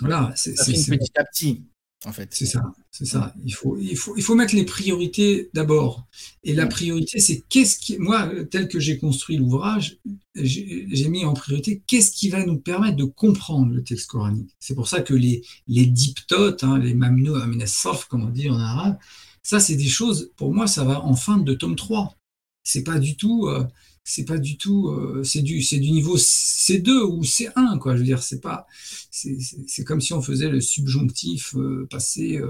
voilà, 0.00 0.32
c'est 0.34 0.54
petit 0.54 1.12
à 1.16 1.24
petit. 1.24 1.64
En 2.06 2.12
fait. 2.12 2.30
C'est 2.32 2.46
ça, 2.46 2.62
c'est 2.90 3.04
ça. 3.04 3.34
Il 3.44 3.54
faut, 3.54 3.76
il, 3.78 3.94
faut, 3.94 4.16
il 4.16 4.22
faut 4.22 4.34
mettre 4.34 4.54
les 4.54 4.64
priorités 4.64 5.50
d'abord. 5.52 6.06
Et 6.44 6.54
la 6.54 6.66
priorité, 6.66 7.20
c'est 7.20 7.44
qu'est-ce 7.50 7.78
qui, 7.78 7.98
moi, 7.98 8.30
tel 8.50 8.68
que 8.68 8.80
j'ai 8.80 8.98
construit 8.98 9.36
l'ouvrage, 9.36 9.98
j'ai 10.34 11.08
mis 11.08 11.24
en 11.24 11.34
priorité 11.34 11.82
qu'est-ce 11.86 12.12
qui 12.12 12.28
va 12.28 12.44
nous 12.44 12.58
permettre 12.58 12.96
de 12.96 13.04
comprendre 13.04 13.72
le 13.72 13.82
texte 13.82 14.08
coranique. 14.08 14.54
C'est 14.60 14.74
pour 14.74 14.88
ça 14.88 15.00
que 15.00 15.14
les, 15.14 15.42
les 15.66 15.86
diptotes, 15.86 16.62
hein, 16.62 16.78
les 16.78 16.94
mamno 16.94 17.34
aminasaf, 17.34 18.06
comme 18.06 18.24
on 18.24 18.30
dit 18.30 18.48
en 18.48 18.58
arabe, 18.58 18.96
ça, 19.42 19.60
c'est 19.60 19.76
des 19.76 19.88
choses, 19.88 20.32
pour 20.36 20.52
moi, 20.52 20.66
ça 20.66 20.84
va 20.84 21.02
en 21.04 21.14
fin 21.14 21.38
de 21.38 21.54
tome 21.54 21.76
3. 21.76 22.14
C'est 22.62 22.84
pas 22.84 22.98
du 22.98 23.16
tout, 23.16 23.46
euh, 23.48 23.66
c'est 24.04 24.24
pas 24.24 24.38
du 24.38 24.58
tout, 24.58 24.88
euh, 24.88 25.22
c'est 25.24 25.42
du, 25.42 25.62
c'est 25.62 25.78
du 25.78 25.90
niveau 25.90 26.16
C2 26.18 26.90
ou 27.02 27.22
C1 27.22 27.78
quoi. 27.78 27.94
Je 27.94 28.00
veux 28.00 28.04
dire, 28.04 28.22
c'est 28.22 28.40
pas, 28.40 28.66
c'est 29.10 29.84
comme 29.84 30.00
si 30.00 30.12
on 30.12 30.20
faisait 30.22 30.48
le 30.50 30.60
subjonctif 30.60 31.54
euh, 31.56 31.86
passé 31.90 32.40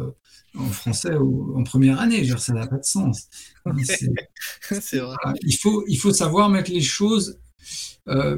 en 0.54 0.66
français 0.66 1.14
en 1.14 1.62
première 1.62 2.00
année. 2.00 2.16
Je 2.16 2.20
veux 2.20 2.26
dire, 2.26 2.40
ça 2.40 2.52
n'a 2.52 2.66
pas 2.66 2.78
de 2.78 2.84
sens. 2.84 3.28
vrai. 3.64 5.34
il 5.42 5.56
faut, 5.56 5.84
il 5.86 5.96
faut 5.96 6.12
savoir 6.12 6.50
mettre 6.50 6.72
les 6.72 6.82
choses, 6.82 7.38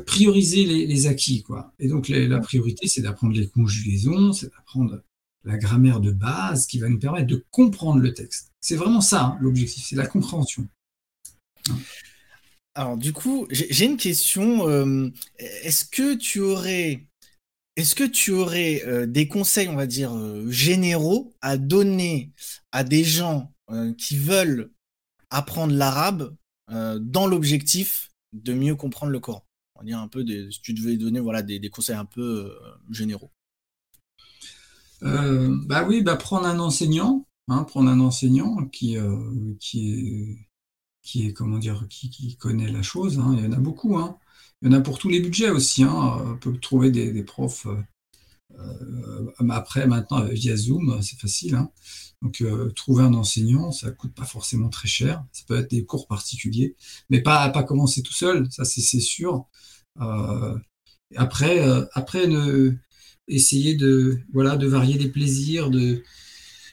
prioriser 0.06 0.64
les, 0.64 1.06
acquis 1.06 1.42
quoi. 1.42 1.72
Et 1.78 1.88
donc 1.88 2.08
la 2.08 2.40
priorité, 2.40 2.88
c'est 2.88 3.02
d'apprendre 3.02 3.34
les 3.34 3.48
conjugaisons, 3.48 4.32
c'est 4.32 4.50
d'apprendre 4.50 5.02
la 5.44 5.56
grammaire 5.56 6.00
de 6.00 6.10
base 6.10 6.66
qui 6.66 6.78
va 6.78 6.88
nous 6.88 6.98
permettre 6.98 7.26
de 7.26 7.44
comprendre 7.50 8.00
le 8.00 8.12
texte. 8.14 8.52
C'est 8.60 8.76
vraiment 8.76 9.00
ça 9.00 9.22
hein, 9.24 9.38
l'objectif, 9.40 9.84
c'est 9.86 9.96
la 9.96 10.06
compréhension. 10.06 10.66
Alors, 12.74 12.96
du 12.96 13.12
coup, 13.12 13.46
j'ai 13.50 13.84
une 13.84 13.98
question. 13.98 14.68
Euh, 14.68 15.10
est-ce 15.38 15.84
que 15.84 16.14
tu 16.14 16.40
aurais, 16.40 17.06
est-ce 17.76 17.94
que 17.94 18.04
tu 18.04 18.30
aurais 18.30 18.82
euh, 18.86 19.06
des 19.06 19.28
conseils, 19.28 19.68
on 19.68 19.76
va 19.76 19.86
dire, 19.86 20.16
euh, 20.16 20.50
généraux 20.50 21.34
à 21.42 21.56
donner 21.58 22.32
à 22.72 22.84
des 22.84 23.04
gens 23.04 23.50
qui 23.96 24.18
veulent 24.18 24.70
apprendre 25.30 25.72
l'arabe 25.72 26.36
dans 26.68 27.26
l'objectif 27.26 28.11
de 28.32 28.54
mieux 28.54 28.74
comprendre 28.74 29.12
le 29.12 29.20
Coran? 29.20 29.44
on 29.76 29.84
dire 29.84 29.98
un 29.98 30.08
peu 30.08 30.24
des, 30.24 30.50
si 30.50 30.60
tu 30.60 30.74
devais 30.74 30.96
donner 30.96 31.20
voilà 31.20 31.42
des, 31.42 31.70
conseils 31.70 31.96
un 31.96 32.04
peu 32.04 32.52
généraux. 32.90 33.30
bah 35.00 35.84
oui, 35.88 36.02
bah 36.02 36.16
prendre 36.16 36.46
un 36.46 36.58
enseignant, 36.58 37.26
hein, 37.48 37.64
prendre 37.64 37.90
un 37.90 38.00
enseignant 38.00 38.66
qui 38.68 38.96
qui 39.58 39.92
est 39.92 40.48
qui 41.02 41.26
est 41.26 41.32
comment 41.32 41.58
dire 41.58 41.86
qui, 41.88 42.36
connaît 42.36 42.70
la 42.70 42.82
chose. 42.82 43.18
Hein. 43.18 43.34
Il 43.36 43.44
y 43.44 43.46
en 43.46 43.52
a 43.52 43.58
beaucoup. 43.58 43.98
Hein. 43.98 44.18
Il 44.62 44.70
y 44.70 44.74
en 44.74 44.78
a 44.78 44.80
pour 44.80 44.98
tous 44.98 45.08
les 45.08 45.20
budgets 45.20 45.50
aussi. 45.50 45.84
On 45.84 46.36
peut 46.38 46.56
trouver 46.58 46.90
des, 46.90 47.24
profs. 47.24 47.66
après, 49.50 49.86
maintenant, 49.86 50.24
via 50.26 50.56
Zoom, 50.56 51.02
c'est 51.02 51.18
facile. 51.18 51.58
Donc, 52.22 52.40
euh, 52.40 52.70
trouver 52.70 53.02
un 53.04 53.14
enseignant, 53.14 53.72
ça 53.72 53.90
coûte 53.90 54.14
pas 54.14 54.24
forcément 54.24 54.68
très 54.68 54.88
cher. 54.88 55.24
Ça 55.32 55.42
peut 55.48 55.58
être 55.58 55.70
des 55.70 55.84
cours 55.84 56.06
particuliers, 56.06 56.76
mais 57.10 57.20
pas 57.20 57.48
pas 57.50 57.64
commencer 57.64 58.02
tout 58.02 58.12
seul, 58.14 58.46
ça 58.50 58.64
c'est 58.64 59.00
sûr. 59.00 59.46
Euh, 60.00 60.56
après, 61.16 61.60
euh, 61.68 61.84
après 61.94 62.26
ne, 62.28 62.74
essayer 63.28 63.74
de 63.76 64.20
voilà 64.32 64.56
de 64.56 64.66
varier 64.68 64.98
les 64.98 65.08
plaisirs, 65.10 65.70
de 65.70 66.02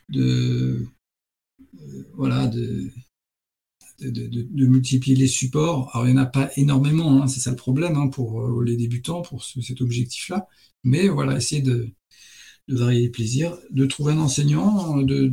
de 0.10 0.88
voilà 2.16 2.48
de 2.48 2.92
de, 4.02 4.66
multiplier 4.68 5.16
les 5.18 5.28
supports. 5.28 5.90
Alors, 5.94 6.08
il 6.08 6.14
n'y 6.14 6.20
en 6.20 6.24
a 6.24 6.26
pas 6.26 6.50
énormément, 6.56 7.22
hein, 7.22 7.28
c'est 7.28 7.42
ça 7.42 7.50
le 7.52 7.56
problème 7.58 7.98
hein, 7.98 8.08
pour 8.08 8.62
les 8.64 8.78
débutants, 8.78 9.22
pour 9.22 9.44
cet 9.44 9.82
objectif-là. 9.82 10.48
Mais 10.84 11.10
voilà, 11.10 11.38
essayer 11.38 11.62
de, 11.62 11.92
de 12.70 12.78
varier 12.78 13.02
les 13.02 13.10
plaisirs, 13.10 13.58
de 13.72 13.86
trouver 13.86 14.14
un 14.14 14.20
enseignant, 14.20 15.02
de, 15.02 15.32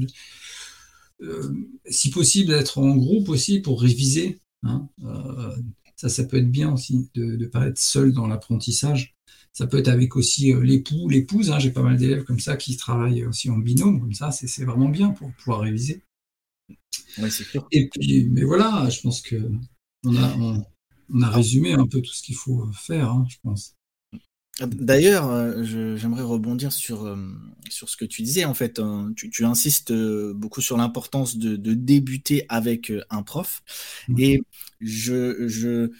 euh, 1.22 1.50
si 1.88 2.10
possible 2.10 2.50
d'être 2.50 2.78
en 2.78 2.96
groupe 2.96 3.28
aussi 3.28 3.60
pour 3.60 3.80
réviser. 3.80 4.40
Hein. 4.62 4.88
Euh, 5.04 5.54
ça, 5.96 6.08
ça 6.08 6.24
peut 6.24 6.38
être 6.38 6.50
bien 6.50 6.72
aussi 6.72 7.10
de 7.14 7.36
ne 7.36 7.46
pas 7.46 7.66
être 7.66 7.78
seul 7.78 8.12
dans 8.12 8.26
l'apprentissage. 8.26 9.14
Ça 9.52 9.66
peut 9.66 9.78
être 9.78 9.88
avec 9.88 10.16
aussi 10.16 10.52
euh, 10.52 10.62
l'époux, 10.62 11.08
l'épouse. 11.08 11.50
Hein. 11.50 11.58
J'ai 11.58 11.70
pas 11.70 11.82
mal 11.82 11.96
d'élèves 11.96 12.24
comme 12.24 12.40
ça 12.40 12.56
qui 12.56 12.76
travaillent 12.76 13.24
aussi 13.24 13.50
en 13.50 13.58
binôme, 13.58 14.00
comme 14.00 14.12
ça, 14.12 14.30
c'est 14.30 14.64
vraiment 14.64 14.88
bien 14.88 15.10
pour 15.10 15.32
pouvoir 15.32 15.60
réviser. 15.60 16.02
Oui, 17.18 17.30
c'est 17.30 17.44
sûr. 17.44 17.66
Et 17.72 17.88
puis, 17.88 18.28
mais 18.30 18.44
voilà, 18.44 18.88
je 18.90 19.00
pense 19.00 19.22
que 19.22 19.36
on 20.04 20.16
a, 20.16 20.64
on, 21.10 21.22
a 21.22 21.30
résumé 21.30 21.72
un 21.72 21.86
peu 21.86 22.02
tout 22.02 22.12
ce 22.12 22.22
qu'il 22.22 22.34
faut 22.34 22.66
faire, 22.72 23.10
hein, 23.10 23.26
je 23.28 23.36
pense. 23.42 23.74
D'ailleurs, 24.60 25.30
euh, 25.30 25.62
j'aimerais 25.62 26.22
rebondir 26.22 26.72
sur, 26.72 27.04
euh, 27.04 27.16
sur 27.68 27.90
ce 27.90 27.96
que 27.96 28.06
tu 28.06 28.22
disais. 28.22 28.46
En 28.46 28.54
fait, 28.54 28.78
hein. 28.78 29.12
tu, 29.14 29.44
insistes 29.44 29.90
euh, 29.90 30.32
beaucoup 30.34 30.62
sur 30.62 30.78
l'importance 30.78 31.36
de, 31.36 31.74
débuter 31.74 32.46
avec 32.48 32.90
un 33.10 33.22
prof. 33.22 33.62
Mmh. 34.08 34.18
Et 34.18 34.42
je, 34.80 35.46
je, 35.46 35.90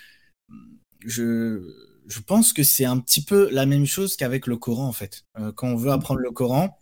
je, 1.05 2.21
pense 2.27 2.55
que 2.55 2.63
c'est 2.63 2.87
un 2.87 2.99
petit 2.99 3.23
peu 3.23 3.51
la 3.51 3.67
même 3.67 3.85
chose 3.85 4.17
qu'avec 4.17 4.47
le 4.47 4.57
Coran, 4.57 4.89
en 4.89 4.93
fait. 4.93 5.25
quand 5.55 5.69
on 5.69 5.77
veut 5.77 5.91
mmh. 5.91 5.95
apprendre 5.95 6.21
le 6.21 6.31
Coran, 6.31 6.79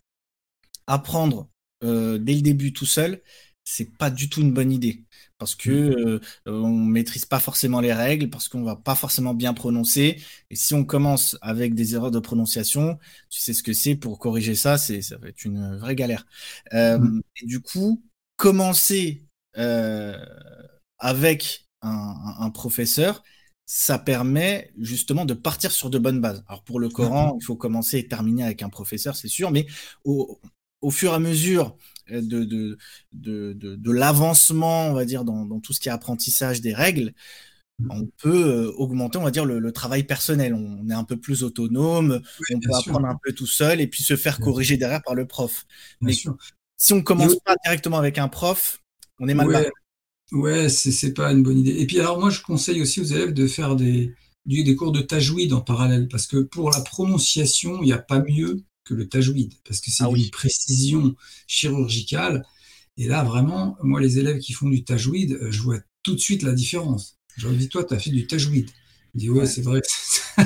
apprendre 0.86 1.48
dès 1.82 2.34
le 2.34 2.40
début 2.40 2.72
tout 2.72 2.86
seul, 2.86 3.20
c'est 3.64 3.96
pas 3.96 4.10
du 4.10 4.28
tout 4.28 4.40
une 4.40 4.52
bonne 4.52 4.72
idée 4.72 5.04
parce 5.38 5.54
que 5.54 5.70
mmh. 5.70 6.20
euh, 6.48 6.52
on 6.52 6.70
maîtrise 6.70 7.26
pas 7.26 7.40
forcément 7.40 7.80
les 7.80 7.92
règles, 7.92 8.30
parce 8.30 8.48
qu'on 8.48 8.62
va 8.62 8.76
pas 8.76 8.94
forcément 8.94 9.34
bien 9.34 9.52
prononcer. 9.52 10.22
Et 10.50 10.56
si 10.56 10.74
on 10.74 10.84
commence 10.84 11.36
avec 11.42 11.74
des 11.74 11.94
erreurs 11.94 12.10
de 12.10 12.18
prononciation, 12.18 12.98
tu 13.28 13.40
sais 13.40 13.52
ce 13.52 13.62
que 13.62 13.72
c'est 13.72 13.96
pour 13.96 14.18
corriger 14.18 14.54
ça, 14.54 14.78
c'est 14.78 15.02
ça 15.02 15.18
va 15.18 15.28
être 15.28 15.44
une 15.44 15.76
vraie 15.76 15.96
galère. 15.96 16.26
Euh, 16.72 16.98
mmh. 16.98 17.22
Et 17.42 17.46
du 17.46 17.60
coup, 17.60 18.02
commencer 18.36 19.26
euh, 19.58 20.16
avec 20.98 21.68
un, 21.82 22.50
professeur, 22.50 23.22
ça 23.66 23.98
permet 23.98 24.72
justement 24.78 25.26
de 25.26 25.34
partir 25.34 25.72
sur 25.72 25.90
de 25.90 25.98
bonnes 25.98 26.20
bases. 26.22 26.42
Alors 26.48 26.64
pour 26.64 26.80
le 26.80 26.88
Coran, 26.88 27.36
il 27.38 27.44
faut 27.44 27.56
commencer 27.56 27.98
et 27.98 28.08
terminer 28.08 28.44
avec 28.44 28.62
un 28.62 28.70
professeur, 28.70 29.14
c'est 29.14 29.28
sûr, 29.28 29.50
mais 29.50 29.66
au, 30.04 30.40
au 30.80 30.90
fur 30.90 31.12
et 31.12 31.14
à 31.16 31.18
mesure 31.18 31.76
de, 32.10 32.44
de, 32.44 32.78
de, 33.12 33.52
de, 33.54 33.92
l'avancement, 33.92 34.88
on 34.88 34.94
va 34.94 35.04
dire, 35.04 35.24
dans, 35.24 35.44
dans, 35.44 35.60
tout 35.60 35.72
ce 35.72 35.80
qui 35.80 35.88
est 35.88 35.92
apprentissage 35.92 36.60
des 36.60 36.74
règles, 36.74 37.12
mmh. 37.78 37.88
on 37.90 38.06
peut 38.18 38.46
euh, 38.46 38.72
augmenter, 38.76 39.18
on 39.18 39.24
va 39.24 39.30
dire, 39.30 39.44
le, 39.44 39.72
travail 39.72 40.04
personnel. 40.04 40.54
On 40.54 40.88
est 40.88 40.94
un 40.94 41.04
peu 41.04 41.16
plus 41.16 41.42
autonome, 41.42 42.20
on 42.52 42.60
peut 42.60 42.74
apprendre 42.74 43.06
un 43.06 43.18
peu 43.22 43.32
tout 43.32 43.46
seul 43.46 43.80
et 43.80 43.86
puis 43.86 44.02
se 44.02 44.16
faire 44.16 44.38
corriger 44.40 44.76
derrière 44.76 45.02
par 45.02 45.14
le 45.14 45.26
prof. 45.26 45.64
Mais 46.00 46.12
si 46.76 46.92
on 46.92 47.02
commence 47.02 47.36
pas 47.44 47.56
directement 47.64 47.98
avec 47.98 48.18
un 48.18 48.28
prof, 48.28 48.82
on 49.20 49.28
est 49.28 49.34
mal 49.34 49.46
ouais. 49.48 49.70
Ouais, 50.32 50.68
c'est 50.68 51.12
pas 51.12 51.30
une 51.32 51.42
bonne 51.42 51.58
idée. 51.58 51.78
Et 51.78 51.86
puis 51.86 52.00
alors 52.00 52.18
moi, 52.18 52.30
je 52.30 52.40
conseille 52.40 52.82
aussi 52.82 53.00
aux 53.00 53.04
élèves 53.04 53.32
de 53.32 53.46
faire 53.46 53.76
des, 53.76 54.14
des 54.46 54.74
cours 54.74 54.90
de 54.92 55.00
tajwid 55.00 55.52
en 55.52 55.60
parallèle, 55.60 56.08
parce 56.08 56.26
que 56.26 56.38
pour 56.38 56.70
la 56.70 56.80
prononciation, 56.80 57.80
il 57.82 57.86
n'y 57.86 57.92
a 57.92 57.98
pas 57.98 58.20
mieux 58.20 58.64
que 58.84 58.94
le 58.94 59.08
tajwid, 59.08 59.54
parce 59.66 59.80
que 59.80 59.90
c'est 59.90 60.04
ah 60.04 60.10
une 60.14 60.30
précision 60.30 61.14
chirurgicale. 61.46 62.44
Et 62.96 63.06
là, 63.08 63.24
vraiment, 63.24 63.76
moi, 63.82 64.00
les 64.00 64.18
élèves 64.18 64.38
qui 64.38 64.52
font 64.52 64.68
du 64.68 64.84
tajwid, 64.84 65.32
euh, 65.32 65.50
je 65.50 65.62
vois 65.62 65.78
tout 66.02 66.14
de 66.14 66.20
suite 66.20 66.42
la 66.42 66.52
différence. 66.52 67.18
Je 67.36 67.48
leur 67.48 67.56
dis, 67.56 67.68
toi, 67.68 67.84
tu 67.84 67.94
as 67.94 67.98
fait 67.98 68.10
du 68.10 68.26
tajwid. 68.26 68.70
Je 69.14 69.18
dis, 69.18 69.30
ouais, 69.30 69.46
c'est 69.46 69.62
vrai, 69.62 69.80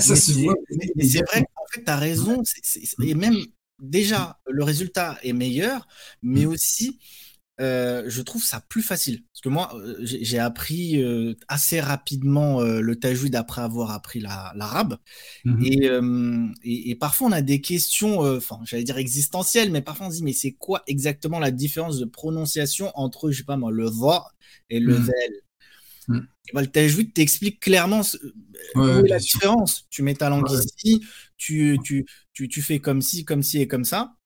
ça, 0.00 0.16
se 0.16 0.32
voit. 0.32 0.54
Mais, 0.96 1.08
c'est 1.08 1.26
vrai 1.26 1.42
qu'en 1.42 1.64
fait, 1.72 1.84
tu 1.84 1.90
as 1.90 1.96
raison. 1.96 2.42
et 3.02 3.14
même 3.14 3.36
déjà, 3.78 4.38
le 4.46 4.64
résultat 4.64 5.18
est 5.22 5.32
meilleur, 5.32 5.86
mais 6.22 6.46
mmh. 6.46 6.48
aussi, 6.48 6.98
euh, 7.60 8.04
je 8.06 8.22
trouve 8.22 8.44
ça 8.44 8.60
plus 8.68 8.82
facile. 8.82 9.22
Parce 9.32 9.40
que 9.42 9.48
moi, 9.48 9.72
euh, 9.74 9.96
j'ai 10.00 10.38
appris 10.38 11.02
euh, 11.02 11.34
assez 11.48 11.80
rapidement 11.80 12.60
le 12.60 12.96
tajwid 12.96 13.34
après 13.34 13.62
avoir 13.62 13.90
appris 13.90 14.20
l'arabe. 14.20 14.98
Mmh 15.44 16.52
et, 16.62 16.90
et, 16.90 16.94
parfois, 16.94 17.28
on 17.28 17.32
a 17.32 17.42
des 17.42 17.60
questions, 17.60 18.20
enfin, 18.20 18.60
j'allais 18.64 18.84
dire 18.84 18.98
existentielles, 18.98 19.70
mais 19.70 19.82
parfois 19.82 20.06
on 20.06 20.10
se 20.10 20.16
dit, 20.16 20.22
mais 20.22 20.32
c'est 20.32 20.52
quoi 20.52 20.82
exactement 20.86 21.40
la 21.40 21.50
différence 21.50 21.98
de 21.98 22.04
prononciation 22.04 22.92
entre, 22.94 23.30
je 23.30 23.38
sais 23.38 23.44
pas 23.44 23.56
moi, 23.56 23.70
le 23.70 23.88
va 23.88 24.26
et 24.70 24.78
le 24.80 24.98
mmh. 24.98 25.10
mmh. 26.08 26.20
ben, 26.54 26.60
le 26.60 26.66
tajwid 26.66 27.12
t'explique 27.12 27.60
clairement 27.60 28.02
où 28.74 28.84
est 28.84 29.08
la 29.08 29.18
différence. 29.18 29.86
Tu 29.90 30.02
mets 30.02 30.14
ta 30.14 30.28
langue 30.30 30.50
ici, 30.50 31.02
tu, 31.36 31.78
tu, 31.82 32.06
tu, 32.32 32.48
tu 32.48 32.62
fais 32.62 32.78
comme 32.78 33.02
ci, 33.02 33.24
comme 33.24 33.42
ci 33.42 33.60
et 33.60 33.68
comme 33.68 33.84
ça. 33.84 34.17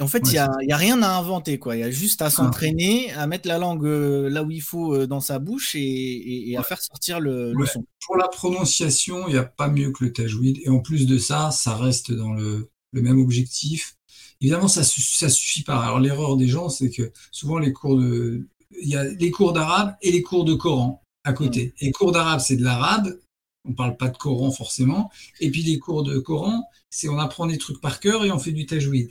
En 0.00 0.08
fait, 0.08 0.22
il 0.26 0.32
n'y 0.66 0.72
a, 0.72 0.76
rien 0.76 1.02
à 1.02 1.16
inventer, 1.16 1.58
quoi. 1.58 1.76
Il 1.76 1.80
y 1.80 1.84
a 1.84 1.90
juste 1.90 2.20
à 2.20 2.26
ah. 2.26 2.30
s'entraîner, 2.30 3.12
à 3.12 3.26
mettre 3.26 3.46
la 3.46 3.58
langue 3.58 3.86
euh, 3.86 4.28
là 4.28 4.42
où 4.42 4.50
il 4.50 4.62
faut 4.62 4.94
euh, 4.94 5.06
dans 5.06 5.20
sa 5.20 5.38
bouche 5.38 5.76
et, 5.76 6.56
à 6.58 6.62
faire 6.64 6.82
sortir 6.82 7.20
le, 7.20 7.54
son. 7.72 7.84
Pour 8.04 8.16
la 8.16 8.28
prononciation, 8.28 9.28
il 9.28 9.32
n'y 9.32 9.38
a 9.38 9.44
pas 9.44 9.68
mieux 9.68 9.92
que 9.92 10.04
le 10.04 10.12
tajwid. 10.12 10.58
Et 10.64 10.68
en 10.68 10.80
plus 10.80 11.06
de 11.06 11.16
ça, 11.16 11.50
ça 11.52 11.76
reste 11.76 12.12
dans 12.12 12.32
le, 12.32 12.70
même 12.92 13.20
objectif. 13.20 13.96
Évidemment, 14.40 14.68
ça 14.68 14.80
ne 14.80 15.30
suffit 15.30 15.62
pas. 15.62 15.80
Alors, 15.80 16.00
l'erreur 16.00 16.36
des 16.36 16.48
gens, 16.48 16.68
c'est 16.68 16.90
que 16.90 17.12
souvent, 17.30 17.58
les 17.58 17.72
cours 17.72 17.96
de. 17.96 18.48
Il 18.82 18.88
y 18.88 18.96
a 18.96 19.04
les 19.04 19.30
cours 19.30 19.52
d'arabe 19.52 19.94
et 20.02 20.10
les 20.10 20.22
cours 20.22 20.44
de 20.44 20.54
Coran 20.54 21.04
à 21.22 21.32
côté. 21.32 21.72
Et 21.78 21.92
cours 21.92 22.10
d'arabe, 22.10 22.40
c'est 22.40 22.56
de 22.56 22.64
l'arabe. 22.64 23.20
On 23.64 23.70
ne 23.70 23.74
parle 23.74 23.96
pas 23.96 24.08
de 24.08 24.16
Coran 24.16 24.50
forcément. 24.50 25.10
Et 25.40 25.50
puis, 25.50 25.62
les 25.62 25.78
cours 25.78 26.02
de 26.02 26.18
Coran, 26.18 26.64
c'est 26.90 27.08
on 27.08 27.18
apprend 27.18 27.46
des 27.46 27.58
trucs 27.58 27.80
par 27.80 28.00
cœur 28.00 28.24
et 28.24 28.32
on 28.32 28.38
fait 28.40 28.52
du 28.52 28.66
tajwid 28.66 29.10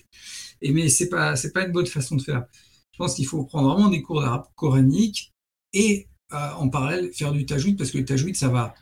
mais 0.72 0.90
c'est 0.90 1.10
pas 1.10 1.36
c'est 1.36 1.52
pas 1.52 1.66
une 1.66 1.72
bonne 1.72 1.88
façon 1.88 2.16
de 2.16 2.22
faire. 2.22 2.46
Je 2.92 2.98
pense 2.98 3.16
qu'il 3.16 3.26
faut 3.26 3.44
prendre 3.44 3.74
vraiment 3.74 3.90
des 3.90 4.02
cours 4.02 4.22
d'arabe 4.22 4.46
coranique 4.56 5.34
et 5.74 6.08
euh, 6.34 6.52
en 6.58 6.70
parallèle 6.70 7.12
faire 7.14 7.32
du 7.32 7.46
tajwid 7.46 7.78
parce 7.78 7.92
que 7.92 7.98
le 7.98 8.06
tajwid 8.06 8.36
ça 8.36 8.50
va 8.50 8.74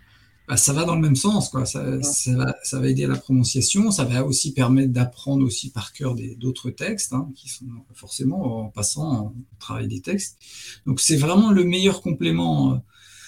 bah, 0.48 0.58
ça 0.58 0.74
va 0.74 0.84
dans 0.84 0.96
le 0.96 1.02
même 1.02 1.16
sens 1.16 1.50
quoi. 1.50 1.66
Ça, 1.66 1.82
va, 1.82 2.90
aider 2.90 3.06
à 3.06 3.08
la 3.08 3.16
prononciation, 3.16 3.90
ça 3.90 4.04
va 4.04 4.26
aussi 4.26 4.54
permettre 4.54 4.92
d'apprendre 4.92 5.46
aussi 5.46 5.72
par 5.72 5.94
cœur 5.94 6.16
d'autres 6.38 6.72
textes 6.72 7.14
hein, 7.14 7.30
qui 7.36 7.48
sont 7.48 7.66
forcément 7.94 8.66
en 8.66 8.70
passant 8.70 9.28
au 9.28 9.56
travail 9.60 9.88
des 9.88 10.02
textes. 10.02 10.38
Donc 10.86 11.00
c'est 11.00 11.16
vraiment 11.16 11.52
le 11.52 11.64
meilleur 11.64 12.02
complément. 12.02 12.74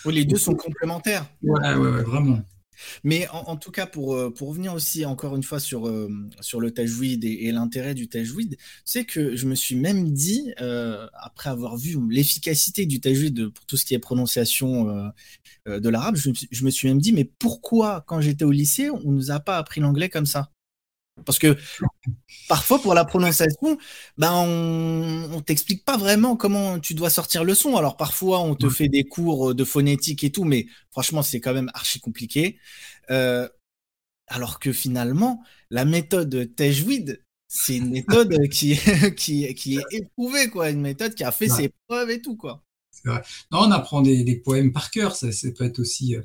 Euh, 0.06 0.12
les 0.12 0.26
deux 0.26 0.38
sont 0.38 0.56
complémentaires. 0.56 1.26
Ouais, 1.44 1.76
ouais, 1.76 1.92
ouais 1.92 2.04
vraiment. 2.04 2.42
Mais 3.04 3.28
en, 3.30 3.58
tout 3.58 3.72
cas, 3.72 3.86
pour, 3.86 4.16
euh, 4.16 4.34
pour 4.34 4.50
revenir 4.50 4.74
aussi 4.74 5.06
encore 5.06 5.36
une 5.36 5.44
fois 5.44 5.60
sur, 5.60 5.88
euh, 5.88 6.10
le 6.60 6.72
tajwid 6.72 7.24
et, 7.26 7.52
l'intérêt 7.52 7.94
du 7.94 8.08
tajwid, 8.08 8.58
c'est 8.86 9.06
que 9.06 9.36
je 9.36 9.46
me 9.48 9.56
suis 9.56 9.76
même 9.76 10.12
dit, 10.12 10.54
euh, 10.62 11.08
après 11.14 11.50
avoir 11.50 11.78
vu 11.78 11.98
l'efficacité 12.10 12.86
du 12.86 13.00
tajwid 13.00 13.50
pour 13.50 13.66
tout 13.66 13.78
ce 13.78 13.86
qui 13.86 13.94
est 13.94 14.00
prononciation 14.00 15.12
de 15.66 15.90
l'arabe, 15.90 16.16
je, 16.16 16.64
me 16.66 16.70
suis 16.70 16.88
même 16.88 17.00
dit, 17.00 17.14
mais 17.14 17.26
pourquoi 17.26 18.04
quand 18.08 18.22
j'étais 18.22 18.46
au 18.46 18.52
lycée, 18.52 18.90
on 18.90 19.12
ne 19.12 19.16
nous 19.16 19.32
a 19.32 19.40
pas 19.40 19.58
appris 19.58 19.82
l'anglais 19.82 20.10
comme 20.10 20.26
ça? 20.26 20.52
Parce 21.26 21.40
que 21.40 21.58
parfois, 22.50 22.82
pour 22.82 22.94
la 22.94 23.06
prononciation, 23.06 23.78
ben 24.18 24.32
on, 24.34 25.42
t'explique 25.42 25.86
pas 25.86 25.98
vraiment 25.98 26.36
comment 26.36 26.80
tu 26.80 26.94
dois 26.94 27.10
sortir 27.10 27.44
le 27.44 27.54
son. 27.54 27.78
Alors 27.78 27.98
parfois, 27.98 28.40
on 28.40 28.56
te 28.56 28.70
fait 28.70 28.90
des 28.90 29.04
cours 29.04 29.56
de 29.56 29.64
phonétique 29.64 30.24
et 30.24 30.32
tout, 30.32 30.44
mais 30.44 30.68
franchement, 30.92 31.22
c'est 31.22 31.40
quand 31.40 31.54
même 31.54 31.72
archi 31.74 32.00
compliqué. 32.00 32.60
Euh, 33.12 33.48
alors 34.28 34.60
que 34.60 34.72
finalement, 34.72 35.44
la 35.70 35.86
méthode 35.86 36.56
Tajwid, 36.56 37.24
c'est 37.48 37.78
une 37.78 37.92
méthode 37.92 38.48
qui, 38.50 38.78
qui, 39.18 39.54
qui 39.54 39.78
est 39.78 39.84
éprouvée, 39.92 40.50
quoi. 40.50 40.70
Une 40.70 40.82
méthode 40.82 41.14
qui 41.14 41.24
a 41.24 41.32
fait 41.32 41.50
ses 41.50 41.72
preuves 41.88 42.10
et 42.10 42.22
tout, 42.22 42.36
quoi. 42.36 42.64
Non, 43.06 43.20
on 43.52 43.72
apprend 43.72 44.02
des, 44.02 44.42
poèmes 44.44 44.72
par 44.72 44.92
cœur, 44.92 45.16
ça, 45.16 45.28
peut 45.56 45.66
être 45.66 45.80
aussi 45.80 46.16
euh, 46.16 46.22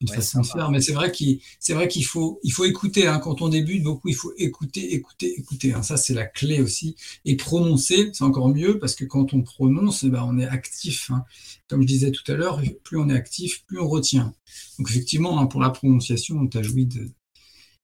une 0.00 0.08
façon 0.08 0.40
de 0.40 0.46
faire. 0.46 0.70
Mais 0.70 0.80
c'est 0.80 0.92
vrai 0.92 1.10
qu'il, 1.10 1.40
c'est 1.58 1.72
vrai 1.72 1.88
qu'il 1.88 2.04
faut, 2.04 2.40
il 2.42 2.52
faut 2.52 2.64
écouter. 2.64 3.06
Hein. 3.06 3.18
quand 3.18 3.40
on 3.40 3.48
débute, 3.48 3.82
beaucoup, 3.82 4.08
il 4.08 4.14
faut 4.14 4.32
écouter, 4.36 4.94
écouter, 4.94 5.34
écouter. 5.38 5.72
Hein. 5.72 5.82
Ça, 5.82 5.96
c'est 5.96 6.14
la 6.14 6.26
clé 6.26 6.60
aussi. 6.60 6.96
Et 7.24 7.36
prononcer, 7.36 8.10
c'est 8.12 8.24
encore 8.24 8.48
mieux 8.48 8.78
parce 8.78 8.94
que 8.94 9.04
quand 9.04 9.32
on 9.32 9.42
prononce, 9.42 10.04
eh 10.04 10.10
ben, 10.10 10.24
on 10.26 10.38
est 10.38 10.48
actif. 10.48 11.10
Hein. 11.10 11.24
Comme 11.68 11.82
je 11.82 11.86
disais 11.86 12.10
tout 12.10 12.30
à 12.30 12.34
l'heure, 12.34 12.60
plus 12.84 12.98
on 12.98 13.08
est 13.08 13.16
actif, 13.16 13.64
plus 13.66 13.80
on 13.80 13.88
retient. 13.88 14.34
Donc 14.78 14.90
effectivement, 14.90 15.46
pour 15.46 15.60
la 15.60 15.70
prononciation, 15.70 16.36
on 16.36 16.62
joué 16.62 16.88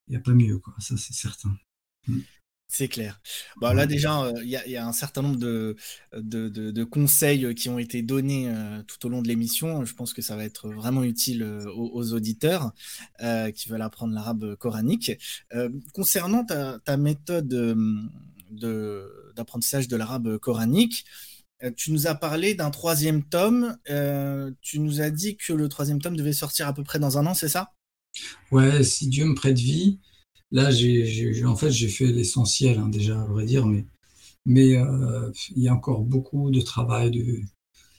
il 0.06 0.10
n'y 0.10 0.16
a 0.16 0.20
pas 0.20 0.32
mieux, 0.32 0.58
quoi. 0.58 0.74
Ça, 0.78 0.96
c'est 0.96 1.14
certain. 1.14 1.56
Mm. 2.06 2.18
C'est 2.66 2.88
clair. 2.88 3.20
Bah, 3.60 3.72
là 3.72 3.86
déjà, 3.86 4.32
il 4.42 4.48
y, 4.48 4.76
a 4.76 4.86
un 4.86 4.92
certain 4.92 5.22
nombre 5.22 5.36
de, 5.36 5.76
de, 6.12 6.84
conseils 6.84 7.54
qui 7.54 7.68
ont 7.68 7.78
été 7.78 8.02
donnés 8.02 8.52
tout 8.88 9.06
au 9.06 9.08
long 9.08 9.22
de 9.22 9.28
l'émission. 9.28 9.84
Je 9.84 9.94
pense 9.94 10.12
que 10.12 10.22
ça 10.22 10.34
va 10.34 10.44
être 10.44 10.70
vraiment 10.70 11.04
utile 11.04 11.44
aux, 11.44 12.12
auditeurs 12.12 12.72
qui 13.54 13.68
veulent 13.68 13.82
apprendre 13.82 14.12
l'arabe 14.12 14.56
coranique. 14.56 15.12
concernant 15.92 16.44
ta, 16.44 16.96
méthode 16.96 17.48
d'apprentissage 19.36 19.86
de, 19.86 19.96
l'arabe 19.96 20.38
coranique, 20.38 21.04
tu 21.76 21.92
nous 21.92 22.08
as 22.08 22.14
parlé 22.16 22.54
d'un 22.54 22.70
troisième 22.70 23.22
tome. 23.22 23.76
tu 24.62 24.80
nous 24.80 25.00
as 25.00 25.10
dit 25.10 25.36
que 25.36 25.52
le 25.52 25.68
troisième 25.68 26.00
tome 26.00 26.16
devait 26.16 26.32
sortir 26.32 26.66
à 26.66 26.74
peu 26.74 26.82
près 26.82 26.98
dans 26.98 27.18
un 27.18 27.26
an, 27.26 27.34
c'est 27.34 27.48
ça? 27.48 27.72
Ouais, 28.50 28.82
si 28.82 29.08
Dieu 29.08 29.26
me 29.26 29.34
prête 29.34 29.58
vie. 29.58 30.00
Là, 30.54 30.70
j'ai, 30.70 31.44
en 31.44 31.56
fait, 31.56 31.72
j'ai 31.72 31.88
fait 31.88 32.06
l'essentiel, 32.06 32.78
hein, 32.78 32.88
déjà, 32.88 33.20
à 33.20 33.24
vrai 33.24 33.44
dire, 33.44 33.66
mais, 33.66 33.86
mais 34.46 34.76
euh, 34.76 35.28
il 35.56 35.64
y 35.64 35.68
a 35.68 35.74
encore 35.74 36.02
beaucoup 36.04 36.52
de 36.52 36.60
travail. 36.60 37.10
De... 37.10 37.40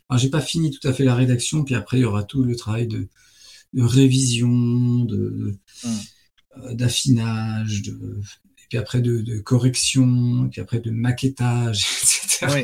Alors, 0.08 0.22
j'ai 0.22 0.30
pas 0.30 0.40
fini 0.40 0.72
tout 0.72 0.88
à 0.88 0.94
fait 0.94 1.04
la 1.04 1.16
rédaction, 1.16 1.66
puis 1.66 1.76
après, 1.76 1.98
il 1.98 2.04
y 2.04 2.06
aura 2.06 2.24
tout 2.24 2.44
le 2.44 2.56
travail 2.56 2.88
de, 2.88 3.10
révision, 3.76 5.04
de, 5.04 5.58
mmh. 5.84 5.90
euh, 6.60 6.74
d'affinage, 6.76 7.82
de, 7.82 8.22
et 8.22 8.68
puis 8.70 8.78
après 8.78 9.02
de, 9.02 9.40
correction, 9.40 10.46
et 10.46 10.50
puis 10.50 10.62
après 10.62 10.80
de 10.80 10.92
maquettage, 10.92 11.86
etc. 12.04 12.64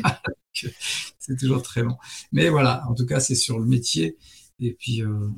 c'est 1.18 1.36
toujours 1.38 1.62
très 1.62 1.82
long. 1.82 1.98
Mais 2.32 2.48
voilà, 2.48 2.82
en 2.88 2.94
tout 2.94 3.04
cas, 3.04 3.20
c'est 3.20 3.34
sur 3.34 3.58
le 3.58 3.66
métier. 3.66 4.16
Et 4.58 4.72
puis, 4.72 5.02
euh, 5.02 5.28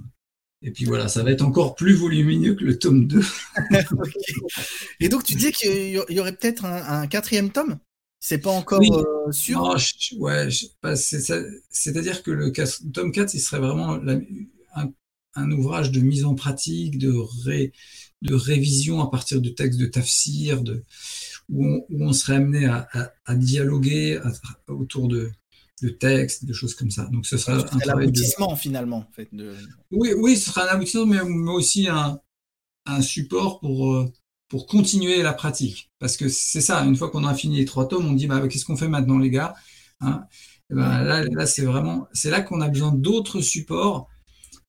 et 0.67 0.71
puis 0.71 0.87
voilà, 0.87 1.09
ça 1.09 1.23
va 1.23 1.31
être 1.31 1.43
encore 1.43 1.75
plus 1.75 1.93
volumineux 1.93 2.55
que 2.55 2.65
le 2.65 2.79
tome 2.79 3.07
2. 3.07 3.21
Et 5.01 5.11
donc 5.11 5.23
tu 5.23 5.35
dis 5.35 5.53
qu'il 5.53 6.03
y 6.09 6.21
aurait 6.21 6.35
peut-être 6.35 6.65
un, 6.65 7.07
quatrième 7.07 7.51
tome? 7.51 7.79
C'est 8.19 8.39
pas 8.39 8.51
encore 8.51 8.81
euh, 8.81 9.31
sûr? 9.31 9.61
Non, 9.61 9.77
Ouais, 10.19 10.49
c'est-à-dire 10.97 12.23
que 12.23 12.31
le 12.31 12.51
tome 12.93 13.13
4, 13.13 13.35
il 13.35 13.41
serait 13.41 13.59
vraiment 13.59 14.01
un, 15.35 15.51
ouvrage 15.51 15.91
de 15.91 16.01
mise 16.01 16.25
en 16.25 16.35
pratique, 16.35 16.97
de, 16.97 17.13
de 18.23 18.35
révision 18.35 19.03
à 19.03 19.11
partir 19.11 19.43
de 19.43 19.51
textes 19.51 19.79
de 19.79 19.87
tafsir, 19.87 20.63
de, 20.63 20.83
où, 21.51 21.85
on, 21.91 22.13
serait 22.15 22.37
amené 22.37 22.65
à, 22.65 23.35
dialoguer 23.35 24.19
autour 24.69 25.09
de, 25.09 25.31
de 25.85 25.91
textes, 25.91 26.45
de 26.45 26.53
choses 26.53 26.75
comme 26.75 26.91
ça. 26.91 27.05
Donc 27.13 27.27
ce 27.27 27.37
sera 27.37 27.59
un 27.59 27.89
aboutissement 27.89 28.57
finalement. 28.57 29.07
fait, 29.13 29.29
oui, 29.91 30.15
oui, 30.17 30.37
ce 30.37 30.51
sera 30.51 30.65
un 30.65 30.75
aboutissement, 30.75 31.07
mais, 31.07 31.21
aussi 31.51 31.89
un, 31.89 32.21
support 33.03 33.61
pour, 33.61 33.95
euh, 33.95 34.13
pour 34.49 34.67
continuer 34.67 35.23
la 35.23 35.33
pratique. 35.33 35.91
Parce 35.99 36.17
que 36.17 36.29
c'est 36.29 36.61
ça, 36.61 36.85
une 36.85 36.97
fois 36.97 37.11
qu'on 37.11 37.25
a 37.25 37.35
fini 37.35 37.59
les 37.59 37.65
trois 37.65 37.87
tomes, 37.87 38.07
on 38.07 38.13
dit 38.13 38.27
bah, 38.27 38.47
qu'est-ce 38.49 38.65
qu'on 38.65 38.77
fait 38.77 38.89
maintenant 38.89 39.19
les 39.19 39.31
gars 39.31 39.55
hein? 40.01 40.25
Ben, 40.71 41.03
Là, 41.03 41.47
c'est 41.47 41.65
vraiment, 41.65 42.09
c'est 42.13 42.31
là 42.31 42.41
qu'on 42.41 42.61
a 42.61 42.69
besoin 42.69 42.93
d'autres 42.93 43.41
supports 43.41 44.09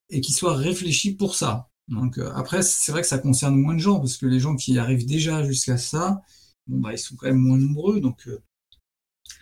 et 0.10 0.22
qui 0.22 0.34
soient 0.34 0.56
réfléchis 0.56 1.16
pour 1.16 1.36
ça. 1.36 1.70
Donc 1.88 2.18
euh, 2.18 2.32
après, 2.36 2.62
c'est 2.62 2.92
vrai 2.92 3.02
que 3.02 3.08
ça 3.08 3.20
concerne 3.20 3.56
moins 3.56 3.74
de 3.74 3.80
gens, 3.80 4.00
parce 4.00 4.18
que 4.18 4.26
les 4.26 4.40
gens 4.40 4.56
qui 4.56 4.78
arrivent 4.78 5.06
déjà 5.06 5.44
jusqu'à 5.44 5.78
ça, 5.78 6.22
bon, 6.68 6.80
bah, 6.80 6.92
ils 6.94 6.98
sont 6.98 7.16
quand 7.16 7.28
même 7.28 7.38
moins 7.38 7.58
nombreux. 7.58 8.02
Donc 8.02 8.28
euh, 8.28 8.42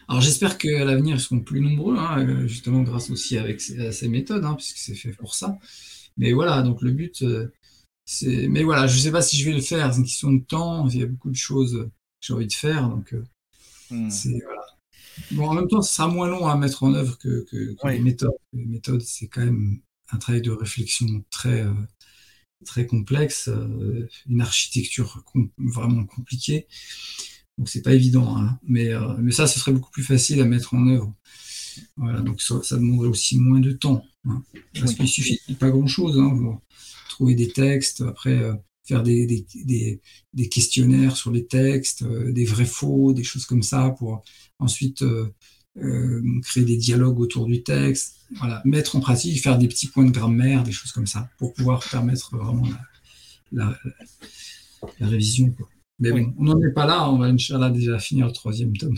alors 0.08 0.22
j'espère 0.22 0.58
qu'à 0.58 0.84
l'avenir, 0.84 1.16
ils 1.16 1.20
seront 1.20 1.40
plus 1.40 1.62
nombreux, 1.62 1.98
hein, 1.98 2.20
euh, 2.28 2.48
justement 2.48 2.82
grâce 2.82 3.10
aussi 3.10 3.38
avec 3.38 3.62
ces, 3.62 3.92
ces 3.92 4.08
méthodes, 4.08 4.44
hein, 4.46 4.56
puisque 4.56 4.78
c'est 4.78 4.96
fait 4.96 5.12
pour 5.12 5.36
ça. 5.36 5.58
Mais 6.18 6.34
voilà, 6.34 6.62
donc 6.62 6.82
le 6.82 6.92
but, 6.92 7.22
euh, 7.24 7.52
c'est... 8.06 8.48
Mais 8.48 8.64
voilà, 8.64 8.88
je 8.88 8.96
ne 8.98 9.02
sais 9.02 9.12
pas 9.12 9.22
si 9.22 9.38
je 9.38 9.46
vais 9.46 9.56
le 9.56 9.62
faire, 9.62 9.94
c'est 9.94 10.00
une 10.00 10.06
question 10.06 10.32
de 10.34 10.44
temps, 10.44 10.88
il 10.90 11.00
y 11.00 11.04
a 11.04 11.08
beaucoup 11.08 11.30
de 11.30 11.36
choses 11.36 11.74
que 11.74 11.90
j'ai 12.22 12.34
envie 12.34 12.48
de 12.48 12.54
faire, 12.54 12.90
donc 12.90 13.14
euh, 13.14 13.24
hmm. 13.92 14.10
c'est... 14.10 14.40
Voilà. 14.44 14.66
Bon, 15.32 15.48
en 15.48 15.54
même 15.54 15.68
temps, 15.68 15.82
ce 15.82 15.96
sera 15.96 16.08
moins 16.08 16.28
long 16.28 16.48
à 16.48 16.58
mettre 16.58 16.84
en 16.84 16.94
œuvre 16.96 17.18
que, 17.20 17.46
les 17.86 18.00
méthodes. 18.00 18.32
Les 18.54 18.66
méthodes, 18.66 19.02
c'est 19.02 19.28
quand 19.28 19.46
même 19.46 19.80
un 20.12 20.18
travail 20.18 20.42
de 20.42 20.50
réflexion 20.50 21.24
très, 21.30 21.64
très 22.66 22.88
complexe, 22.88 23.48
une 24.28 24.42
architecture 24.42 25.24
vraiment 25.58 26.06
compliquée. 26.06 26.68
Donc 27.58 27.70
c'est 27.70 27.82
pas 27.82 27.94
évident, 27.94 28.38
hein. 28.38 28.60
mais, 28.64 28.90
euh, 28.90 29.16
mais 29.20 29.32
ça, 29.32 29.48
ce 29.48 29.60
serait 29.60 29.74
beaucoup 29.74 29.92
plus 29.92 30.04
facile 30.04 30.42
à 30.42 30.46
mettre 30.46 30.74
en 30.74 30.88
œuvre. 30.88 31.14
Voilà, 31.98 32.22
donc 32.22 32.42
ça, 32.42 32.60
demanderait 32.72 33.10
aussi 33.10 33.38
moins 33.38 33.60
de 33.60 33.72
temps. 33.72 34.04
Hein. 34.28 34.44
Parce 34.80 34.94
qu'il 34.94 35.08
suffit 35.08 35.40
pas 35.60 35.70
grand-chose. 35.70 36.20
Hein, 36.20 36.60
trouver 37.10 37.36
des 37.36 37.50
textes, 37.50 38.02
après 38.02 38.34
euh, 38.34 38.54
faire 38.84 39.04
des, 39.04 39.28
des, 39.28 40.02
des, 40.34 40.50
questionnaires 40.50 41.16
sur 41.16 41.32
les 41.32 41.46
textes, 41.46 42.02
euh, 42.02 42.32
des 42.32 42.46
vrais 42.46 42.66
faux, 42.66 43.14
des 43.14 43.24
choses 43.24 43.46
comme 43.46 43.64
ça, 43.64 43.96
pour 44.00 44.24
ensuite 44.58 45.04
créer 46.44 46.66
des 46.66 46.78
dialogues 46.78 47.20
autour 47.20 47.46
du 47.46 47.64
texte. 47.64 48.18
Voilà, 48.38 48.62
mettre 48.66 48.96
en 48.96 49.00
pratique, 49.00 49.42
faire 49.42 49.60
des 49.60 49.68
petits 49.68 49.88
points 49.88 50.06
de 50.06 50.12
grammaire, 50.12 50.64
des 50.64 50.72
choses 50.72 50.92
comme 50.92 51.08
ça, 51.08 51.30
pour 51.38 51.54
pouvoir 51.54 51.88
permettre 51.88 52.36
vraiment 52.36 52.68
la, 53.52 53.78
la, 55.00 55.08
révision. 55.08 55.52
Quoi. 55.52 55.70
Mais 56.00 56.12
bon, 56.12 56.34
on 56.38 56.44
n'en 56.46 56.62
est 56.62 56.72
pas 56.72 56.86
là, 56.86 57.10
on 57.10 57.18
va 57.18 57.28
Inch'Allah 57.28 57.70
déjà 57.70 58.00
finir 58.00 58.26
le 58.26 58.32
troisième 58.32 58.76
tome. 58.76 58.98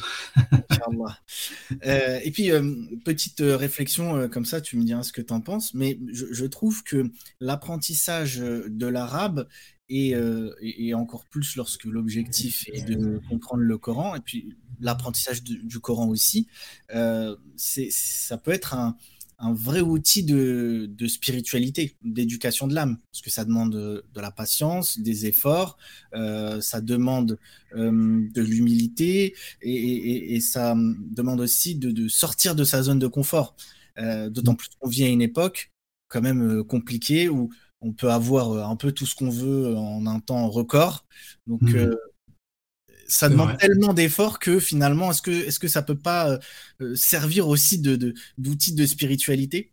euh, 1.85 2.19
et 2.23 2.31
puis, 2.31 2.51
euh, 2.51 2.73
petite 3.03 3.41
euh, 3.41 3.57
réflexion 3.57 4.15
euh, 4.15 4.27
comme 4.27 4.45
ça, 4.45 4.61
tu 4.61 4.77
me 4.77 4.83
diras 4.83 5.03
ce 5.03 5.11
que 5.11 5.21
tu 5.21 5.33
en 5.33 5.41
penses, 5.41 5.73
mais 5.73 5.99
je, 6.11 6.45
trouve 6.45 6.83
que 6.83 7.11
l'apprentissage 7.41 8.37
de 8.37 8.87
l'arabe, 8.87 9.47
et, 9.89 10.15
encore 10.95 11.25
plus 11.25 11.55
lorsque 11.57 11.83
l'objectif 11.85 12.67
est 12.71 12.87
de 12.87 13.19
comprendre 13.29 13.61
le 13.61 13.77
Coran, 13.77 14.15
et 14.15 14.21
puis 14.21 14.55
l'apprentissage 14.79 15.43
du 15.43 15.79
Coran 15.79 16.07
aussi, 16.07 16.47
ça 16.89 18.37
peut 18.37 18.51
être 18.51 18.73
un, 18.73 18.95
un 19.39 19.53
vrai 19.53 19.81
outil 19.81 20.23
de, 20.23 21.07
spiritualité, 21.07 21.95
d'éducation 22.01 22.67
de 22.67 22.73
l'âme, 22.73 22.97
parce 23.11 23.21
que 23.21 23.29
ça 23.29 23.45
demande 23.45 23.73
de, 23.73 24.21
la 24.21 24.31
patience, 24.31 24.99
des 24.99 25.25
efforts, 25.25 25.77
euh, 26.13 26.61
ça 26.61 26.81
demande 26.81 27.37
euh, 27.75 28.27
de 28.33 28.41
l'humilité 28.41 29.35
et, 29.61 30.39
ça 30.39 30.75
demande 30.75 31.41
aussi 31.41 31.75
de, 31.75 32.07
sortir 32.07 32.55
de 32.55 32.63
sa 32.63 32.81
zone 32.83 32.99
de 32.99 33.07
confort. 33.07 33.55
Euh, 33.97 34.29
d'autant 34.29 34.55
plus 34.55 34.67
qu'on 34.77 34.89
vit 34.89 35.05
à 35.05 35.07
une 35.07 35.21
époque 35.21 35.71
quand 36.09 36.21
même 36.21 36.65
compliquée 36.65 37.29
où 37.29 37.49
on 37.79 37.93
peut 37.93 38.11
avoir 38.11 38.69
un 38.69 38.75
peu 38.75 38.91
tout 38.91 39.05
ce 39.05 39.15
qu'on 39.15 39.29
veut 39.29 39.75
en 39.75 40.05
un 40.05 40.19
temps 40.19 40.49
record. 40.49 41.05
Donc, 41.47 41.61
mmh 41.61 41.95
ça 43.07 43.29
demande 43.29 43.57
tellement 43.57 43.93
d'efforts 43.93 44.39
que 44.39 44.59
finalement, 44.59 45.11
est-ce 45.11 45.21
que, 45.21 45.31
est-ce 45.31 45.59
que 45.59 45.67
ça 45.67 45.81
peut 45.81 45.97
pas 45.97 46.29
euh, 46.29 46.37
euh, 46.81 46.95
servir 46.95 47.47
aussi 47.47 47.79
de, 47.79 48.13
d'outil 48.37 48.73
de, 48.73 48.85
spiritualité? 48.85 49.71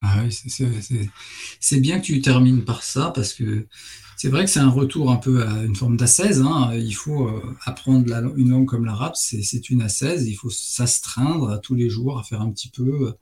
Ah 0.00 0.22
oui, 0.22 0.32
c'est, 1.60 1.80
bien 1.80 1.98
que 1.98 2.04
tu 2.04 2.20
termines 2.20 2.64
par 2.64 2.84
ça 2.84 3.10
parce 3.12 3.32
que 3.32 3.66
c'est 4.16 4.28
vrai 4.28 4.44
que 4.44 4.50
c'est 4.50 4.60
un 4.60 4.70
retour 4.70 5.10
un 5.10 5.16
peu 5.16 5.42
à 5.42 5.64
une 5.64 5.74
forme 5.74 5.96
d'assaise. 5.96 6.40
Hein. 6.40 6.70
Il 6.74 6.94
faut 6.94 7.26
euh, 7.26 7.56
apprendre 7.64 8.06
une 8.36 8.50
langue 8.50 8.66
comme 8.66 8.84
l'arabe, 8.84 9.14
c'est, 9.16 9.70
une 9.70 9.82
assaise. 9.82 10.28
Il 10.28 10.34
faut 10.34 10.50
s'astreindre 10.50 11.60
tous 11.60 11.74
les 11.74 11.90
jours 11.90 12.18
à 12.18 12.22
faire 12.22 12.42
un 12.42 12.52
petit 12.52 12.70
peu. 12.70 13.14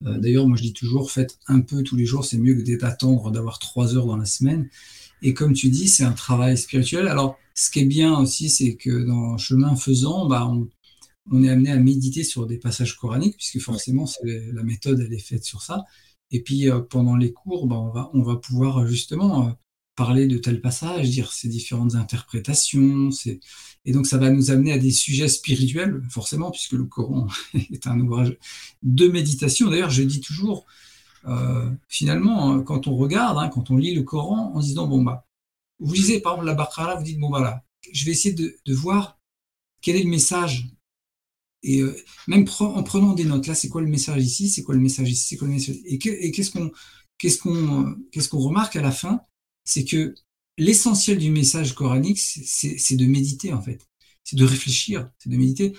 d'ailleurs, 0.00 0.48
moi 0.48 0.56
je 0.56 0.62
dis 0.62 0.72
toujours, 0.72 1.10
faites 1.10 1.38
un 1.46 1.60
peu 1.60 1.82
tous 1.82 1.96
les 1.96 2.06
jours, 2.06 2.24
c'est 2.24 2.38
mieux 2.38 2.54
que 2.54 2.78
d'attendre 2.78 3.30
d'avoir 3.30 3.58
trois 3.58 3.94
heures 3.94 4.06
dans 4.06 4.16
la 4.16 4.26
semaine. 4.26 4.70
Et 5.22 5.34
comme 5.34 5.52
tu 5.52 5.68
dis, 5.68 5.88
c'est 5.88 6.04
un 6.04 6.12
travail 6.12 6.56
spirituel. 6.56 7.08
Alors, 7.08 7.38
ce 7.54 7.70
qui 7.70 7.80
est 7.80 7.84
bien 7.84 8.16
aussi, 8.18 8.50
c'est 8.50 8.76
que 8.76 9.04
dans 9.04 9.36
chemin 9.38 9.74
faisant, 9.76 10.26
bah, 10.26 10.46
on, 11.30 11.42
est 11.42 11.48
amené 11.50 11.70
à 11.70 11.76
méditer 11.76 12.24
sur 12.24 12.46
des 12.46 12.58
passages 12.58 12.96
coraniques, 12.96 13.36
puisque 13.36 13.60
forcément, 13.60 14.06
la 14.24 14.62
méthode, 14.62 15.00
elle 15.00 15.12
est 15.12 15.18
faite 15.18 15.44
sur 15.44 15.62
ça. 15.62 15.84
Et 16.30 16.42
puis, 16.42 16.70
euh, 16.70 16.80
pendant 16.80 17.16
les 17.16 17.32
cours, 17.32 17.66
bah, 17.66 17.76
on, 17.76 17.90
va, 17.90 18.10
on 18.14 18.22
va 18.22 18.36
pouvoir 18.36 18.86
justement 18.86 19.48
euh, 19.48 19.50
parler 19.98 20.28
de 20.28 20.38
tel 20.38 20.60
passage, 20.60 21.10
dire 21.10 21.32
ses 21.32 21.48
différentes 21.48 21.96
interprétations. 21.96 23.10
Et 23.84 23.92
donc, 23.92 24.06
ça 24.06 24.16
va 24.16 24.30
nous 24.30 24.50
amener 24.52 24.72
à 24.72 24.78
des 24.78 24.92
sujets 24.92 25.28
spirituels, 25.28 26.00
forcément, 26.08 26.52
puisque 26.52 26.72
le 26.72 26.84
Coran 26.84 27.26
est 27.54 27.86
un 27.86 27.98
ouvrage 27.98 28.36
de 28.82 29.08
méditation. 29.08 29.68
D'ailleurs, 29.68 29.90
je 29.90 30.04
dis 30.04 30.20
toujours, 30.20 30.66
euh, 31.26 31.70
finalement, 31.88 32.60
quand 32.62 32.86
on 32.86 32.96
regarde, 32.96 33.38
hein, 33.38 33.48
quand 33.48 33.70
on 33.70 33.76
lit 33.76 33.94
le 33.94 34.02
Coran, 34.02 34.52
en 34.54 34.60
disant, 34.60 34.86
bon, 34.86 35.02
bah, 35.02 35.26
vous 35.80 35.92
lisez 35.92 36.20
par 36.20 36.34
exemple 36.34 36.46
la 36.46 36.54
Baqarah, 36.54 36.96
vous 36.96 37.04
dites, 37.04 37.18
bon 37.18 37.28
voilà, 37.28 37.64
je 37.92 38.04
vais 38.04 38.12
essayer 38.12 38.34
de, 38.34 38.74
voir 38.74 39.18
quel 39.80 39.96
est 39.96 40.02
le 40.02 40.10
message. 40.10 40.68
Et 41.62 41.80
euh, 41.80 41.96
même 42.26 42.46
en 42.60 42.82
prenant 42.82 43.14
des 43.14 43.24
notes, 43.24 43.46
là, 43.46 43.54
c'est 43.54 43.68
quoi 43.68 43.80
le 43.80 43.88
message 43.88 44.22
ici, 44.22 44.48
c'est 44.48 44.62
quoi 44.62 44.74
le 44.74 44.80
message 44.80 45.10
ici, 45.10 45.26
c'est 45.28 45.36
quoi 45.36 45.48
le 45.48 45.54
message 45.54 45.76
Et 45.84 45.98
qu'est-ce 45.98 46.50
qu'on 46.50 46.70
qu'est-ce 47.18 47.38
qu'on 47.38 47.96
qu'est-ce 48.12 48.28
qu'on 48.28 48.38
remarque 48.38 48.76
à 48.76 48.82
la 48.82 48.92
fin? 48.92 49.20
C'est 49.64 49.84
que 49.84 50.14
l'essentiel 50.56 51.18
du 51.18 51.30
message 51.30 51.74
coranique, 51.74 52.18
c'est 52.18 52.96
de 52.96 53.06
méditer 53.06 53.52
en 53.52 53.62
fait, 53.62 53.86
c'est 54.24 54.36
de 54.36 54.44
réfléchir, 54.44 55.10
c'est 55.18 55.30
de 55.30 55.36
méditer. 55.36 55.76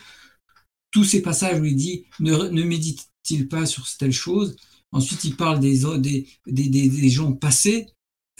Tous 0.92 1.04
ces 1.04 1.22
passages 1.22 1.60
où 1.60 1.66
il 1.66 1.76
dit 1.76 2.06
ne, 2.20 2.50
ne 2.50 2.64
médite-t-il 2.64 3.48
pas 3.48 3.66
sur 3.66 3.88
telle 3.98 4.12
chose? 4.12 4.58
Ensuite, 4.92 5.24
il 5.24 5.36
parle 5.36 5.60
des, 5.60 5.82
des, 6.00 6.28
des, 6.48 6.70
des 6.90 7.10
gens 7.10 7.34
passés 7.34 7.88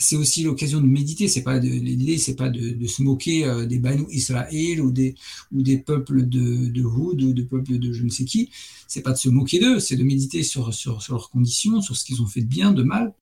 c'est 0.00 0.16
aussi 0.16 0.42
l'occasion 0.42 0.80
de 0.80 0.86
méditer. 0.86 1.28
C'est 1.28 1.42
pas 1.42 1.58
l'idée, 1.58 2.18
c'est 2.18 2.34
pas 2.34 2.48
de, 2.48 2.86
se 2.86 3.02
moquer 3.02 3.44
euh, 3.44 3.66
des 3.66 3.78
Banu 3.78 4.06
Israël 4.10 4.80
ou 4.80 4.90
des 4.90 5.14
ou 5.52 5.62
des 5.62 5.78
peuples 5.78 6.26
de, 6.28 6.66
de 6.68 6.82
Houd 6.82 7.22
ou 7.22 7.32
des 7.32 7.44
peuples 7.44 7.78
de 7.78 7.92
je 7.92 8.02
ne 8.02 8.08
sais 8.08 8.24
qui. 8.24 8.50
C'est 8.88 9.02
pas 9.02 9.12
de 9.12 9.18
se 9.18 9.28
moquer 9.28 9.60
d'eux, 9.60 9.78
c'est 9.78 9.96
de 9.96 10.02
méditer 10.02 10.42
sur, 10.42 10.74
sur, 10.74 11.02
sur 11.02 11.14
leurs 11.14 11.30
conditions, 11.30 11.80
sur 11.82 11.96
ce 11.96 12.04
qu'ils 12.04 12.22
ont 12.22 12.26
fait 12.26 12.40
de 12.40 12.46
bien, 12.46 12.72
de 12.72 12.82
mal. 12.82 13.14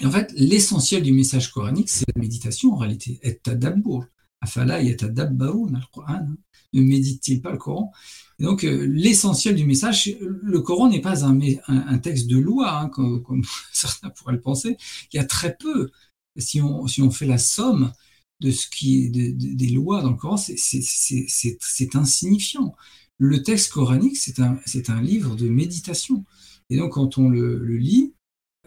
Et 0.00 0.06
en 0.06 0.10
fait, 0.10 0.32
l'essentiel 0.36 1.02
du 1.02 1.12
message 1.12 1.50
coranique, 1.50 1.90
c'est 1.90 2.06
la 2.14 2.20
méditation 2.20 2.72
en 2.72 2.76
réalité. 2.76 3.18
Et 3.22 3.36
tadabbur. 3.36 4.06
Afala 4.40 4.80
yatadabbarun 4.80 5.74
al-Qur'an. 5.74 6.14
Hein. 6.14 6.36
Ne 6.72 6.82
médite-t-il 6.82 7.42
pas 7.42 7.50
le 7.50 7.58
Coran? 7.58 7.90
Donc, 8.38 8.64
euh, 8.64 8.86
l'essentiel 8.86 9.56
du 9.56 9.64
message, 9.64 10.16
le 10.20 10.60
Coran 10.60 10.88
n'est 10.88 11.00
pas 11.00 11.24
un, 11.24 11.98
texte 11.98 12.28
de 12.28 12.38
loi, 12.38 12.80
hein, 12.80 12.88
comme, 12.88 13.42
certains 13.72 14.10
pourraient 14.10 14.34
le 14.34 14.40
penser. 14.40 14.76
Il 15.12 15.16
y 15.16 15.20
a 15.20 15.24
très 15.24 15.56
peu, 15.56 15.90
si 16.36 16.60
on, 16.60 17.10
fait 17.10 17.26
la 17.26 17.38
somme 17.38 17.92
de 18.40 18.50
ce 18.52 18.68
qui 18.68 19.04
est 19.04 19.08
des 19.08 19.68
lois 19.68 20.02
dans 20.02 20.10
le 20.10 20.16
Coran, 20.16 20.36
c'est 20.36 21.96
insignifiant. 21.96 22.76
Le 23.18 23.42
texte 23.42 23.72
coranique, 23.72 24.16
c'est 24.16 24.38
un, 24.38 25.02
livre 25.02 25.34
de 25.34 25.48
méditation. 25.48 26.24
Et 26.70 26.76
donc, 26.76 26.92
quand 26.92 27.18
on 27.18 27.28
le, 27.28 27.58
le 27.58 27.76
lit, 27.76 28.14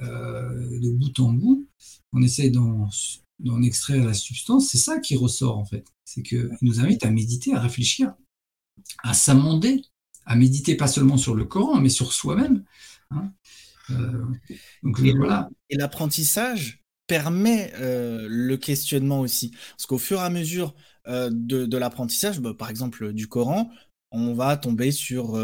euh, 0.02 0.80
de 0.80 0.92
bout 0.92 1.20
en 1.20 1.32
bout, 1.32 1.68
on 2.14 2.22
essaie 2.22 2.50
d'en 2.50 2.90
d'en 3.42 3.62
extraire 3.62 4.06
la 4.06 4.14
substance, 4.14 4.70
c'est 4.70 4.78
ça 4.78 5.00
qui 5.00 5.16
ressort 5.16 5.58
en 5.58 5.66
fait. 5.66 5.86
C'est 6.06 6.22
qu'il 6.22 6.50
nous 6.62 6.80
invite 6.80 7.04
à 7.06 7.10
méditer, 7.10 7.54
à 7.54 7.60
réfléchir, 7.60 8.14
à 9.04 9.14
s'amender, 9.14 9.84
à 10.26 10.36
méditer 10.36 10.76
pas 10.76 10.88
seulement 10.88 11.18
sur 11.18 11.36
le 11.36 11.46
Coran, 11.46 11.80
mais 11.80 11.90
sur 11.90 12.14
soi-même. 12.14 12.64
Hein. 13.12 13.32
Euh, 13.90 14.26
donc 14.84 15.00
et 15.02 15.14
voilà. 15.14 15.50
Et 15.70 15.78
l'apprentissage 15.78 16.84
permet 17.08 17.74
euh, 17.76 18.28
le 18.30 18.58
questionnement 18.58 19.20
aussi. 19.20 19.52
Parce 19.72 19.86
qu'au 19.86 19.98
fur 19.98 20.20
et 20.20 20.24
à 20.24 20.30
mesure 20.30 20.74
euh, 21.08 21.30
de, 21.32 21.78
l'apprentissage, 21.78 22.40
bah, 22.40 22.54
par 22.58 22.70
exemple 22.70 23.14
du 23.14 23.28
Coran, 23.28 23.72
on 24.12 24.34
va 24.34 24.58
tomber 24.58 24.92
sur 24.92 25.38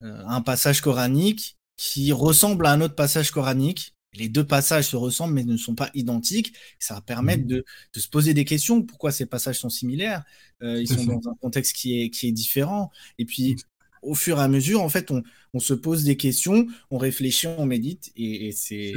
un 0.00 0.40
passage 0.40 0.80
coranique 0.80 1.58
qui 1.76 2.10
ressemble 2.12 2.66
à 2.66 2.72
un 2.72 2.80
autre 2.80 2.94
passage 2.94 3.30
coranique 3.30 3.94
les 4.14 4.28
deux 4.28 4.44
passages 4.44 4.88
se 4.88 4.96
ressemblent 4.96 5.34
mais 5.34 5.44
ne 5.44 5.56
sont 5.56 5.74
pas 5.74 5.90
identiques. 5.94 6.54
Ça 6.78 6.94
va 6.94 7.00
permettre 7.00 7.44
mmh. 7.44 7.46
de, 7.46 7.64
se 7.96 8.08
poser 8.08 8.34
des 8.34 8.44
questions. 8.44 8.82
Pourquoi 8.82 9.12
ces 9.12 9.26
passages 9.26 9.58
sont 9.58 9.70
similaires? 9.70 10.24
Euh, 10.62 10.80
Ils 10.80 10.88
sont 10.88 11.04
dans 11.04 11.30
un 11.30 11.34
contexte 11.40 11.76
qui 11.76 12.00
est, 12.00 12.10
qui 12.10 12.28
est 12.28 12.32
différent. 12.32 12.90
Et 13.18 13.24
puis, 13.24 13.56
au 14.02 14.14
fur 14.14 14.38
et 14.38 14.42
à 14.42 14.48
mesure, 14.48 14.82
en 14.82 14.88
fait, 14.88 15.10
on, 15.10 15.60
se 15.60 15.74
pose 15.74 16.04
des 16.04 16.16
questions, 16.16 16.66
on 16.90 16.98
réfléchit, 16.98 17.46
on 17.46 17.66
médite. 17.66 18.12
Et, 18.16 18.52
c'est 18.52 18.94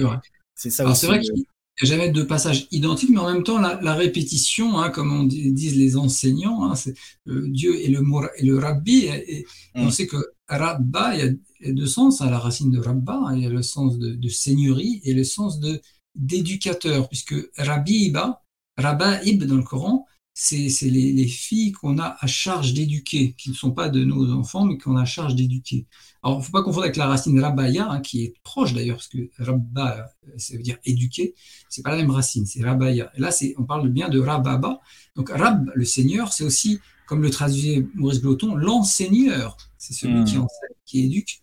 ça 0.70 0.86
aussi. 0.88 1.02
C'est 1.02 1.08
vrai 1.08 1.20
qu'il 1.20 1.34
n'y 1.34 1.46
a 1.82 1.86
jamais 1.86 2.10
de 2.10 2.24
passages 2.24 2.68
identiques, 2.72 3.10
mais 3.10 3.20
en 3.20 3.32
même 3.32 3.44
temps, 3.44 3.60
la, 3.60 3.96
répétition, 3.96 4.80
hein, 4.80 4.90
comme 4.90 5.12
on 5.12 5.24
disent 5.24 5.78
les 5.78 5.98
enseignants, 5.98 6.64
hein, 6.64 6.76
c'est 6.76 6.94
euh, 7.28 7.48
Dieu 7.48 7.80
et 7.80 7.88
le, 7.88 8.04
et 8.38 8.46
le 8.46 8.58
rabbi. 8.58 9.06
Et, 9.06 9.46
on 9.76 9.88
mmh. 9.88 9.92
sait 9.92 10.08
que 10.08 10.18
Rabba, 10.48 11.16
il 11.16 11.26
y 11.26 11.28
a 11.28 11.32
deux 11.68 11.86
sens 11.86 12.22
à 12.22 12.30
la 12.30 12.40
racine 12.40 12.72
de 12.72 12.80
Rabba. 12.80 13.20
Hein. 13.28 13.36
Il 13.36 13.44
y 13.44 13.46
a 13.46 13.50
le 13.50 13.62
sens 13.62 13.98
de, 13.98 14.30
seigneurie 14.30 15.02
et 15.04 15.14
le 15.14 15.24
sens 15.24 15.60
de 15.60 15.82
d'éducateur, 16.16 17.08
puisque 17.08 17.36
Rabbi 17.58 18.08
Iba, 18.08 18.44
Rabba 18.78 19.24
Ib 19.24 19.46
dans 19.46 19.56
le 19.56 19.64
Coran, 19.64 20.06
c'est 20.34 20.90
les, 20.90 21.28
filles 21.28 21.72
qu'on 21.72 22.00
a 22.00 22.18
à 22.20 22.28
charge 22.28 22.74
d'éduquer, 22.74 23.34
qui 23.38 23.50
ne 23.50 23.56
sont 23.56 23.72
pas 23.72 23.90
de 23.90 24.04
nos 24.04 24.32
enfants, 24.32 24.66
mais 24.66 24.78
qu'on 24.78 24.96
a 24.96 25.02
à 25.02 25.06
charge 25.06 25.36
d'éduquer. 25.36 25.88
Alors, 26.24 26.38
il 26.38 26.40
ne 26.40 26.46
faut 26.46 26.52
pas 26.52 26.64
confondre 26.64 26.84
avec 26.84 26.96
la 26.96 27.08
racine 27.08 27.40
Rabaya, 27.40 27.90
hein, 27.90 28.00
qui 28.02 28.24
est 28.24 28.34
proche 28.44 28.74
d'ailleurs, 28.74 28.98
parce 28.98 29.08
que 29.08 29.30
Rabba, 29.38 30.10
ça 30.38 30.56
veut 30.56 30.64
dire 30.64 30.78
éduquer, 30.86 31.36
c'est 31.70 31.82
pas 31.82 31.92
la 31.92 31.98
même 31.98 32.12
racine, 32.12 32.46
c'est 32.46 32.64
Rabaya. 32.64 33.12
Et 33.16 33.20
là, 33.20 33.30
on 33.58 33.64
parle 33.64 33.90
bien 33.90 34.10
de 34.10 34.20
Rababa. 34.20 34.82
Donc, 35.16 35.30
Rab, 35.30 35.70
le 35.76 35.86
Seigneur, 35.86 36.32
c'est 36.32 36.44
aussi 36.44 36.80
comme 37.12 37.24
le 37.24 37.30
traduisait 37.30 37.86
Maurice 37.94 38.22
Gloton, 38.22 38.56
l'enseigneur, 38.56 39.58
c'est 39.78 39.92
celui 39.92 40.24
qui 40.24 40.38
hmm. 40.38 40.44
enseigne, 40.44 40.76
qui 40.86 41.04
éduque. 41.04 41.42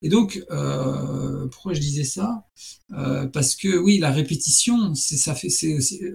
Et 0.00 0.08
donc, 0.08 0.42
euh, 0.50 1.46
pourquoi 1.48 1.74
je 1.74 1.80
disais 1.80 2.04
ça? 2.04 2.46
Euh, 2.92 3.26
Parce 3.26 3.56
que 3.56 3.76
oui, 3.76 3.98
la 3.98 4.10
répétition, 4.10 4.94
c'est 4.94 5.18
ça 5.18 5.34
fait. 5.34 5.50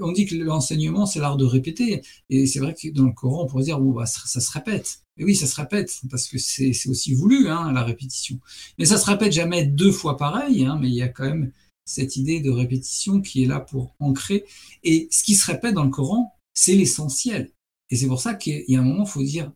on 0.02 0.12
dit 0.12 0.26
que 0.26 0.34
l'enseignement, 0.34 1.06
c'est 1.06 1.20
l'art 1.20 1.38
de 1.38 1.46
répéter. 1.46 2.02
Et 2.32 2.48
c'est 2.48 2.58
vrai 2.58 2.74
que 2.74 2.88
dans 2.90 3.06
le 3.06 3.14
Coran, 3.14 3.44
on 3.44 3.46
pourrait 3.46 3.66
dire, 3.66 3.80
bon, 3.80 3.92
bah, 3.92 4.08
ça, 4.08 4.42
se 4.42 4.52
répète. 4.52 5.04
Et 5.16 5.26
oui, 5.26 5.36
ça 5.36 5.46
se 5.46 5.58
répète 5.58 6.02
parce 6.10 6.28
que 6.28 6.40
c'est 6.40 6.72
aussi 6.88 7.14
voulu, 7.14 7.50
hein, 7.50 7.72
la 7.74 7.84
répétition. 7.84 8.40
Mais 8.80 8.86
ça 8.86 8.98
se 8.98 9.06
répète 9.06 9.32
jamais 9.32 9.64
deux 9.64 9.92
fois 9.92 10.18
pareil. 10.18 10.66
Hein, 10.66 10.80
mais 10.82 10.88
il 10.88 10.96
y 10.96 11.04
a 11.04 11.08
quand 11.08 11.26
même 11.26 11.52
cette 11.86 12.16
idée 12.16 12.40
de 12.40 12.50
répétition 12.50 13.22
qui 13.22 13.44
est 13.44 13.48
là 13.48 13.60
pour 13.60 13.94
ancrer. 14.00 14.44
Et 14.84 15.08
ce 15.12 15.24
qui 15.24 15.36
se 15.36 15.46
répète 15.46 15.76
dans 15.76 15.84
le 15.84 15.92
Coran, 15.92 16.34
c'est 16.56 16.74
l'essentiel. 16.74 17.52
Et 17.92 17.98
c'est 17.98 18.08
pour 18.08 18.22
ça 18.22 18.34
qu'il 18.34 18.64
y 18.68 18.76
a 18.76 18.80
un 18.80 18.84
moment, 18.84 19.04
il 19.04 19.10
faut 19.10 19.24
dire, 19.24 19.52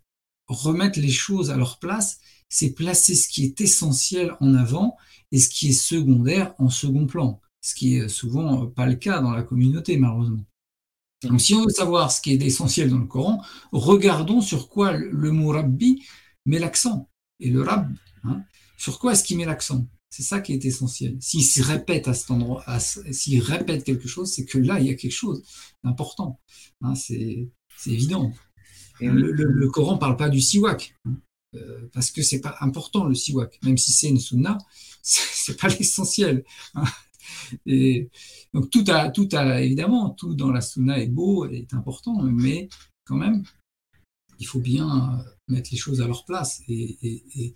remettre 0.47 0.99
les 0.99 1.09
choses 1.09 1.49
à 1.49 1.57
leur 1.57 1.79
place, 1.79 2.19
c'est 2.49 2.73
placer 2.73 3.15
ce 3.15 3.27
qui 3.27 3.45
est 3.45 3.59
essentiel 3.61 4.35
en 4.39 4.53
avant 4.53 4.95
et 5.31 5.39
ce 5.39 5.49
qui 5.49 5.69
est 5.69 5.73
secondaire 5.73 6.53
en 6.59 6.69
second 6.69 7.07
plan, 7.07 7.41
ce 7.61 7.73
qui 7.73 7.95
est 7.95 8.07
souvent 8.07 8.67
pas 8.67 8.85
le 8.85 8.95
cas 8.95 9.21
dans 9.21 9.31
la 9.31 9.41
communauté, 9.41 9.97
malheureusement. 9.97 10.45
Donc, 11.23 11.41
si 11.41 11.55
on 11.55 11.63
veut 11.63 11.71
savoir 11.71 12.11
ce 12.11 12.21
qui 12.21 12.33
est 12.33 12.41
essentiel 12.43 12.89
dans 12.89 12.99
le 12.99 13.07
Coran, 13.07 13.41
regardons 13.71 14.41
sur 14.41 14.69
quoi 14.69 14.91
le 14.93 15.31
mot 15.31 15.49
rabbi 15.49 16.03
met 16.45 16.59
l'accent. 16.59 17.09
Et 17.39 17.49
le 17.49 17.63
rab, 17.63 17.91
hein, 18.23 18.43
sur 18.77 18.99
quoi 18.99 19.13
est-ce 19.13 19.23
qu'il 19.23 19.37
met 19.37 19.45
l'accent? 19.45 19.87
C'est 20.09 20.23
ça 20.23 20.39
qui 20.39 20.53
est 20.53 20.63
essentiel. 20.63 21.17
S'il 21.19 21.43
se 21.43 21.61
répète 21.61 22.07
à 22.07 22.13
cet 22.13 22.31
endroit, 22.31 22.63
s'il 22.79 23.41
répète 23.41 23.83
quelque 23.83 24.07
chose, 24.07 24.31
c'est 24.31 24.45
que 24.45 24.57
là, 24.57 24.79
il 24.79 24.85
y 24.85 24.89
a 24.89 24.93
quelque 24.93 25.11
chose 25.11 25.43
d'important. 25.83 26.39
Hein, 26.81 26.95
c'est 26.95 27.49
c'est 27.77 27.91
évident. 27.91 28.31
Et 29.01 29.07
le, 29.07 29.31
le, 29.31 29.69
Coran 29.69 29.95
ne 29.95 29.99
parle 29.99 30.15
pas 30.15 30.29
du 30.29 30.39
siwak, 30.39 30.95
hein, 31.05 31.15
euh, 31.55 31.89
parce 31.93 32.11
que 32.11 32.21
c'est 32.21 32.39
pas 32.41 32.55
important 32.61 33.05
le 33.05 33.15
siwak, 33.15 33.59
même 33.63 33.77
si 33.77 33.91
c'est 33.91 34.07
une 34.07 34.19
sunna, 34.19 34.57
c'est 35.01 35.59
pas 35.59 35.67
l'essentiel. 35.67 36.43
Hein. 36.75 36.85
Et 37.65 38.09
donc 38.53 38.69
tout 38.69 38.85
a, 38.87 39.09
tout 39.09 39.27
a, 39.33 39.61
évidemment, 39.61 40.11
tout 40.11 40.33
dans 40.33 40.51
la 40.51 40.61
sunna 40.61 40.99
est 40.99 41.07
beau, 41.07 41.45
est 41.45 41.73
important, 41.73 42.21
mais 42.23 42.69
quand 43.03 43.17
même, 43.17 43.43
il 44.39 44.47
faut 44.47 44.59
bien 44.59 45.23
mettre 45.47 45.69
les 45.71 45.77
choses 45.77 46.01
à 46.01 46.07
leur 46.07 46.25
place 46.25 46.61
et, 46.67 47.53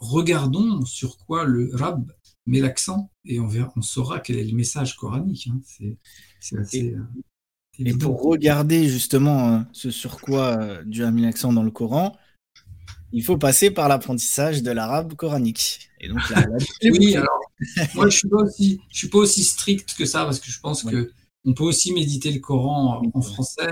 regardons 0.00 0.84
sur 0.84 1.18
quoi 1.18 1.44
le 1.44 1.70
rab 1.74 2.10
met 2.46 2.60
l'accent 2.60 3.10
et 3.26 3.38
on, 3.38 3.46
verra, 3.46 3.70
on 3.76 3.82
saura 3.82 4.20
quel 4.20 4.38
est 4.38 4.44
le 4.44 4.56
message 4.56 4.96
coranique. 4.96 5.48
Hein. 5.52 5.60
C'est 6.40 6.58
assez. 6.58 6.96
Et 7.84 7.94
pour 7.94 8.22
regarder 8.22 8.88
justement 8.88 9.54
euh, 9.54 9.58
ce 9.72 9.90
sur 9.90 10.20
quoi 10.20 10.58
euh, 10.58 10.82
Dieu 10.84 11.04
a 11.04 11.10
mis 11.10 11.22
l'accent 11.22 11.52
dans 11.52 11.62
le 11.62 11.70
Coran, 11.70 12.16
il 13.12 13.22
faut 13.22 13.38
passer 13.38 13.70
par 13.70 13.88
l'apprentissage 13.88 14.62
de 14.62 14.70
l'arabe 14.70 15.14
coranique. 15.14 15.88
Et 16.00 16.08
donc, 16.08 16.18
oui, 16.82 17.16
alors, 17.16 17.40
moi, 17.94 18.08
je 18.08 18.26
ne 18.26 18.50
suis, 18.50 18.80
suis, 18.90 19.08
pas 19.08 19.18
aussi 19.18 19.44
strict 19.44 19.94
que 19.94 20.04
ça, 20.04 20.24
parce 20.24 20.40
que 20.40 20.50
je 20.50 20.60
pense 20.60 20.82
que 20.82 21.12
on 21.44 21.54
peut 21.54 21.64
aussi 21.64 21.92
méditer 21.92 22.32
le 22.32 22.40
Coran 22.40 23.02
en 23.14 23.22
français. 23.22 23.70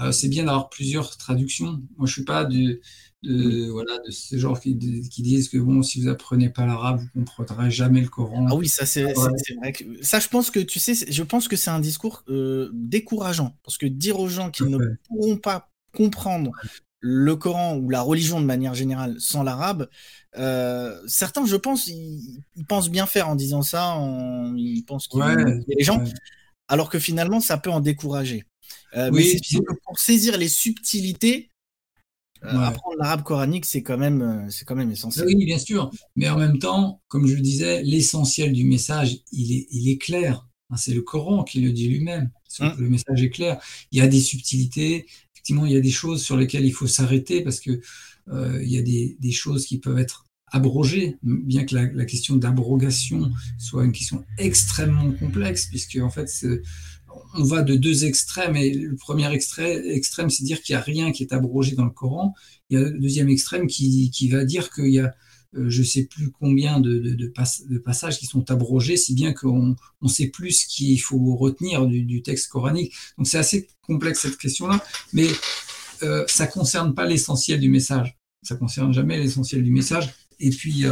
Euh, 0.00 0.12
c'est 0.12 0.28
bien 0.28 0.44
d'avoir 0.44 0.68
plusieurs 0.68 1.16
traductions. 1.16 1.82
Moi, 1.96 2.00
je 2.00 2.02
ne 2.02 2.08
suis 2.08 2.24
pas 2.24 2.44
de, 2.44 2.80
de, 3.26 3.70
voilà, 3.70 3.98
de 4.06 4.10
ces 4.10 4.38
gens 4.38 4.54
qui, 4.54 4.78
qui, 4.78 5.22
disent 5.22 5.48
que 5.48 5.58
bon, 5.58 5.82
si 5.82 6.00
vous 6.00 6.08
apprenez 6.08 6.48
pas 6.48 6.66
l'arabe, 6.66 7.00
vous 7.00 7.08
comprendrez 7.20 7.70
jamais 7.70 8.00
le 8.00 8.08
Coran. 8.08 8.46
Ah 8.48 8.54
oui, 8.54 8.68
ça 8.68 8.86
c'est 8.86 9.02
vrai. 9.12 9.72
Que, 9.72 9.84
ça, 10.02 10.20
je 10.20 10.28
pense 10.28 10.50
que 10.50 10.60
tu 10.60 10.78
sais, 10.78 10.94
je 10.94 11.22
pense 11.22 11.48
que 11.48 11.56
c'est 11.56 11.70
un 11.70 11.80
discours 11.80 12.22
euh, 12.28 12.70
décourageant 12.72 13.56
parce 13.64 13.78
que 13.78 13.86
dire 13.86 14.18
aux 14.18 14.28
gens 14.28 14.50
qu'ils 14.50 14.68
ne 14.68 14.78
pourront 15.08 15.36
pas 15.36 15.70
comprendre 15.94 16.52
le 17.00 17.36
Coran 17.36 17.76
ou 17.76 17.90
la 17.90 18.02
religion 18.02 18.40
de 18.40 18.46
manière 18.46 18.74
générale 18.74 19.16
sans 19.18 19.42
l'arabe, 19.42 19.88
euh, 20.38 20.98
certains, 21.06 21.46
je 21.46 21.56
pense, 21.56 21.88
ils, 21.88 22.42
pensent 22.68 22.90
bien 22.90 23.06
faire 23.06 23.28
en 23.28 23.36
disant 23.36 23.62
ça, 23.62 23.96
ils 24.56 24.82
pensent 24.82 25.08
qu'ils 25.08 25.20
ouais, 25.20 25.36
les 25.68 25.84
gens, 25.84 26.02
alors 26.68 26.90
que 26.90 26.98
finalement, 26.98 27.40
ça 27.40 27.58
peut 27.58 27.70
en 27.70 27.80
décourager. 27.80 28.44
Euh, 28.96 29.10
mais 29.12 29.24
pour 29.84 29.98
saisir 29.98 30.38
les 30.38 30.48
subtilités, 30.48 31.50
euh, 32.44 32.58
apprendre 32.58 32.96
l'arabe 32.98 33.22
coranique, 33.22 33.64
c'est 33.64 33.82
quand, 33.82 33.98
même, 33.98 34.22
euh, 34.22 34.50
c'est 34.50 34.64
quand 34.64 34.76
même 34.76 34.90
essentiel. 34.90 35.26
Oui, 35.26 35.44
bien 35.44 35.58
sûr. 35.58 35.90
Mais 36.16 36.28
en 36.28 36.38
même 36.38 36.58
temps, 36.58 37.00
comme 37.08 37.26
je 37.26 37.34
le 37.34 37.40
disais, 37.40 37.82
l'essentiel 37.82 38.52
du 38.52 38.64
message, 38.64 39.18
il 39.32 39.52
est, 39.52 39.66
il 39.70 39.88
est 39.88 39.98
clair. 39.98 40.46
Hein, 40.70 40.76
c'est 40.76 40.94
le 40.94 41.02
Coran 41.02 41.44
qui 41.44 41.60
le 41.60 41.72
dit 41.72 41.88
lui-même. 41.88 42.30
Hum. 42.60 42.74
Le 42.78 42.88
message 42.88 43.22
est 43.22 43.30
clair. 43.30 43.60
Il 43.92 43.98
y 43.98 44.02
a 44.02 44.08
des 44.08 44.20
subtilités. 44.20 45.06
effectivement, 45.34 45.66
il 45.66 45.72
y 45.72 45.76
a 45.76 45.80
des 45.80 45.90
choses 45.90 46.22
sur 46.22 46.36
lesquelles 46.36 46.64
il 46.64 46.72
faut 46.72 46.86
s'arrêter 46.86 47.42
parce 47.42 47.60
que 47.60 47.80
il 48.28 48.68
y 48.68 48.76
a 48.76 48.82
des, 48.82 49.16
des, 49.20 49.30
choses 49.30 49.66
qui 49.66 49.78
peuvent 49.78 50.00
être 50.00 50.26
abrogées, 50.50 51.16
bien 51.22 51.64
que 51.64 51.76
la, 51.76 51.92
la 51.92 52.04
question 52.04 52.34
d'abrogation 52.34 53.30
soit 53.56 53.84
une 53.84 53.92
question 53.92 54.24
extrêmement 54.36 55.12
complexe, 55.12 55.66
puisque 55.66 55.96
en 56.02 56.10
fait, 56.10 56.28
on 57.36 57.44
va 57.44 57.62
de 57.62 57.76
deux 57.76 58.04
extrêmes, 58.04 58.56
et 58.56 58.72
le 58.72 58.96
premier 58.96 59.32
extrême, 59.32 60.30
c'est 60.30 60.44
dire 60.44 60.62
qu'il 60.62 60.74
n'y 60.74 60.78
a 60.78 60.82
rien 60.82 61.12
qui 61.12 61.22
est 61.22 61.32
abrogé 61.32 61.74
dans 61.74 61.84
le 61.84 61.90
Coran. 61.90 62.34
Il 62.70 62.78
y 62.78 62.82
a 62.82 62.88
le 62.88 62.98
deuxième 62.98 63.28
extrême 63.28 63.66
qui, 63.66 64.10
qui 64.10 64.28
va 64.28 64.44
dire 64.44 64.70
qu'il 64.70 64.92
y 64.92 65.00
a 65.00 65.14
euh, 65.56 65.70
je 65.70 65.80
ne 65.80 65.86
sais 65.86 66.04
plus 66.04 66.30
combien 66.30 66.80
de, 66.80 67.32
passages 67.78 68.18
qui 68.18 68.26
sont 68.26 68.50
abrogés, 68.50 68.96
si 68.96 69.14
bien 69.14 69.32
qu'on 69.32 69.76
on 70.00 70.08
sait 70.08 70.28
plus 70.28 70.52
ce 70.52 70.66
qu'il 70.66 71.00
faut 71.00 71.36
retenir 71.36 71.86
du, 71.86 72.22
texte 72.22 72.48
coranique. 72.48 72.92
Donc 73.16 73.26
c'est 73.26 73.38
assez 73.38 73.68
complexe 73.82 74.20
cette 74.20 74.36
question-là, 74.36 74.84
mais 75.12 75.28
euh, 76.02 76.24
ça 76.28 76.46
concerne 76.46 76.94
pas 76.94 77.06
l'essentiel 77.06 77.60
du 77.60 77.68
message. 77.68 78.16
Ça 78.42 78.56
concerne 78.56 78.92
jamais 78.92 79.18
l'essentiel 79.18 79.62
du 79.62 79.70
message. 79.70 80.12
Et 80.38 80.50
puis 80.50 80.84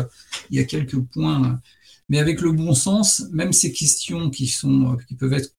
il 0.51 0.57
y 0.57 0.59
a 0.59 0.65
quelques 0.65 0.99
points, 0.99 1.61
mais 2.09 2.19
avec 2.19 2.41
le 2.41 2.53
bon 2.53 2.75
sens, 2.75 3.25
même 3.33 3.53
ces 3.53 3.73
questions 3.73 4.31
qui 4.31 4.47
sont, 4.47 4.97
qui 5.09 5.15
peuvent 5.15 5.35
être, 5.35 5.55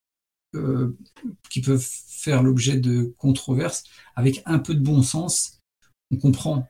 qui 1.49 1.61
peuvent 1.61 1.87
faire 2.25 2.43
l'objet 2.43 2.77
de 2.77 3.13
controverses, 3.17 3.83
avec 4.15 4.41
un 4.45 4.59
peu 4.59 4.73
de 4.73 4.79
bon 4.79 5.03
sens, 5.03 5.59
on 6.11 6.17
comprend. 6.17 6.67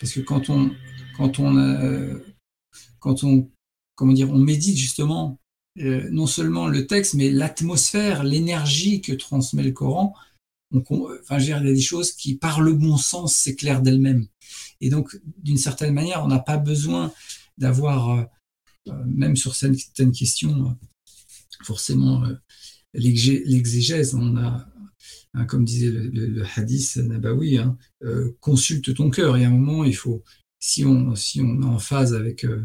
Parce 0.00 0.12
que 0.12 0.20
quand 0.20 0.50
on, 0.50 0.70
quand 1.16 1.38
on, 1.38 1.56
euh, 1.56 2.18
quand 3.00 3.24
on, 3.24 3.50
comment 3.94 4.12
dire, 4.12 4.30
on 4.30 4.38
médite 4.38 4.76
justement 4.76 5.38
euh, 5.78 6.08
non 6.10 6.26
seulement 6.26 6.66
le 6.66 6.86
texte, 6.86 7.14
mais 7.14 7.30
l'atmosphère, 7.30 8.24
l'énergie 8.24 9.00
que 9.00 9.12
transmet 9.12 9.62
le 9.62 9.72
Coran, 9.72 10.14
enfin, 10.74 11.38
il 11.38 11.46
y 11.46 11.52
a 11.52 11.60
des 11.60 11.80
choses 11.80 12.12
qui, 12.12 12.36
par 12.36 12.60
le 12.60 12.72
bon 12.72 12.96
sens, 12.96 13.36
s'éclairent 13.36 13.82
d'elles-mêmes. 13.82 14.26
Et 14.80 14.90
donc, 14.90 15.18
d'une 15.38 15.58
certaine 15.58 15.94
manière, 15.94 16.24
on 16.24 16.28
n'a 16.28 16.38
pas 16.38 16.56
besoin 16.56 17.12
d'avoir, 17.58 18.10
euh, 18.88 18.92
même 19.06 19.36
sur 19.36 19.54
certaines 19.54 20.12
questions, 20.12 20.76
forcément 21.64 22.24
l'exégèse. 22.94 24.14
On 24.14 24.36
a, 24.36 24.66
hein, 25.34 25.44
comme 25.44 25.64
disait 25.64 25.90
le, 25.90 26.44
hadith 26.56 26.96
Nabawi, 26.96 27.58
hein, 27.58 27.76
consulte 28.40 28.94
ton 28.94 29.10
cœur. 29.10 29.36
Et 29.36 29.44
à 29.44 29.48
un 29.48 29.52
moment, 29.52 29.84
il 29.84 29.96
faut, 29.96 30.22
si 30.58 30.84
on, 30.84 31.14
si 31.14 31.40
on 31.40 31.62
est 31.62 31.64
en 31.64 31.78
phase 31.78 32.14
avec, 32.14 32.44
euh, 32.44 32.62